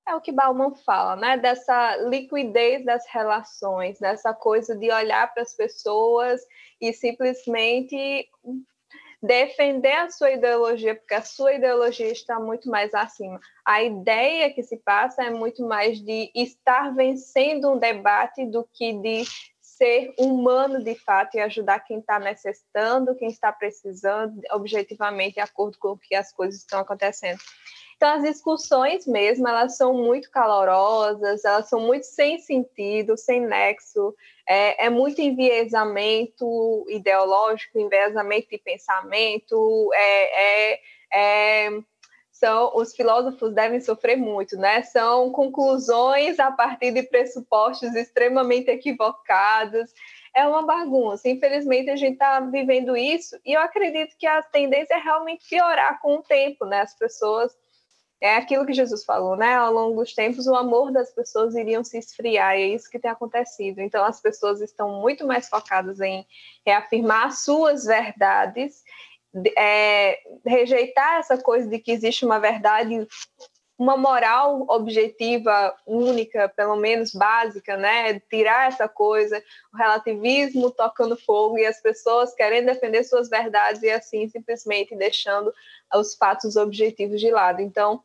é 0.06 0.14
o 0.14 0.20
que 0.20 0.30
Bauman 0.30 0.74
fala, 0.74 1.16
né? 1.16 1.38
Dessa 1.38 1.96
liquidez 2.08 2.84
das 2.84 3.06
relações, 3.06 3.98
dessa 3.98 4.34
coisa 4.34 4.76
de 4.76 4.92
olhar 4.92 5.32
para 5.32 5.42
as 5.42 5.54
pessoas 5.54 6.42
e 6.78 6.92
simplesmente 6.92 8.28
defender 9.24 9.92
a 9.92 10.10
sua 10.10 10.32
ideologia, 10.32 10.94
porque 10.94 11.14
a 11.14 11.22
sua 11.22 11.54
ideologia 11.54 12.12
está 12.12 12.38
muito 12.38 12.68
mais 12.68 12.92
acima. 12.92 13.40
A 13.64 13.82
ideia 13.82 14.52
que 14.52 14.62
se 14.62 14.76
passa 14.76 15.24
é 15.24 15.30
muito 15.30 15.66
mais 15.66 15.98
de 15.98 16.30
estar 16.34 16.94
vencendo 16.94 17.72
um 17.72 17.78
debate 17.78 18.44
do 18.44 18.68
que 18.70 18.92
de 18.92 19.24
ser 19.60 20.14
humano 20.18 20.84
de 20.84 20.94
fato 20.94 21.36
e 21.36 21.40
ajudar 21.40 21.80
quem 21.80 21.98
está 21.98 22.18
necessitando, 22.18 23.14
quem 23.16 23.28
está 23.28 23.50
precisando, 23.50 24.40
objetivamente, 24.52 25.34
de 25.34 25.40
acordo 25.40 25.78
com 25.78 25.92
o 25.92 25.98
que 25.98 26.14
as 26.14 26.30
coisas 26.30 26.60
estão 26.60 26.80
acontecendo. 26.80 27.40
Então, 28.04 28.16
as 28.16 28.22
discussões 28.22 29.06
mesmo, 29.06 29.48
elas 29.48 29.78
são 29.78 29.94
muito 29.94 30.30
calorosas, 30.30 31.42
elas 31.42 31.70
são 31.70 31.80
muito 31.80 32.04
sem 32.04 32.38
sentido, 32.38 33.16
sem 33.16 33.40
nexo, 33.40 34.14
é, 34.46 34.84
é 34.84 34.90
muito 34.90 35.22
enviesamento 35.22 36.84
ideológico, 36.90 37.78
enviesamento 37.78 38.50
de 38.50 38.58
pensamento, 38.58 39.90
é, 39.94 40.74
é, 40.74 40.80
é, 41.14 41.70
são, 42.30 42.76
os 42.76 42.94
filósofos 42.94 43.54
devem 43.54 43.80
sofrer 43.80 44.18
muito, 44.18 44.54
né? 44.58 44.82
São 44.82 45.32
conclusões 45.32 46.38
a 46.38 46.52
partir 46.52 46.92
de 46.92 47.04
pressupostos 47.04 47.94
extremamente 47.94 48.70
equivocados, 48.70 49.90
é 50.36 50.46
uma 50.46 50.66
bagunça. 50.66 51.26
Infelizmente, 51.26 51.88
a 51.88 51.96
gente 51.96 52.14
está 52.14 52.38
vivendo 52.40 52.94
isso 52.98 53.40
e 53.46 53.54
eu 53.54 53.62
acredito 53.62 54.14
que 54.18 54.26
a 54.26 54.42
tendência 54.42 54.92
é 54.92 54.98
realmente 54.98 55.48
piorar 55.48 56.02
com 56.02 56.16
o 56.16 56.22
tempo, 56.22 56.66
né? 56.66 56.82
As 56.82 56.94
pessoas 56.98 57.63
é 58.24 58.36
aquilo 58.36 58.64
que 58.64 58.72
Jesus 58.72 59.04
falou, 59.04 59.36
né? 59.36 59.54
Ao 59.54 59.70
longo 59.70 60.00
dos 60.00 60.14
tempos, 60.14 60.46
o 60.46 60.54
amor 60.54 60.90
das 60.90 61.10
pessoas 61.10 61.54
iriam 61.54 61.84
se 61.84 61.98
esfriar, 61.98 62.56
e 62.56 62.62
é 62.62 62.68
isso 62.68 62.88
que 62.88 62.98
tem 62.98 63.10
acontecido. 63.10 63.80
Então, 63.80 64.02
as 64.02 64.18
pessoas 64.18 64.62
estão 64.62 64.98
muito 65.02 65.26
mais 65.26 65.46
focadas 65.46 66.00
em 66.00 66.26
reafirmar 66.64 67.32
suas 67.32 67.84
verdades, 67.84 68.82
é, 69.58 70.20
rejeitar 70.46 71.18
essa 71.18 71.36
coisa 71.36 71.68
de 71.68 71.78
que 71.78 71.92
existe 71.92 72.24
uma 72.24 72.38
verdade, 72.38 73.06
uma 73.78 73.94
moral 73.94 74.64
objetiva 74.70 75.76
única, 75.86 76.48
pelo 76.48 76.76
menos 76.76 77.12
básica, 77.12 77.76
né? 77.76 78.20
Tirar 78.20 78.68
essa 78.68 78.88
coisa, 78.88 79.38
o 79.70 79.76
relativismo 79.76 80.70
tocando 80.70 81.14
fogo 81.14 81.58
e 81.58 81.66
as 81.66 81.78
pessoas 81.78 82.32
querendo 82.32 82.66
defender 82.72 83.04
suas 83.04 83.28
verdades 83.28 83.82
e 83.82 83.90
assim 83.90 84.26
simplesmente 84.30 84.96
deixando 84.96 85.52
os 85.94 86.14
fatos 86.14 86.56
objetivos 86.56 87.20
de 87.20 87.30
lado. 87.30 87.60
Então, 87.60 88.02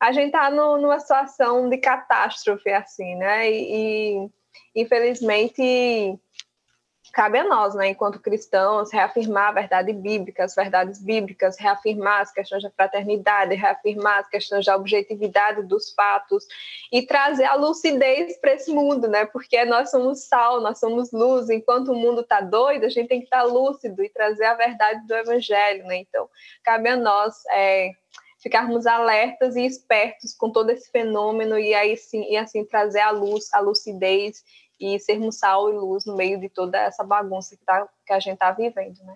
a 0.00 0.12
gente 0.12 0.26
está 0.26 0.50
numa 0.50 1.00
situação 1.00 1.68
de 1.68 1.78
catástrofe, 1.78 2.70
assim, 2.70 3.14
né? 3.16 3.50
E, 3.50 4.24
e, 4.24 4.82
infelizmente 4.82 6.18
cabe 7.16 7.38
a 7.38 7.44
nós, 7.44 7.74
né, 7.74 7.88
enquanto 7.88 8.20
cristãos, 8.20 8.92
reafirmar 8.92 9.48
a 9.48 9.52
verdade 9.52 9.90
bíblica, 9.90 10.44
as 10.44 10.54
verdades 10.54 11.02
bíblicas, 11.02 11.56
reafirmar 11.58 12.20
as 12.20 12.30
questões 12.30 12.62
da 12.62 12.70
fraternidade, 12.70 13.54
reafirmar 13.54 14.18
as 14.18 14.28
questões 14.28 14.66
da 14.66 14.76
objetividade 14.76 15.62
dos 15.62 15.94
fatos 15.94 16.44
e 16.92 17.00
trazer 17.06 17.44
a 17.44 17.54
lucidez 17.54 18.38
para 18.38 18.52
esse 18.52 18.70
mundo, 18.70 19.08
né? 19.08 19.24
Porque 19.24 19.64
nós 19.64 19.90
somos 19.90 20.24
sal, 20.24 20.60
nós 20.60 20.78
somos 20.78 21.10
luz. 21.10 21.48
Enquanto 21.48 21.90
o 21.90 21.96
mundo 21.96 22.20
está 22.20 22.42
doido, 22.42 22.84
a 22.84 22.90
gente 22.90 23.08
tem 23.08 23.20
que 23.20 23.26
estar 23.26 23.44
tá 23.44 23.44
lúcido 23.44 24.04
e 24.04 24.10
trazer 24.10 24.44
a 24.44 24.54
verdade 24.54 25.06
do 25.06 25.14
evangelho, 25.14 25.86
né? 25.86 25.96
Então, 25.96 26.28
cabe 26.62 26.90
a 26.90 26.96
nós 26.96 27.34
é, 27.50 27.92
ficarmos 28.42 28.86
alertas 28.86 29.56
e 29.56 29.64
espertos 29.64 30.34
com 30.34 30.50
todo 30.50 30.70
esse 30.70 30.90
fenômeno 30.90 31.58
e 31.58 31.74
aí 31.74 31.96
sim 31.96 32.22
e 32.30 32.36
assim 32.36 32.64
trazer 32.64 33.00
a 33.00 33.10
luz, 33.10 33.44
a 33.52 33.60
lucidez 33.60 34.42
e 34.78 34.98
sermos 35.00 35.38
sal 35.38 35.70
e 35.70 35.76
luz 35.76 36.04
no 36.04 36.16
meio 36.16 36.38
de 36.38 36.48
toda 36.48 36.78
essa 36.78 37.02
bagunça 37.02 37.56
que, 37.56 37.64
tá, 37.64 37.88
que 38.06 38.12
a 38.12 38.20
gente 38.20 38.34
está 38.34 38.52
vivendo, 38.52 38.98
né? 39.04 39.14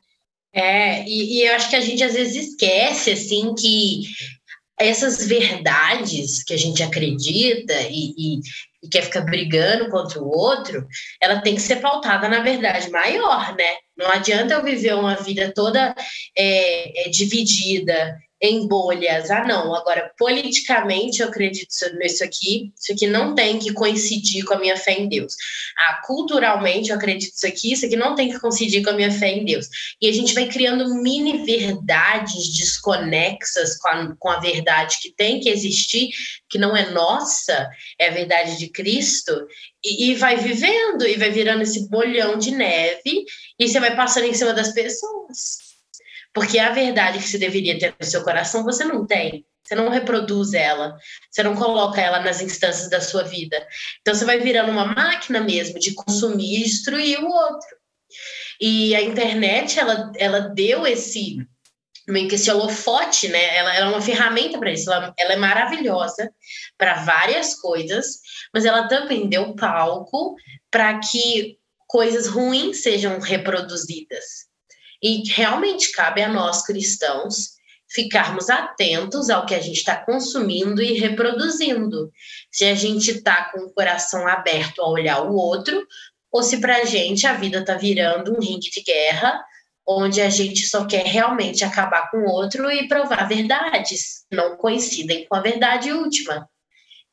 É, 0.52 1.04
e, 1.04 1.38
e 1.38 1.46
eu 1.46 1.54
acho 1.54 1.70
que 1.70 1.76
a 1.76 1.80
gente 1.80 2.02
às 2.02 2.14
vezes 2.14 2.50
esquece 2.50 3.12
assim 3.12 3.54
que 3.54 4.02
essas 4.80 5.26
verdades 5.26 6.42
que 6.42 6.54
a 6.54 6.56
gente 6.56 6.82
acredita 6.82 7.74
e, 7.82 8.14
e, 8.16 8.40
e, 8.82 8.88
quer 8.88 9.02
ficar 9.02 9.20
brigando 9.20 9.90
contra 9.90 10.18
o 10.18 10.26
outro, 10.26 10.88
ela 11.20 11.42
tem 11.42 11.54
que 11.54 11.60
ser 11.60 11.76
pautada 11.76 12.28
na 12.28 12.40
verdade 12.40 12.90
maior, 12.90 13.54
né? 13.54 13.76
Não 13.96 14.10
adianta 14.10 14.54
eu 14.54 14.64
viver 14.64 14.94
uma 14.94 15.16
vida 15.16 15.52
toda 15.54 15.94
é, 16.36 17.06
é, 17.06 17.10
dividida 17.10 18.18
em 18.40 18.66
bolhas. 18.66 19.30
Ah, 19.30 19.44
não, 19.44 19.74
agora 19.74 20.10
politicamente 20.18 21.20
eu 21.20 21.28
acredito 21.28 21.74
nisso 21.98 22.24
aqui, 22.24 22.72
isso 22.78 22.92
aqui 22.92 23.06
não 23.06 23.34
tem 23.34 23.58
que 23.58 23.72
coincidir 23.72 24.44
com 24.44 24.54
a 24.54 24.58
minha 24.58 24.76
fé 24.76 24.92
em 24.92 25.08
Deus. 25.08 25.34
Ah, 25.78 26.00
culturalmente 26.06 26.90
eu 26.90 26.96
acredito 26.96 27.32
nisso 27.32 27.46
aqui, 27.46 27.72
isso 27.72 27.86
aqui 27.86 27.96
não 27.96 28.14
tem 28.14 28.30
que 28.30 28.38
coincidir 28.38 28.82
com 28.82 28.90
a 28.90 28.94
minha 28.94 29.10
fé 29.10 29.28
em 29.28 29.44
Deus. 29.44 29.68
E 30.00 30.08
a 30.08 30.12
gente 30.12 30.32
vai 30.32 30.46
criando 30.46 30.94
mini 31.02 31.44
verdades 31.44 32.56
desconexas 32.56 33.78
com 33.78 33.88
a, 33.88 34.16
com 34.16 34.28
a 34.30 34.40
verdade 34.40 34.98
que 35.02 35.12
tem 35.12 35.38
que 35.38 35.50
existir, 35.50 36.08
que 36.48 36.58
não 36.58 36.76
é 36.76 36.90
nossa, 36.90 37.68
é 37.98 38.08
a 38.08 38.12
verdade 38.12 38.56
de 38.58 38.68
Cristo, 38.68 39.46
e, 39.84 40.10
e 40.10 40.14
vai 40.14 40.36
vivendo, 40.36 41.06
e 41.06 41.16
vai 41.16 41.30
virando 41.30 41.62
esse 41.62 41.88
bolhão 41.88 42.38
de 42.38 42.50
neve, 42.50 43.24
e 43.58 43.68
você 43.68 43.78
vai 43.78 43.94
passando 43.94 44.24
em 44.24 44.34
cima 44.34 44.54
das 44.54 44.72
pessoas. 44.72 45.69
Porque 46.32 46.58
a 46.58 46.72
verdade 46.72 47.18
que 47.18 47.28
você 47.28 47.38
deveria 47.38 47.78
ter 47.78 47.94
no 47.98 48.06
seu 48.06 48.22
coração, 48.22 48.64
você 48.64 48.84
não 48.84 49.06
tem. 49.06 49.44
Você 49.64 49.74
não 49.74 49.88
reproduz 49.88 50.52
ela, 50.52 50.96
você 51.30 51.42
não 51.42 51.54
coloca 51.54 52.00
ela 52.00 52.18
nas 52.20 52.40
instâncias 52.40 52.90
da 52.90 53.00
sua 53.00 53.22
vida. 53.22 53.64
Então 54.00 54.14
você 54.14 54.24
vai 54.24 54.40
virando 54.40 54.72
uma 54.72 54.86
máquina 54.86 55.40
mesmo 55.40 55.78
de 55.78 55.94
consumir 55.94 56.60
e 56.60 56.64
destruir 56.64 57.20
o 57.22 57.28
outro. 57.28 57.68
E 58.60 58.94
a 58.94 59.02
internet, 59.02 59.78
ela, 59.78 60.10
ela 60.16 60.40
deu 60.40 60.86
esse 60.86 61.46
meio 62.08 62.28
que 62.28 62.34
esse 62.34 62.50
holofote, 62.50 63.28
né? 63.28 63.56
Ela, 63.56 63.74
ela 63.74 63.86
é 63.86 63.88
uma 63.90 64.02
ferramenta 64.02 64.58
para 64.58 64.72
isso. 64.72 64.92
Ela, 64.92 65.14
ela 65.16 65.32
é 65.34 65.36
maravilhosa 65.36 66.32
para 66.76 67.04
várias 67.04 67.54
coisas, 67.54 68.18
mas 68.52 68.64
ela 68.64 68.88
também 68.88 69.28
deu 69.28 69.54
palco 69.54 70.34
para 70.70 70.98
que 70.98 71.58
coisas 71.86 72.26
ruins 72.26 72.82
sejam 72.82 73.20
reproduzidas. 73.20 74.49
E 75.02 75.22
realmente 75.30 75.92
cabe 75.92 76.22
a 76.22 76.28
nós 76.28 76.64
cristãos 76.64 77.58
ficarmos 77.90 78.48
atentos 78.48 79.30
ao 79.30 79.44
que 79.44 79.54
a 79.54 79.60
gente 79.60 79.78
está 79.78 79.96
consumindo 79.96 80.80
e 80.80 80.98
reproduzindo. 80.98 82.10
Se 82.50 82.64
a 82.64 82.74
gente 82.74 83.10
está 83.10 83.50
com 83.50 83.60
o 83.60 83.72
coração 83.72 84.26
aberto 84.28 84.80
a 84.80 84.88
olhar 84.88 85.22
o 85.22 85.34
outro, 85.34 85.84
ou 86.30 86.42
se 86.42 86.60
para 86.60 86.76
a 86.76 86.84
gente 86.84 87.26
a 87.26 87.34
vida 87.34 87.58
está 87.58 87.74
virando 87.74 88.32
um 88.32 88.40
ringue 88.40 88.70
de 88.70 88.82
guerra, 88.82 89.42
onde 89.86 90.20
a 90.20 90.30
gente 90.30 90.66
só 90.66 90.86
quer 90.86 91.04
realmente 91.04 91.64
acabar 91.64 92.10
com 92.10 92.18
o 92.18 92.30
outro 92.30 92.70
e 92.70 92.86
provar 92.86 93.26
verdades, 93.26 94.24
não 94.30 94.56
coincidem 94.56 95.26
com 95.26 95.34
a 95.34 95.40
verdade 95.40 95.92
última. 95.92 96.48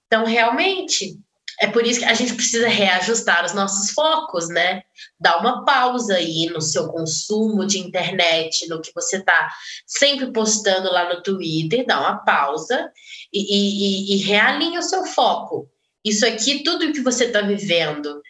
Então, 0.06 0.26
realmente, 0.26 1.18
é 1.60 1.68
por 1.68 1.86
isso 1.86 2.00
que 2.00 2.06
a 2.06 2.14
gente 2.14 2.36
precisa 2.36 2.68
reajustar 2.68 3.44
os 3.44 3.54
nossos 3.54 3.92
focos, 3.92 4.48
né? 4.48 4.84
Dar 5.20 5.40
uma 5.40 5.66
pausa 5.66 6.16
aí 6.16 6.48
no 6.48 6.62
seu 6.62 6.88
consumo 6.90 7.66
de 7.66 7.80
internet, 7.80 8.68
no 8.68 8.80
que 8.80 8.92
você 8.94 9.18
está 9.18 9.50
sempre 9.86 10.32
postando 10.32 10.92
lá 10.92 11.12
no 11.14 11.24
Twitter, 11.24 11.86
dá 11.86 12.00
uma 12.00 12.18
pausa 12.18 12.92
e, 13.34 13.40
e, 13.40 14.16
e 14.16 14.18
realinha 14.24 14.80
o 14.80 14.84
seu 14.84 15.06
foco. 15.06 15.68
isso 16.06 16.26
aqui, 16.26 16.64
tudo 16.64 16.92
que 16.94 17.02
você 17.02 17.26
está 17.26 17.42
vivendo, 17.42 18.22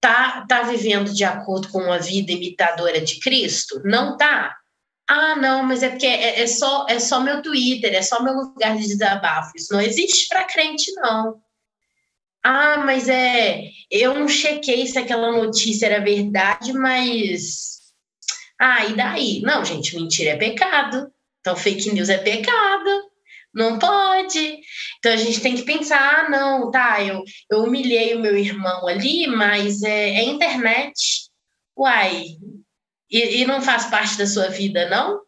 tá, 0.00 0.46
tá 0.48 0.62
vivendo 0.62 1.12
de 1.12 1.24
acordo 1.24 1.68
com 1.68 1.80
uma 1.80 1.98
vida 1.98 2.30
imitadora 2.30 3.00
de 3.00 3.18
Cristo? 3.18 3.82
Não 3.84 4.16
tá. 4.16 4.56
Ah, 5.08 5.34
não, 5.34 5.64
mas 5.64 5.82
é 5.82 5.88
porque 5.88 6.06
é, 6.06 6.42
é, 6.42 6.46
só, 6.46 6.86
é 6.88 7.00
só 7.00 7.18
meu 7.18 7.42
Twitter, 7.42 7.94
é 7.94 8.02
só 8.02 8.22
meu 8.22 8.34
lugar 8.34 8.76
de 8.76 8.86
desabafo. 8.86 9.52
Isso 9.56 9.72
não 9.72 9.80
existe 9.80 10.28
para 10.28 10.44
crente, 10.44 10.92
não. 10.92 11.40
Ah, 12.50 12.78
mas 12.78 13.10
é. 13.10 13.68
Eu 13.90 14.14
não 14.14 14.26
chequei 14.26 14.86
se 14.86 14.98
aquela 14.98 15.30
notícia 15.30 15.84
era 15.84 16.02
verdade, 16.02 16.72
mas. 16.72 17.92
Ah, 18.58 18.86
e 18.86 18.96
daí? 18.96 19.42
Não, 19.42 19.62
gente, 19.62 19.94
mentira 19.94 20.30
é 20.30 20.36
pecado. 20.36 21.12
Então, 21.40 21.54
fake 21.54 21.92
news 21.92 22.08
é 22.08 22.16
pecado. 22.16 23.02
Não 23.52 23.78
pode. 23.78 24.60
Então, 24.98 25.12
a 25.12 25.16
gente 25.16 25.42
tem 25.42 25.56
que 25.56 25.62
pensar: 25.62 26.00
ah, 26.00 26.30
não, 26.30 26.70
tá, 26.70 27.04
eu, 27.04 27.22
eu 27.50 27.64
humilhei 27.64 28.14
o 28.14 28.20
meu 28.20 28.34
irmão 28.34 28.88
ali, 28.88 29.26
mas 29.26 29.82
é, 29.82 30.14
é 30.14 30.24
internet. 30.24 31.28
Uai, 31.76 32.28
e, 33.10 33.42
e 33.42 33.44
não 33.44 33.60
faz 33.60 33.90
parte 33.90 34.16
da 34.16 34.26
sua 34.26 34.48
vida, 34.48 34.88
não? 34.88 35.20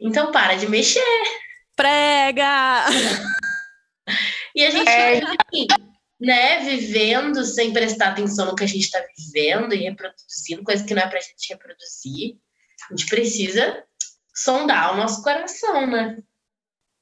Então, 0.00 0.32
para 0.32 0.54
de 0.54 0.66
mexer. 0.66 1.04
Prega! 1.76 2.86
E 4.52 4.64
a 4.64 4.70
gente 4.70 4.88
é. 4.88 5.20
Né, 6.20 6.60
vivendo 6.60 7.44
sem 7.44 7.72
prestar 7.72 8.10
atenção 8.10 8.46
no 8.46 8.54
que 8.54 8.64
a 8.64 8.66
gente 8.66 8.82
está 8.82 9.02
vivendo 9.16 9.72
e 9.74 9.78
reproduzindo, 9.78 10.62
coisa 10.62 10.84
que 10.84 10.94
não 10.94 11.02
é 11.02 11.08
para 11.08 11.18
a 11.18 11.22
gente 11.22 11.48
reproduzir. 11.48 12.36
A 12.90 12.94
gente 12.94 13.08
precisa 13.08 13.84
sondar 14.34 14.92
o 14.92 14.96
nosso 14.96 15.22
coração, 15.22 15.86
né? 15.86 16.18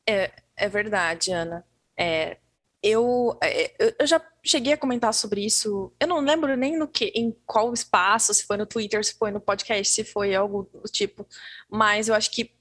É, 0.08 0.30
é 0.56 0.68
verdade, 0.68 1.32
Ana. 1.32 1.64
É, 1.98 2.38
eu, 2.82 3.36
é, 3.42 3.94
eu 3.98 4.06
já 4.06 4.24
cheguei 4.44 4.72
a 4.72 4.78
comentar 4.78 5.12
sobre 5.12 5.44
isso. 5.44 5.92
Eu 5.98 6.06
não 6.06 6.20
lembro 6.20 6.56
nem 6.56 6.78
no 6.78 6.86
que, 6.86 7.06
em 7.06 7.36
qual 7.44 7.74
espaço, 7.74 8.32
se 8.32 8.44
foi 8.44 8.56
no 8.56 8.66
Twitter, 8.66 9.04
se 9.04 9.14
foi 9.14 9.30
no 9.32 9.40
podcast, 9.40 9.92
se 9.92 10.04
foi 10.04 10.34
algo 10.34 10.70
do 10.72 10.88
tipo. 10.88 11.26
Mas 11.68 12.08
eu 12.08 12.14
acho 12.14 12.30
que 12.30 12.52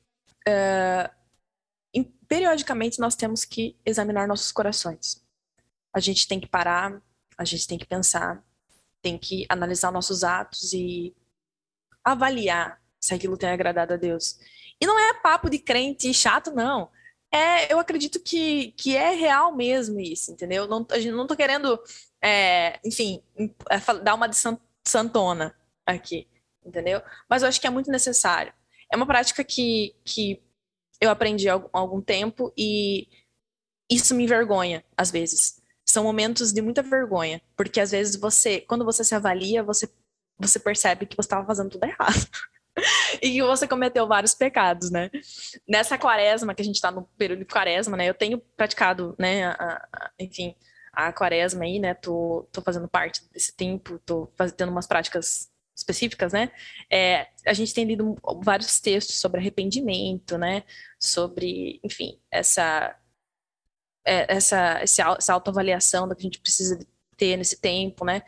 uh, 0.48 2.04
periodicamente 2.28 3.00
nós 3.00 3.16
temos 3.16 3.46
que 3.46 3.78
examinar 3.86 4.28
nossos 4.28 4.52
corações. 4.52 5.26
A 5.98 6.00
gente 6.00 6.28
tem 6.28 6.40
que 6.40 6.46
parar, 6.46 7.02
a 7.36 7.44
gente 7.44 7.68
tem 7.68 7.76
que 7.76 7.86
pensar, 7.88 8.44
tem 9.02 9.18
que 9.18 9.48
analisar 9.50 9.92
nossos 9.92 10.24
atos 10.24 10.72
e 10.72 11.12
avaliar 12.04 12.80
se 13.02 13.16
aquilo 13.16 13.36
tem 13.36 13.50
agradado 13.50 13.96
a 13.96 13.98
Deus. 13.98 14.38
E 14.80 14.86
não 14.86 15.00
é 15.00 15.16
papo 15.16 15.50
de 15.50 15.58
crente 15.58 16.14
chato, 16.14 16.52
não. 16.52 16.92
É, 17.34 17.74
eu 17.74 17.80
acredito 17.80 18.20
que, 18.20 18.74
que 18.74 18.96
é 18.96 19.10
real 19.16 19.56
mesmo 19.56 20.00
isso, 20.00 20.32
entendeu? 20.32 20.68
Não, 20.68 20.86
a 20.92 21.00
gente 21.00 21.14
não 21.14 21.26
tô 21.26 21.36
querendo, 21.36 21.82
é, 22.24 22.80
enfim, 22.86 23.24
é, 23.68 23.80
dar 24.04 24.14
uma 24.14 24.28
de 24.28 24.38
santona 24.86 25.56
aqui, 25.84 26.28
entendeu? 26.64 27.02
Mas 27.28 27.42
eu 27.42 27.50
acho 27.50 27.60
que 27.60 27.66
é 27.66 27.72
muito 27.72 27.90
necessário. 27.90 28.54
É 28.94 28.96
uma 28.96 29.08
prática 29.08 29.44
que, 29.44 29.96
que 30.06 30.44
eu 31.02 31.10
aprendi 31.10 31.50
há 31.50 31.60
algum 31.74 32.02
tempo 32.04 32.54
e 32.56 33.08
isso 33.90 34.14
me 34.14 34.26
envergonha, 34.26 34.86
às 34.96 35.10
vezes. 35.10 35.57
São 35.90 36.04
momentos 36.04 36.52
de 36.52 36.62
muita 36.62 36.82
vergonha, 36.82 37.42
porque 37.56 37.80
às 37.80 37.92
vezes 37.92 38.16
você, 38.16 38.62
quando 38.62 38.84
você 38.84 39.04
se 39.04 39.16
avalia, 39.16 39.64
você, 39.64 39.90
você 40.38 40.60
percebe 40.60 41.06
que 41.06 41.16
você 41.16 41.28
estava 41.28 41.46
fazendo 41.46 41.70
tudo 41.70 41.86
errado. 41.86 42.28
e 43.22 43.32
que 43.32 43.42
você 43.42 43.68
cometeu 43.68 44.08
vários 44.08 44.34
pecados, 44.34 44.92
né? 44.92 45.10
Nessa 45.68 45.98
quaresma, 45.98 46.54
que 46.54 46.62
a 46.62 46.66
gente 46.66 46.76
está 46.76 46.92
no 46.92 47.04
período 47.18 47.40
de 47.40 47.46
quaresma, 47.46 47.98
né? 47.98 48.08
Eu 48.08 48.14
tenho 48.14 48.40
praticado, 48.56 49.16
né, 49.18 49.46
a, 49.46 49.88
a, 49.92 50.12
enfim, 50.20 50.56
a 50.94 51.12
quaresma 51.12 51.64
aí, 51.64 51.80
né? 51.80 51.94
Tô, 51.94 52.48
tô 52.52 52.62
fazendo 52.62 52.88
parte 52.88 53.22
desse 53.32 53.56
tempo, 53.56 54.00
tô 54.06 54.30
fazendo 54.36 54.70
umas 54.70 54.88
práticas 54.88 55.50
específicas, 55.76 56.34
né? 56.34 56.52
É, 56.90 57.28
a 57.46 57.54
gente 57.54 57.74
tem 57.74 57.86
lido 57.86 58.16
vários 58.44 58.80
textos 58.80 59.20
sobre 59.20 59.40
arrependimento, 59.40 60.38
né? 60.38 60.64
Sobre, 61.00 61.80
enfim, 61.84 62.20
essa 62.32 62.96
essa, 64.28 64.80
essa 64.82 65.34
autoavaliação 65.34 66.08
da 66.08 66.16
que 66.16 66.22
a 66.22 66.24
gente 66.24 66.40
precisa 66.40 66.80
ter 67.16 67.38
nesse 67.38 67.60
tempo, 67.60 68.06
né? 68.06 68.22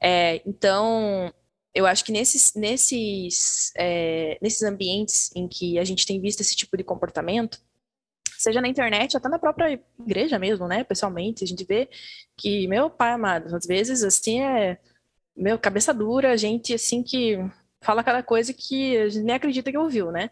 É, 0.00 0.42
então, 0.46 1.32
eu 1.74 1.86
acho 1.86 2.04
que 2.04 2.12
nesses, 2.12 2.54
nesses, 2.54 3.72
é, 3.76 4.38
nesses 4.42 4.62
ambientes 4.62 5.30
em 5.34 5.48
que 5.48 5.78
a 5.78 5.84
gente 5.84 6.06
tem 6.06 6.20
visto 6.20 6.40
esse 6.40 6.56
tipo 6.56 6.76
de 6.76 6.84
comportamento, 6.84 7.60
seja 8.36 8.60
na 8.60 8.68
internet, 8.68 9.16
até 9.16 9.28
na 9.28 9.38
própria 9.38 9.80
igreja 10.00 10.38
mesmo, 10.38 10.66
né? 10.66 10.84
Pessoalmente, 10.84 11.44
a 11.44 11.46
gente 11.46 11.64
vê 11.64 11.88
que, 12.36 12.66
meu 12.66 12.90
pai 12.90 13.12
amado, 13.12 13.54
às 13.54 13.66
vezes, 13.66 14.02
assim, 14.02 14.42
é 14.42 14.78
meu, 15.36 15.58
cabeça 15.58 15.92
dura, 15.94 16.36
gente 16.36 16.74
assim 16.74 17.02
que 17.02 17.38
fala 17.80 18.04
cada 18.04 18.22
coisa 18.22 18.52
que 18.52 18.96
a 18.96 19.08
gente 19.08 19.24
nem 19.24 19.34
acredita 19.34 19.70
que 19.70 19.78
ouviu, 19.78 20.12
né? 20.12 20.30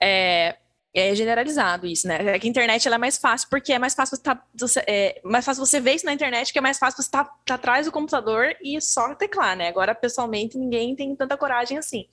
É, 0.00 0.56
é 0.94 1.14
generalizado 1.14 1.86
isso, 1.86 2.08
né? 2.08 2.34
É 2.34 2.38
que 2.38 2.46
a 2.46 2.50
internet 2.50 2.88
é 2.88 2.98
mais 2.98 3.18
fácil, 3.18 3.48
porque 3.50 3.72
é 3.72 3.78
mais 3.78 3.94
fácil 3.94 4.16
você, 4.16 4.22
tá, 4.22 4.42
é, 4.86 5.20
mais 5.22 5.44
fácil 5.44 5.64
você 5.64 5.80
ver 5.80 5.94
isso 5.94 6.06
na 6.06 6.12
internet, 6.12 6.52
que 6.52 6.58
é 6.58 6.62
mais 6.62 6.78
fácil 6.78 6.96
você 6.96 7.08
estar 7.08 7.24
tá, 7.24 7.36
tá 7.44 7.54
atrás 7.54 7.86
do 7.86 7.92
computador 7.92 8.56
e 8.62 8.80
só 8.80 9.14
teclar, 9.14 9.56
né? 9.56 9.68
Agora, 9.68 9.94
pessoalmente, 9.94 10.56
ninguém 10.56 10.96
tem 10.96 11.14
tanta 11.14 11.36
coragem 11.36 11.78
assim. 11.78 12.06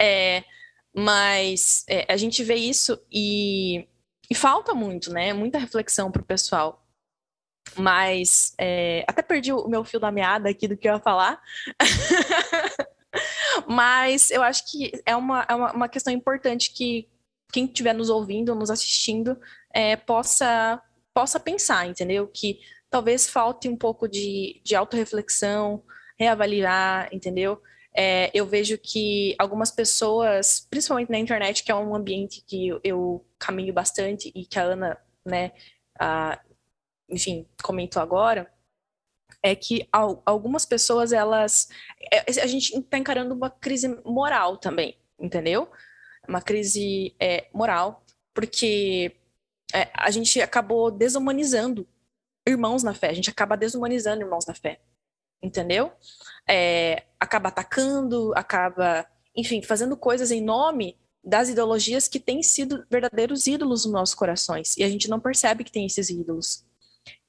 É, 0.00 0.42
mas 0.94 1.84
é, 1.88 2.06
a 2.12 2.16
gente 2.16 2.42
vê 2.42 2.54
isso 2.54 3.00
e, 3.12 3.86
e 4.30 4.34
falta 4.34 4.74
muito, 4.74 5.12
né? 5.12 5.32
Muita 5.32 5.58
reflexão 5.58 6.10
para 6.10 6.22
o 6.22 6.26
pessoal. 6.26 6.84
Mas 7.76 8.54
é, 8.58 9.04
até 9.06 9.22
perdi 9.22 9.52
o 9.52 9.68
meu 9.68 9.84
fio 9.84 10.00
da 10.00 10.10
meada 10.10 10.48
aqui 10.48 10.66
do 10.66 10.76
que 10.76 10.88
eu 10.88 10.94
ia 10.94 11.00
falar. 11.00 11.40
Mas 13.66 14.30
eu 14.30 14.42
acho 14.42 14.70
que 14.70 14.92
é 15.04 15.14
uma, 15.14 15.44
é 15.48 15.54
uma, 15.54 15.72
uma 15.72 15.88
questão 15.88 16.12
importante 16.12 16.72
que 16.72 17.08
quem 17.52 17.64
estiver 17.64 17.94
nos 17.94 18.10
ouvindo, 18.10 18.54
nos 18.54 18.70
assistindo, 18.70 19.38
é, 19.72 19.96
possa, 19.96 20.82
possa 21.14 21.40
pensar, 21.40 21.86
entendeu? 21.86 22.26
Que 22.28 22.60
talvez 22.90 23.28
falte 23.28 23.68
um 23.68 23.76
pouco 23.76 24.08
de, 24.08 24.60
de 24.64 24.74
autorreflexão, 24.74 25.82
reavaliar, 26.18 27.08
entendeu? 27.12 27.60
É, 27.94 28.30
eu 28.32 28.46
vejo 28.46 28.78
que 28.78 29.34
algumas 29.38 29.70
pessoas, 29.70 30.66
principalmente 30.70 31.10
na 31.10 31.18
internet, 31.18 31.64
que 31.64 31.72
é 31.72 31.74
um 31.74 31.94
ambiente 31.94 32.42
que 32.46 32.68
eu, 32.84 33.24
caminho 33.38 33.72
bastante 33.72 34.30
e 34.34 34.44
que 34.44 34.58
a 34.58 34.62
Ana, 34.62 34.98
né, 35.24 35.52
a, 35.98 36.40
enfim, 37.08 37.46
comentou 37.62 38.02
agora, 38.02 38.52
é 39.42 39.54
que 39.54 39.88
algumas 40.24 40.66
pessoas, 40.66 41.12
elas. 41.12 41.68
É, 42.12 42.40
a 42.40 42.46
gente 42.46 42.76
está 42.76 42.98
encarando 42.98 43.34
uma 43.34 43.50
crise 43.50 43.88
moral 44.04 44.56
também, 44.56 44.98
entendeu? 45.18 45.70
Uma 46.28 46.42
crise 46.42 47.14
é, 47.18 47.48
moral, 47.52 48.04
porque 48.34 49.16
é, 49.74 49.88
a 49.94 50.10
gente 50.10 50.40
acabou 50.40 50.90
desumanizando 50.90 51.88
irmãos 52.46 52.82
na 52.82 52.94
fé, 52.94 53.08
a 53.10 53.12
gente 53.12 53.30
acaba 53.30 53.56
desumanizando 53.56 54.22
irmãos 54.22 54.46
na 54.46 54.54
fé, 54.54 54.80
entendeu? 55.42 55.92
É, 56.48 57.04
acaba 57.18 57.48
atacando, 57.48 58.32
acaba, 58.36 59.06
enfim, 59.36 59.62
fazendo 59.62 59.96
coisas 59.96 60.30
em 60.30 60.42
nome 60.42 60.96
das 61.22 61.48
ideologias 61.48 62.08
que 62.08 62.20
têm 62.20 62.42
sido 62.42 62.86
verdadeiros 62.90 63.46
ídolos 63.46 63.84
nos 63.84 63.92
nossos 63.92 64.14
corações, 64.14 64.76
e 64.76 64.84
a 64.84 64.88
gente 64.88 65.08
não 65.08 65.20
percebe 65.20 65.64
que 65.64 65.72
tem 65.72 65.86
esses 65.86 66.08
ídolos 66.10 66.66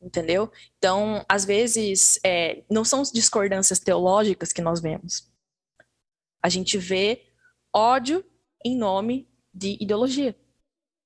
entendeu? 0.02 0.52
Então, 0.78 1.24
às 1.28 1.46
vezes, 1.46 2.20
é, 2.24 2.64
não 2.70 2.84
são 2.84 3.04
discordâncias 3.04 3.80
teológicas 3.80 4.54
que 4.54 4.62
nós 4.62 4.82
vemos. 4.82 5.30
A 6.42 6.50
gente 6.50 6.78
vê 6.78 7.26
ódio 7.74 8.24
em 8.64 8.78
nome 8.78 9.28
de 9.54 9.78
ideologia, 9.80 10.36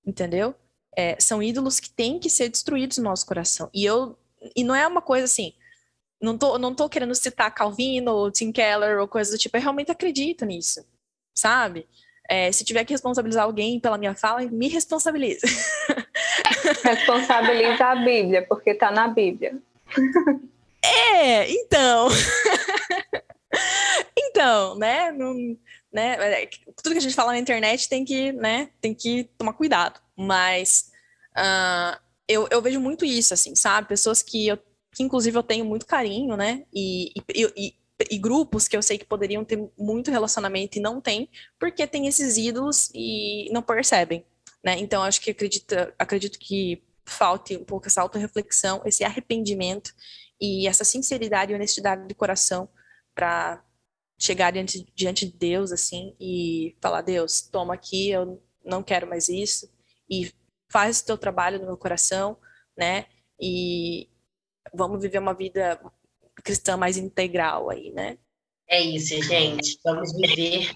entendeu? 0.06 0.56
É, 0.95 1.18
são 1.20 1.41
ídolos 1.41 1.80
que 1.80 1.89
têm 1.89 2.20
que 2.20 2.30
ser 2.30 2.49
destruídos 2.49 2.97
no 2.97 3.06
nosso 3.06 3.26
coração. 3.26 3.70
E 3.74 3.84
eu 3.84 4.18
e 4.56 4.64
não 4.64 4.76
é 4.76 4.86
uma 4.86 5.01
coisa 5.01 5.26
assim, 5.26 5.54
não 6.22 6.38
tô, 6.38 6.58
não 6.58 6.76
tô 6.76 6.89
querendo 6.89 7.16
citar 7.16 7.54
Calvino 7.54 8.12
ou 8.12 8.32
Tim 8.32 8.51
Keller 8.51 8.99
ou 8.99 9.08
coisa 9.08 9.32
do 9.32 9.38
tipo, 9.38 9.56
eu 9.58 9.62
realmente 9.62 9.91
acredito 9.91 10.45
nisso, 10.45 10.86
sabe? 11.34 11.88
É, 12.30 12.51
se 12.51 12.64
tiver 12.64 12.86
que 12.86 12.93
responsabilizar 12.93 13.43
alguém 13.43 13.80
pela 13.80 13.97
minha 13.97 14.16
fala, 14.16 14.41
me 14.41 14.68
responsabilize. 14.70 15.41
Responsabiliza 16.84 17.86
a 17.86 17.95
Bíblia, 17.95 18.45
porque 18.47 18.70
está 18.72 18.89
na 18.89 19.10
Bíblia. 19.10 19.58
É, 20.82 21.51
então. 21.51 22.08
então, 24.18 24.76
né? 24.76 25.12
Não, 25.12 25.58
né? 25.93 26.15
É, 26.19 26.49
tudo 26.81 26.93
que 26.93 26.97
a 26.97 27.01
gente 27.01 27.15
fala 27.15 27.33
na 27.33 27.39
internet 27.39 27.87
tem 27.87 28.03
que, 28.03 28.31
né? 28.33 28.71
Tem 28.81 28.93
que 28.93 29.25
tomar 29.37 29.53
cuidado. 29.53 30.01
Mas 30.17 30.91
uh, 31.37 31.97
eu, 32.27 32.47
eu 32.49 32.61
vejo 32.61 32.79
muito 32.79 33.05
isso, 33.05 33.33
assim, 33.33 33.55
sabe? 33.55 33.87
Pessoas 33.87 34.23
que 34.23 34.47
eu, 34.47 34.57
que 34.91 35.03
inclusive 35.03 35.37
eu 35.37 35.43
tenho 35.43 35.63
muito 35.63 35.85
carinho, 35.85 36.35
né? 36.35 36.65
E, 36.73 37.11
e, 37.33 37.53
e, 37.55 37.75
e 38.09 38.17
grupos 38.17 38.67
que 38.67 38.75
eu 38.75 38.81
sei 38.81 38.97
que 38.97 39.05
poderiam 39.05 39.45
ter 39.45 39.69
muito 39.77 40.09
relacionamento 40.09 40.77
e 40.77 40.81
não 40.81 40.99
tem, 40.99 41.29
porque 41.59 41.85
tem 41.85 42.07
esses 42.07 42.37
ídolos 42.37 42.89
e 42.93 43.49
não 43.51 43.61
percebem, 43.61 44.25
né? 44.63 44.77
Então, 44.79 45.03
acho 45.03 45.21
que 45.21 45.31
acredito, 45.31 45.75
acredito 45.99 46.39
que 46.39 46.83
falte 47.05 47.55
um 47.55 47.65
pouco 47.65 47.87
essa 47.87 48.01
auto-reflexão, 48.01 48.81
esse 48.85 49.03
arrependimento 49.03 49.93
e 50.41 50.67
essa 50.67 50.83
sinceridade 50.83 51.51
e 51.51 51.55
honestidade 51.55 52.07
de 52.07 52.15
coração 52.15 52.67
para 53.13 53.63
chegar 54.24 54.51
diante, 54.51 54.86
diante 54.95 55.26
de 55.26 55.34
Deus 55.34 55.74
assim 55.74 56.15
e 56.17 56.78
falar 56.80 57.01
Deus 57.01 57.41
toma 57.41 57.74
aqui 57.74 58.09
eu 58.09 58.41
não 58.63 58.82
quero 58.82 59.05
mais 59.05 59.28
isso 59.28 59.69
e 60.09 60.32
faz 60.71 61.01
o 61.01 61.05
teu 61.05 61.17
trabalho 61.17 61.59
no 61.59 61.65
meu 61.65 61.76
coração 61.76 62.38
né 62.78 63.07
e 63.38 64.07
vamos 64.74 65.01
viver 65.01 65.19
uma 65.19 65.34
vida 65.34 65.78
cristã 66.41 66.78
mais 66.78 66.95
integral 66.95 67.69
aí 67.69 67.91
né? 67.91 68.17
É 68.69 68.82
isso 68.82 69.21
gente. 69.21 69.78
Vamos 69.84 70.13
viver 70.13 70.74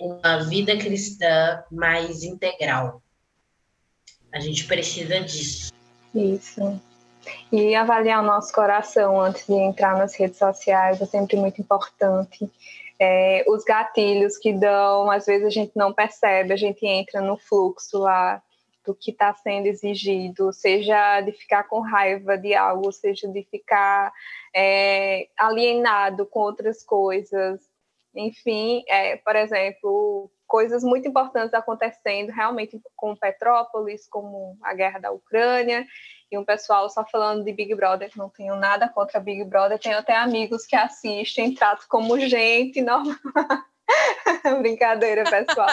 uma 0.00 0.38
vida 0.44 0.76
cristã 0.78 1.62
mais 1.70 2.22
integral. 2.22 3.02
A 4.32 4.40
gente 4.40 4.66
precisa 4.66 5.20
disso. 5.20 5.70
Isso 6.14 6.80
e 7.52 7.74
avaliar 7.74 8.22
o 8.22 8.26
nosso 8.26 8.52
coração 8.52 9.20
antes 9.20 9.46
de 9.46 9.54
entrar 9.54 9.96
nas 9.96 10.14
redes 10.14 10.38
sociais 10.38 11.00
é 11.00 11.06
sempre 11.06 11.36
muito 11.36 11.60
importante. 11.60 12.50
É, 12.98 13.44
os 13.48 13.64
gatilhos 13.64 14.36
que 14.36 14.52
dão, 14.52 15.10
às 15.10 15.26
vezes 15.26 15.46
a 15.46 15.50
gente 15.50 15.72
não 15.74 15.92
percebe, 15.92 16.52
a 16.52 16.56
gente 16.56 16.86
entra 16.86 17.20
no 17.20 17.36
fluxo 17.36 17.98
lá 17.98 18.42
do 18.84 18.94
que 18.94 19.10
está 19.10 19.32
sendo 19.34 19.66
exigido, 19.66 20.52
seja 20.52 21.20
de 21.20 21.32
ficar 21.32 21.64
com 21.64 21.80
raiva 21.80 22.36
de 22.36 22.54
algo, 22.54 22.92
seja 22.92 23.28
de 23.28 23.42
ficar 23.44 24.12
é, 24.54 25.28
alienado 25.38 26.26
com 26.26 26.40
outras 26.40 26.82
coisas. 26.82 27.60
Enfim, 28.14 28.82
é, 28.88 29.16
por 29.16 29.36
exemplo, 29.36 30.30
coisas 30.46 30.82
muito 30.82 31.06
importantes 31.06 31.54
acontecendo 31.54 32.30
realmente 32.30 32.80
com 32.96 33.14
Petrópolis, 33.14 34.08
como 34.08 34.58
a 34.62 34.74
guerra 34.74 34.98
da 34.98 35.12
Ucrânia, 35.12 35.86
e 36.30 36.38
um 36.38 36.44
pessoal 36.44 36.88
só 36.88 37.04
falando 37.04 37.44
de 37.44 37.52
Big 37.52 37.74
Brother, 37.74 38.10
não 38.16 38.28
tenho 38.28 38.54
nada 38.54 38.88
contra 38.88 39.18
Big 39.18 39.44
Brother, 39.44 39.78
tenho 39.78 39.98
até 39.98 40.16
amigos 40.16 40.64
que 40.64 40.76
assistem, 40.76 41.54
trato 41.54 41.86
como 41.88 42.18
gente 42.20 42.80
normal. 42.80 43.16
Brincadeira, 44.62 45.24
pessoal. 45.24 45.68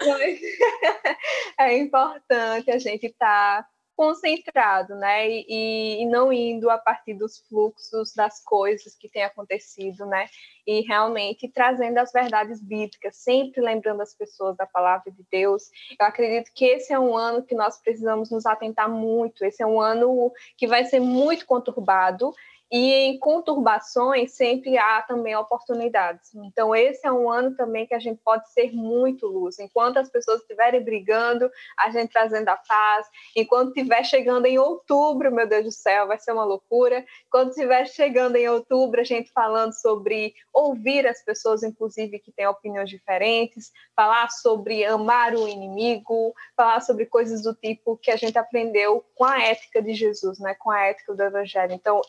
é 1.58 1.76
importante 1.76 2.70
a 2.70 2.78
gente 2.78 3.06
estar 3.06 3.62
tá 3.62 3.68
concentrado, 4.00 4.94
né? 4.94 5.28
E, 5.28 6.00
e, 6.00 6.06
não 6.06 6.32
indo 6.32 6.70
a 6.70 6.78
partir 6.78 7.12
dos 7.12 7.38
fluxos 7.46 8.14
das 8.14 8.42
coisas 8.42 8.96
que 8.96 9.10
têm 9.10 9.24
acontecido, 9.24 10.06
né? 10.06 10.24
E 10.66 10.80
realmente 10.80 11.46
trazendo 11.50 11.98
as 11.98 12.10
verdades 12.10 12.62
bíblicas, 12.62 13.16
sempre 13.16 13.60
lembrando 13.60 14.00
as 14.00 14.14
pessoas 14.14 14.56
da 14.56 14.64
palavra 14.64 15.12
de 15.12 15.22
Deus. 15.30 15.64
Eu 16.00 16.06
acredito 16.06 16.50
que 16.54 16.64
esse 16.64 16.94
é 16.94 16.98
um 16.98 17.14
ano 17.14 17.42
que 17.42 17.54
nós 17.54 17.78
precisamos 17.78 18.30
nos 18.30 18.46
atentar 18.46 18.88
muito. 18.88 19.44
Esse 19.44 19.62
é 19.62 19.66
um 19.66 19.78
ano 19.78 20.32
que 20.56 20.66
vai 20.66 20.86
ser 20.86 21.00
muito 21.00 21.44
conturbado 21.44 22.32
e 22.70 22.92
em 22.92 23.18
conturbações 23.18 24.32
sempre 24.32 24.78
há 24.78 25.02
também 25.02 25.34
oportunidades. 25.34 26.32
Então, 26.36 26.74
esse 26.74 27.04
é 27.04 27.10
um 27.10 27.28
ano 27.28 27.56
também 27.56 27.84
que 27.84 27.94
a 27.94 27.98
gente 27.98 28.20
pode 28.24 28.48
ser 28.52 28.72
muito 28.72 29.26
luz. 29.26 29.58
Enquanto 29.58 29.98
as 29.98 30.08
pessoas 30.08 30.40
estiverem 30.40 30.80
brigando, 30.80 31.50
a 31.76 31.90
gente 31.90 32.12
trazendo 32.12 32.48
a 32.48 32.56
paz. 32.56 33.08
Enquanto 33.34 33.76
estiver 33.76 34.04
chegando 34.04 34.46
em 34.46 34.58
outubro, 34.58 35.34
meu 35.34 35.48
Deus 35.48 35.64
do 35.64 35.72
céu, 35.72 36.06
vai 36.06 36.18
ser 36.18 36.32
uma 36.32 36.44
loucura. 36.44 37.04
Quando 37.28 37.50
estiver 37.50 37.86
chegando 37.86 38.36
em 38.36 38.48
outubro, 38.48 39.00
a 39.00 39.04
gente 39.04 39.32
falando 39.32 39.72
sobre 39.72 40.34
ouvir 40.52 41.08
as 41.08 41.24
pessoas, 41.24 41.64
inclusive, 41.64 42.20
que 42.20 42.30
têm 42.30 42.46
opiniões 42.46 42.88
diferentes, 42.88 43.72
falar 43.96 44.30
sobre 44.30 44.84
amar 44.84 45.34
o 45.34 45.48
inimigo, 45.48 46.32
falar 46.56 46.80
sobre 46.80 47.04
coisas 47.04 47.42
do 47.42 47.52
tipo 47.52 47.96
que 47.96 48.12
a 48.12 48.16
gente 48.16 48.38
aprendeu 48.38 49.04
com 49.16 49.24
a 49.24 49.42
ética 49.42 49.82
de 49.82 49.92
Jesus, 49.92 50.38
né? 50.38 50.54
com 50.54 50.70
a 50.70 50.80
ética 50.86 51.14
do 51.14 51.22
Evangelho. 51.22 51.72
Então, 51.72 52.00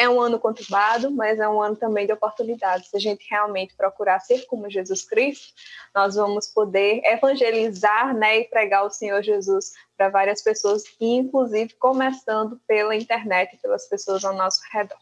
é 0.00 0.08
um 0.08 0.18
ano 0.18 0.40
conturbado, 0.40 1.10
mas 1.10 1.38
é 1.38 1.46
um 1.46 1.60
ano 1.60 1.76
também 1.76 2.06
de 2.06 2.12
oportunidades. 2.12 2.88
Se 2.88 2.96
a 2.96 3.00
gente 3.00 3.26
realmente 3.28 3.74
procurar 3.76 4.18
ser 4.20 4.46
como 4.46 4.70
Jesus 4.70 5.02
Cristo, 5.02 5.52
nós 5.94 6.14
vamos 6.14 6.46
poder 6.46 7.02
evangelizar 7.04 8.16
né, 8.16 8.40
e 8.40 8.44
pregar 8.44 8.86
o 8.86 8.90
Senhor 8.90 9.22
Jesus 9.22 9.72
para 9.98 10.08
várias 10.08 10.40
pessoas, 10.40 10.84
inclusive 10.98 11.74
começando 11.74 12.58
pela 12.66 12.96
internet, 12.96 13.58
pelas 13.60 13.86
pessoas 13.86 14.24
ao 14.24 14.34
nosso 14.34 14.62
redor. 14.72 14.98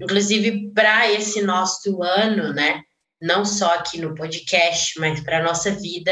Inclusive, 0.00 0.70
para 0.70 1.12
esse 1.12 1.42
nosso 1.42 2.02
ano, 2.02 2.54
né, 2.54 2.82
não 3.20 3.44
só 3.44 3.74
aqui 3.74 4.00
no 4.00 4.14
podcast, 4.14 4.98
mas 4.98 5.20
para 5.20 5.40
a 5.40 5.42
nossa 5.42 5.72
vida, 5.72 6.10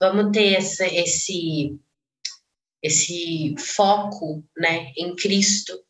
vamos 0.00 0.32
ter 0.32 0.54
essa, 0.54 0.84
esse, 0.84 1.78
esse 2.82 3.54
foco 3.56 4.42
né, 4.56 4.90
em 4.96 5.14
Cristo 5.14 5.80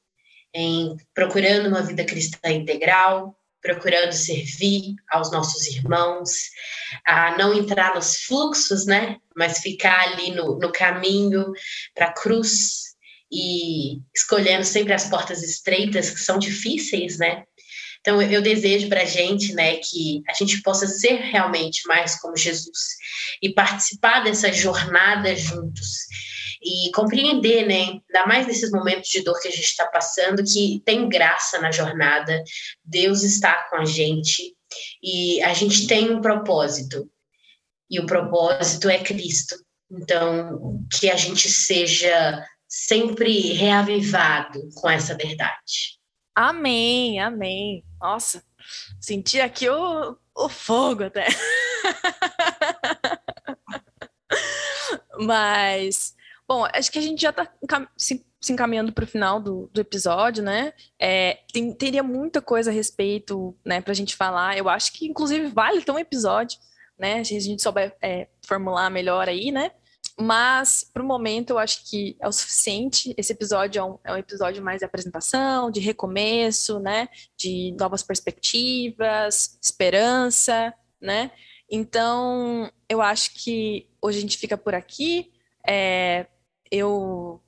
em 0.54 0.96
procurando 1.14 1.68
uma 1.68 1.82
vida 1.82 2.04
cristã 2.04 2.50
integral, 2.50 3.36
procurando 3.60 4.12
servir 4.12 4.94
aos 5.10 5.30
nossos 5.32 5.66
irmãos, 5.66 6.30
a 7.04 7.36
não 7.36 7.52
entrar 7.54 7.94
nos 7.94 8.22
fluxos, 8.22 8.86
né? 8.86 9.16
Mas 9.36 9.58
ficar 9.58 10.00
ali 10.08 10.30
no, 10.30 10.58
no 10.58 10.72
caminho 10.72 11.52
para 11.94 12.06
a 12.06 12.12
cruz 12.12 12.88
e 13.30 14.00
escolhendo 14.14 14.64
sempre 14.64 14.92
as 14.92 15.08
portas 15.08 15.42
estreitas 15.42 16.10
que 16.10 16.20
são 16.20 16.38
difíceis, 16.38 17.18
né? 17.18 17.44
Então 18.00 18.22
eu 18.22 18.40
desejo 18.40 18.88
para 18.88 19.02
a 19.02 19.06
gente, 19.06 19.52
né, 19.52 19.76
que 19.76 20.22
a 20.28 20.32
gente 20.32 20.62
possa 20.62 20.86
ser 20.86 21.16
realmente 21.16 21.86
mais 21.86 22.18
como 22.18 22.36
Jesus 22.36 22.96
e 23.42 23.52
participar 23.52 24.20
dessa 24.20 24.52
jornada 24.52 25.34
juntos 25.34 26.06
e 26.62 26.90
compreender, 26.92 27.66
né, 27.66 28.00
ainda 28.08 28.26
mais 28.26 28.46
nesses 28.46 28.70
momentos 28.70 29.08
de 29.10 29.22
dor 29.22 29.40
que 29.40 29.48
a 29.48 29.52
gente 29.52 29.64
está 29.64 29.86
passando, 29.86 30.44
que 30.44 30.82
tem 30.84 31.08
graça 31.08 31.60
na 31.60 31.70
jornada, 31.70 32.42
Deus 32.84 33.22
está 33.22 33.68
com 33.68 33.76
a 33.76 33.84
gente 33.84 34.54
e 35.02 35.42
a 35.42 35.54
gente 35.54 35.86
tem 35.86 36.10
um 36.10 36.20
propósito, 36.20 37.08
e 37.90 37.98
o 37.98 38.06
propósito 38.06 38.88
é 38.88 38.98
Cristo. 38.98 39.56
Então, 39.90 40.84
que 40.92 41.08
a 41.10 41.16
gente 41.16 41.48
seja 41.48 42.44
sempre 42.68 43.52
reavivado 43.52 44.68
com 44.74 44.90
essa 44.90 45.16
verdade. 45.16 45.98
Amém, 46.34 47.18
amém. 47.18 47.82
Nossa, 47.98 48.44
senti 49.00 49.40
aqui 49.40 49.68
o, 49.68 50.16
o 50.34 50.48
fogo 50.48 51.04
até. 51.04 51.26
Mas 55.18 56.14
Bom, 56.48 56.66
acho 56.72 56.90
que 56.90 56.98
a 56.98 57.02
gente 57.02 57.20
já 57.20 57.28
está 57.28 57.46
se, 57.94 58.24
encaminhando 58.50 58.90
para 58.90 59.04
o 59.04 59.06
final 59.06 59.38
do, 59.38 59.68
do, 59.70 59.82
episódio, 59.82 60.42
né? 60.42 60.72
É, 60.98 61.40
tem, 61.52 61.70
teria 61.74 62.02
muita 62.02 62.40
coisa 62.40 62.70
a 62.70 62.72
respeito, 62.72 63.54
né, 63.62 63.82
para 63.82 63.92
a 63.92 63.94
gente 63.94 64.16
falar. 64.16 64.56
Eu 64.56 64.66
acho 64.66 64.94
que, 64.94 65.06
inclusive, 65.06 65.48
vale 65.48 65.82
ter 65.82 65.92
um 65.92 65.98
episódio, 65.98 66.58
né? 66.98 67.22
Se 67.22 67.36
a 67.36 67.40
gente 67.40 67.60
souber 67.60 67.94
é, 68.00 68.28
formular 68.46 68.88
melhor 68.88 69.28
aí, 69.28 69.52
né? 69.52 69.72
Mas, 70.18 70.88
para 70.90 71.02
o 71.02 71.06
momento, 71.06 71.50
eu 71.50 71.58
acho 71.58 71.84
que 71.88 72.16
é 72.18 72.26
o 72.26 72.32
suficiente. 72.32 73.14
Esse 73.18 73.32
episódio 73.34 73.78
é 73.78 73.84
um, 73.84 73.98
é 74.02 74.12
um, 74.14 74.16
episódio 74.16 74.64
mais 74.64 74.78
de 74.78 74.86
apresentação, 74.86 75.70
de 75.70 75.80
recomeço, 75.80 76.80
né? 76.80 77.10
De 77.36 77.76
novas 77.78 78.02
perspectivas, 78.02 79.58
esperança, 79.62 80.72
né? 80.98 81.30
Então, 81.70 82.72
eu 82.88 83.02
acho 83.02 83.34
que 83.34 83.86
hoje 84.00 84.16
a 84.16 84.20
gente 84.22 84.38
fica 84.38 84.56
por 84.56 84.74
aqui. 84.74 85.30
É, 85.68 86.26
eu 86.70 87.40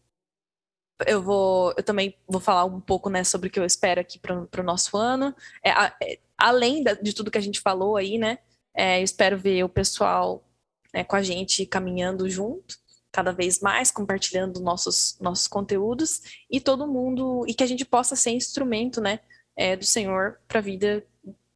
eu 1.06 1.22
vou 1.22 1.72
eu 1.76 1.82
também 1.82 2.16
vou 2.28 2.40
falar 2.40 2.64
um 2.64 2.80
pouco 2.80 3.08
né 3.08 3.24
sobre 3.24 3.48
o 3.48 3.50
que 3.50 3.58
eu 3.58 3.64
espero 3.64 4.00
aqui 4.00 4.18
para 4.18 4.60
o 4.60 4.64
nosso 4.64 4.96
ano. 4.96 5.34
É, 5.64 5.70
é, 5.70 6.18
além 6.36 6.82
da, 6.82 6.94
de 6.94 7.14
tudo 7.14 7.30
que 7.30 7.38
a 7.38 7.42
gente 7.42 7.60
falou 7.60 7.96
aí 7.96 8.18
né 8.18 8.38
é, 8.74 9.00
eu 9.00 9.04
espero 9.04 9.38
ver 9.38 9.64
o 9.64 9.68
pessoal 9.68 10.44
né, 10.92 11.04
com 11.04 11.16
a 11.16 11.22
gente 11.22 11.66
caminhando 11.66 12.28
junto 12.28 12.78
cada 13.12 13.32
vez 13.32 13.60
mais 13.60 13.90
compartilhando 13.90 14.60
nossos 14.60 15.16
nossos 15.20 15.46
conteúdos 15.46 16.22
e 16.50 16.60
todo 16.60 16.86
mundo 16.86 17.44
e 17.46 17.54
que 17.54 17.64
a 17.64 17.66
gente 17.66 17.84
possa 17.84 18.14
ser 18.16 18.30
instrumento 18.30 19.00
né 19.00 19.20
é, 19.56 19.76
do 19.76 19.84
Senhor 19.84 20.38
para 20.46 20.58
a 20.58 20.62
vida 20.62 21.04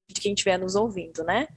de 0.09 0.21
quem 0.21 0.33
estiver 0.33 0.59
nos 0.59 0.75
ouvindo 0.75 1.23
né? 1.25 1.49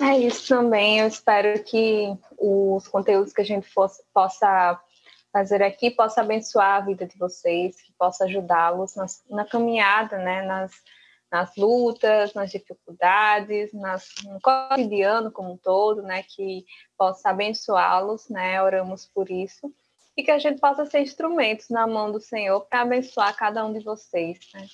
É 0.00 0.18
isso 0.18 0.48
também 0.48 1.00
eu 1.00 1.06
espero 1.06 1.62
que 1.62 2.16
os 2.36 2.88
conteúdos 2.88 3.32
que 3.32 3.40
a 3.40 3.44
gente 3.44 3.68
fosse, 3.68 4.02
possa 4.12 4.80
fazer 5.34 5.64
aqui 5.64 5.90
possa 5.90 6.20
abençoar 6.20 6.76
a 6.76 6.80
vida 6.86 7.04
de 7.04 7.18
vocês, 7.18 7.82
que 7.82 7.92
possa 7.98 8.24
ajudá-los 8.24 8.94
na 9.28 9.44
caminhada, 9.44 10.16
né, 10.16 10.42
nas, 10.42 10.72
nas 11.28 11.56
lutas, 11.56 12.32
nas 12.34 12.52
dificuldades, 12.52 13.72
nas, 13.72 14.10
no 14.22 14.40
cotidiano 14.40 15.32
como 15.32 15.54
um 15.54 15.56
todo, 15.56 16.02
né, 16.02 16.22
que 16.22 16.64
possa 16.96 17.30
abençoá-los, 17.30 18.28
né, 18.28 18.62
oramos 18.62 19.10
por 19.12 19.28
isso, 19.28 19.74
e 20.16 20.22
que 20.22 20.30
a 20.30 20.38
gente 20.38 20.60
possa 20.60 20.86
ser 20.86 21.00
instrumentos 21.00 21.68
na 21.68 21.84
mão 21.84 22.12
do 22.12 22.20
Senhor 22.20 22.60
para 22.66 22.82
abençoar 22.82 23.36
cada 23.36 23.66
um 23.66 23.72
de 23.72 23.80
vocês, 23.80 24.38
né. 24.54 24.64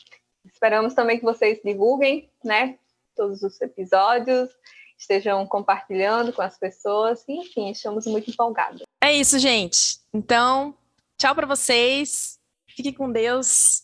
Esperamos 0.45 0.93
também 0.93 1.19
que 1.19 1.25
vocês 1.25 1.59
divulguem, 1.65 2.29
né, 2.45 2.79
todos 3.17 3.43
os 3.43 3.59
episódios, 3.63 4.51
estejam 4.99 5.47
compartilhando 5.47 6.33
com 6.35 6.43
as 6.43 6.59
pessoas. 6.59 7.25
Enfim, 7.27 7.71
estamos 7.71 8.07
muito 8.07 8.31
empolgados. 8.31 8.83
É 9.03 9.13
isso, 9.13 9.39
gente. 9.39 10.00
Então, 10.13 10.75
tchau 11.19 11.35
para 11.35 11.47
vocês. 11.47 12.39
Fiquem 12.69 12.93
com 12.93 13.11
Deus. 13.11 13.83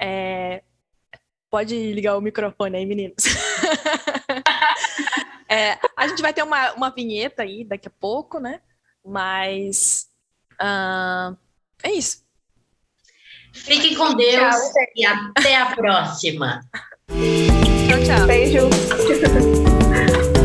É, 0.00 0.62
pode 1.50 1.92
ligar 1.92 2.16
o 2.16 2.20
microfone 2.20 2.76
aí, 2.76 2.86
meninos. 2.86 3.24
é, 5.48 5.78
a 5.96 6.08
gente 6.08 6.22
vai 6.22 6.32
ter 6.32 6.42
uma, 6.42 6.72
uma 6.72 6.90
vinheta 6.90 7.42
aí 7.42 7.64
daqui 7.64 7.88
a 7.88 7.92
pouco, 8.00 8.38
né? 8.38 8.60
Mas 9.04 10.08
uh, 10.60 11.36
é 11.82 11.92
isso. 11.92 12.24
Fique 13.52 13.96
com 13.96 14.14
Deus 14.14 14.54
tchau. 14.54 14.72
e 14.94 15.06
até 15.06 15.56
a 15.56 15.74
próxima. 15.74 16.60
Tchau, 17.08 18.04
tchau. 18.04 18.26
Beijo. 18.26 18.68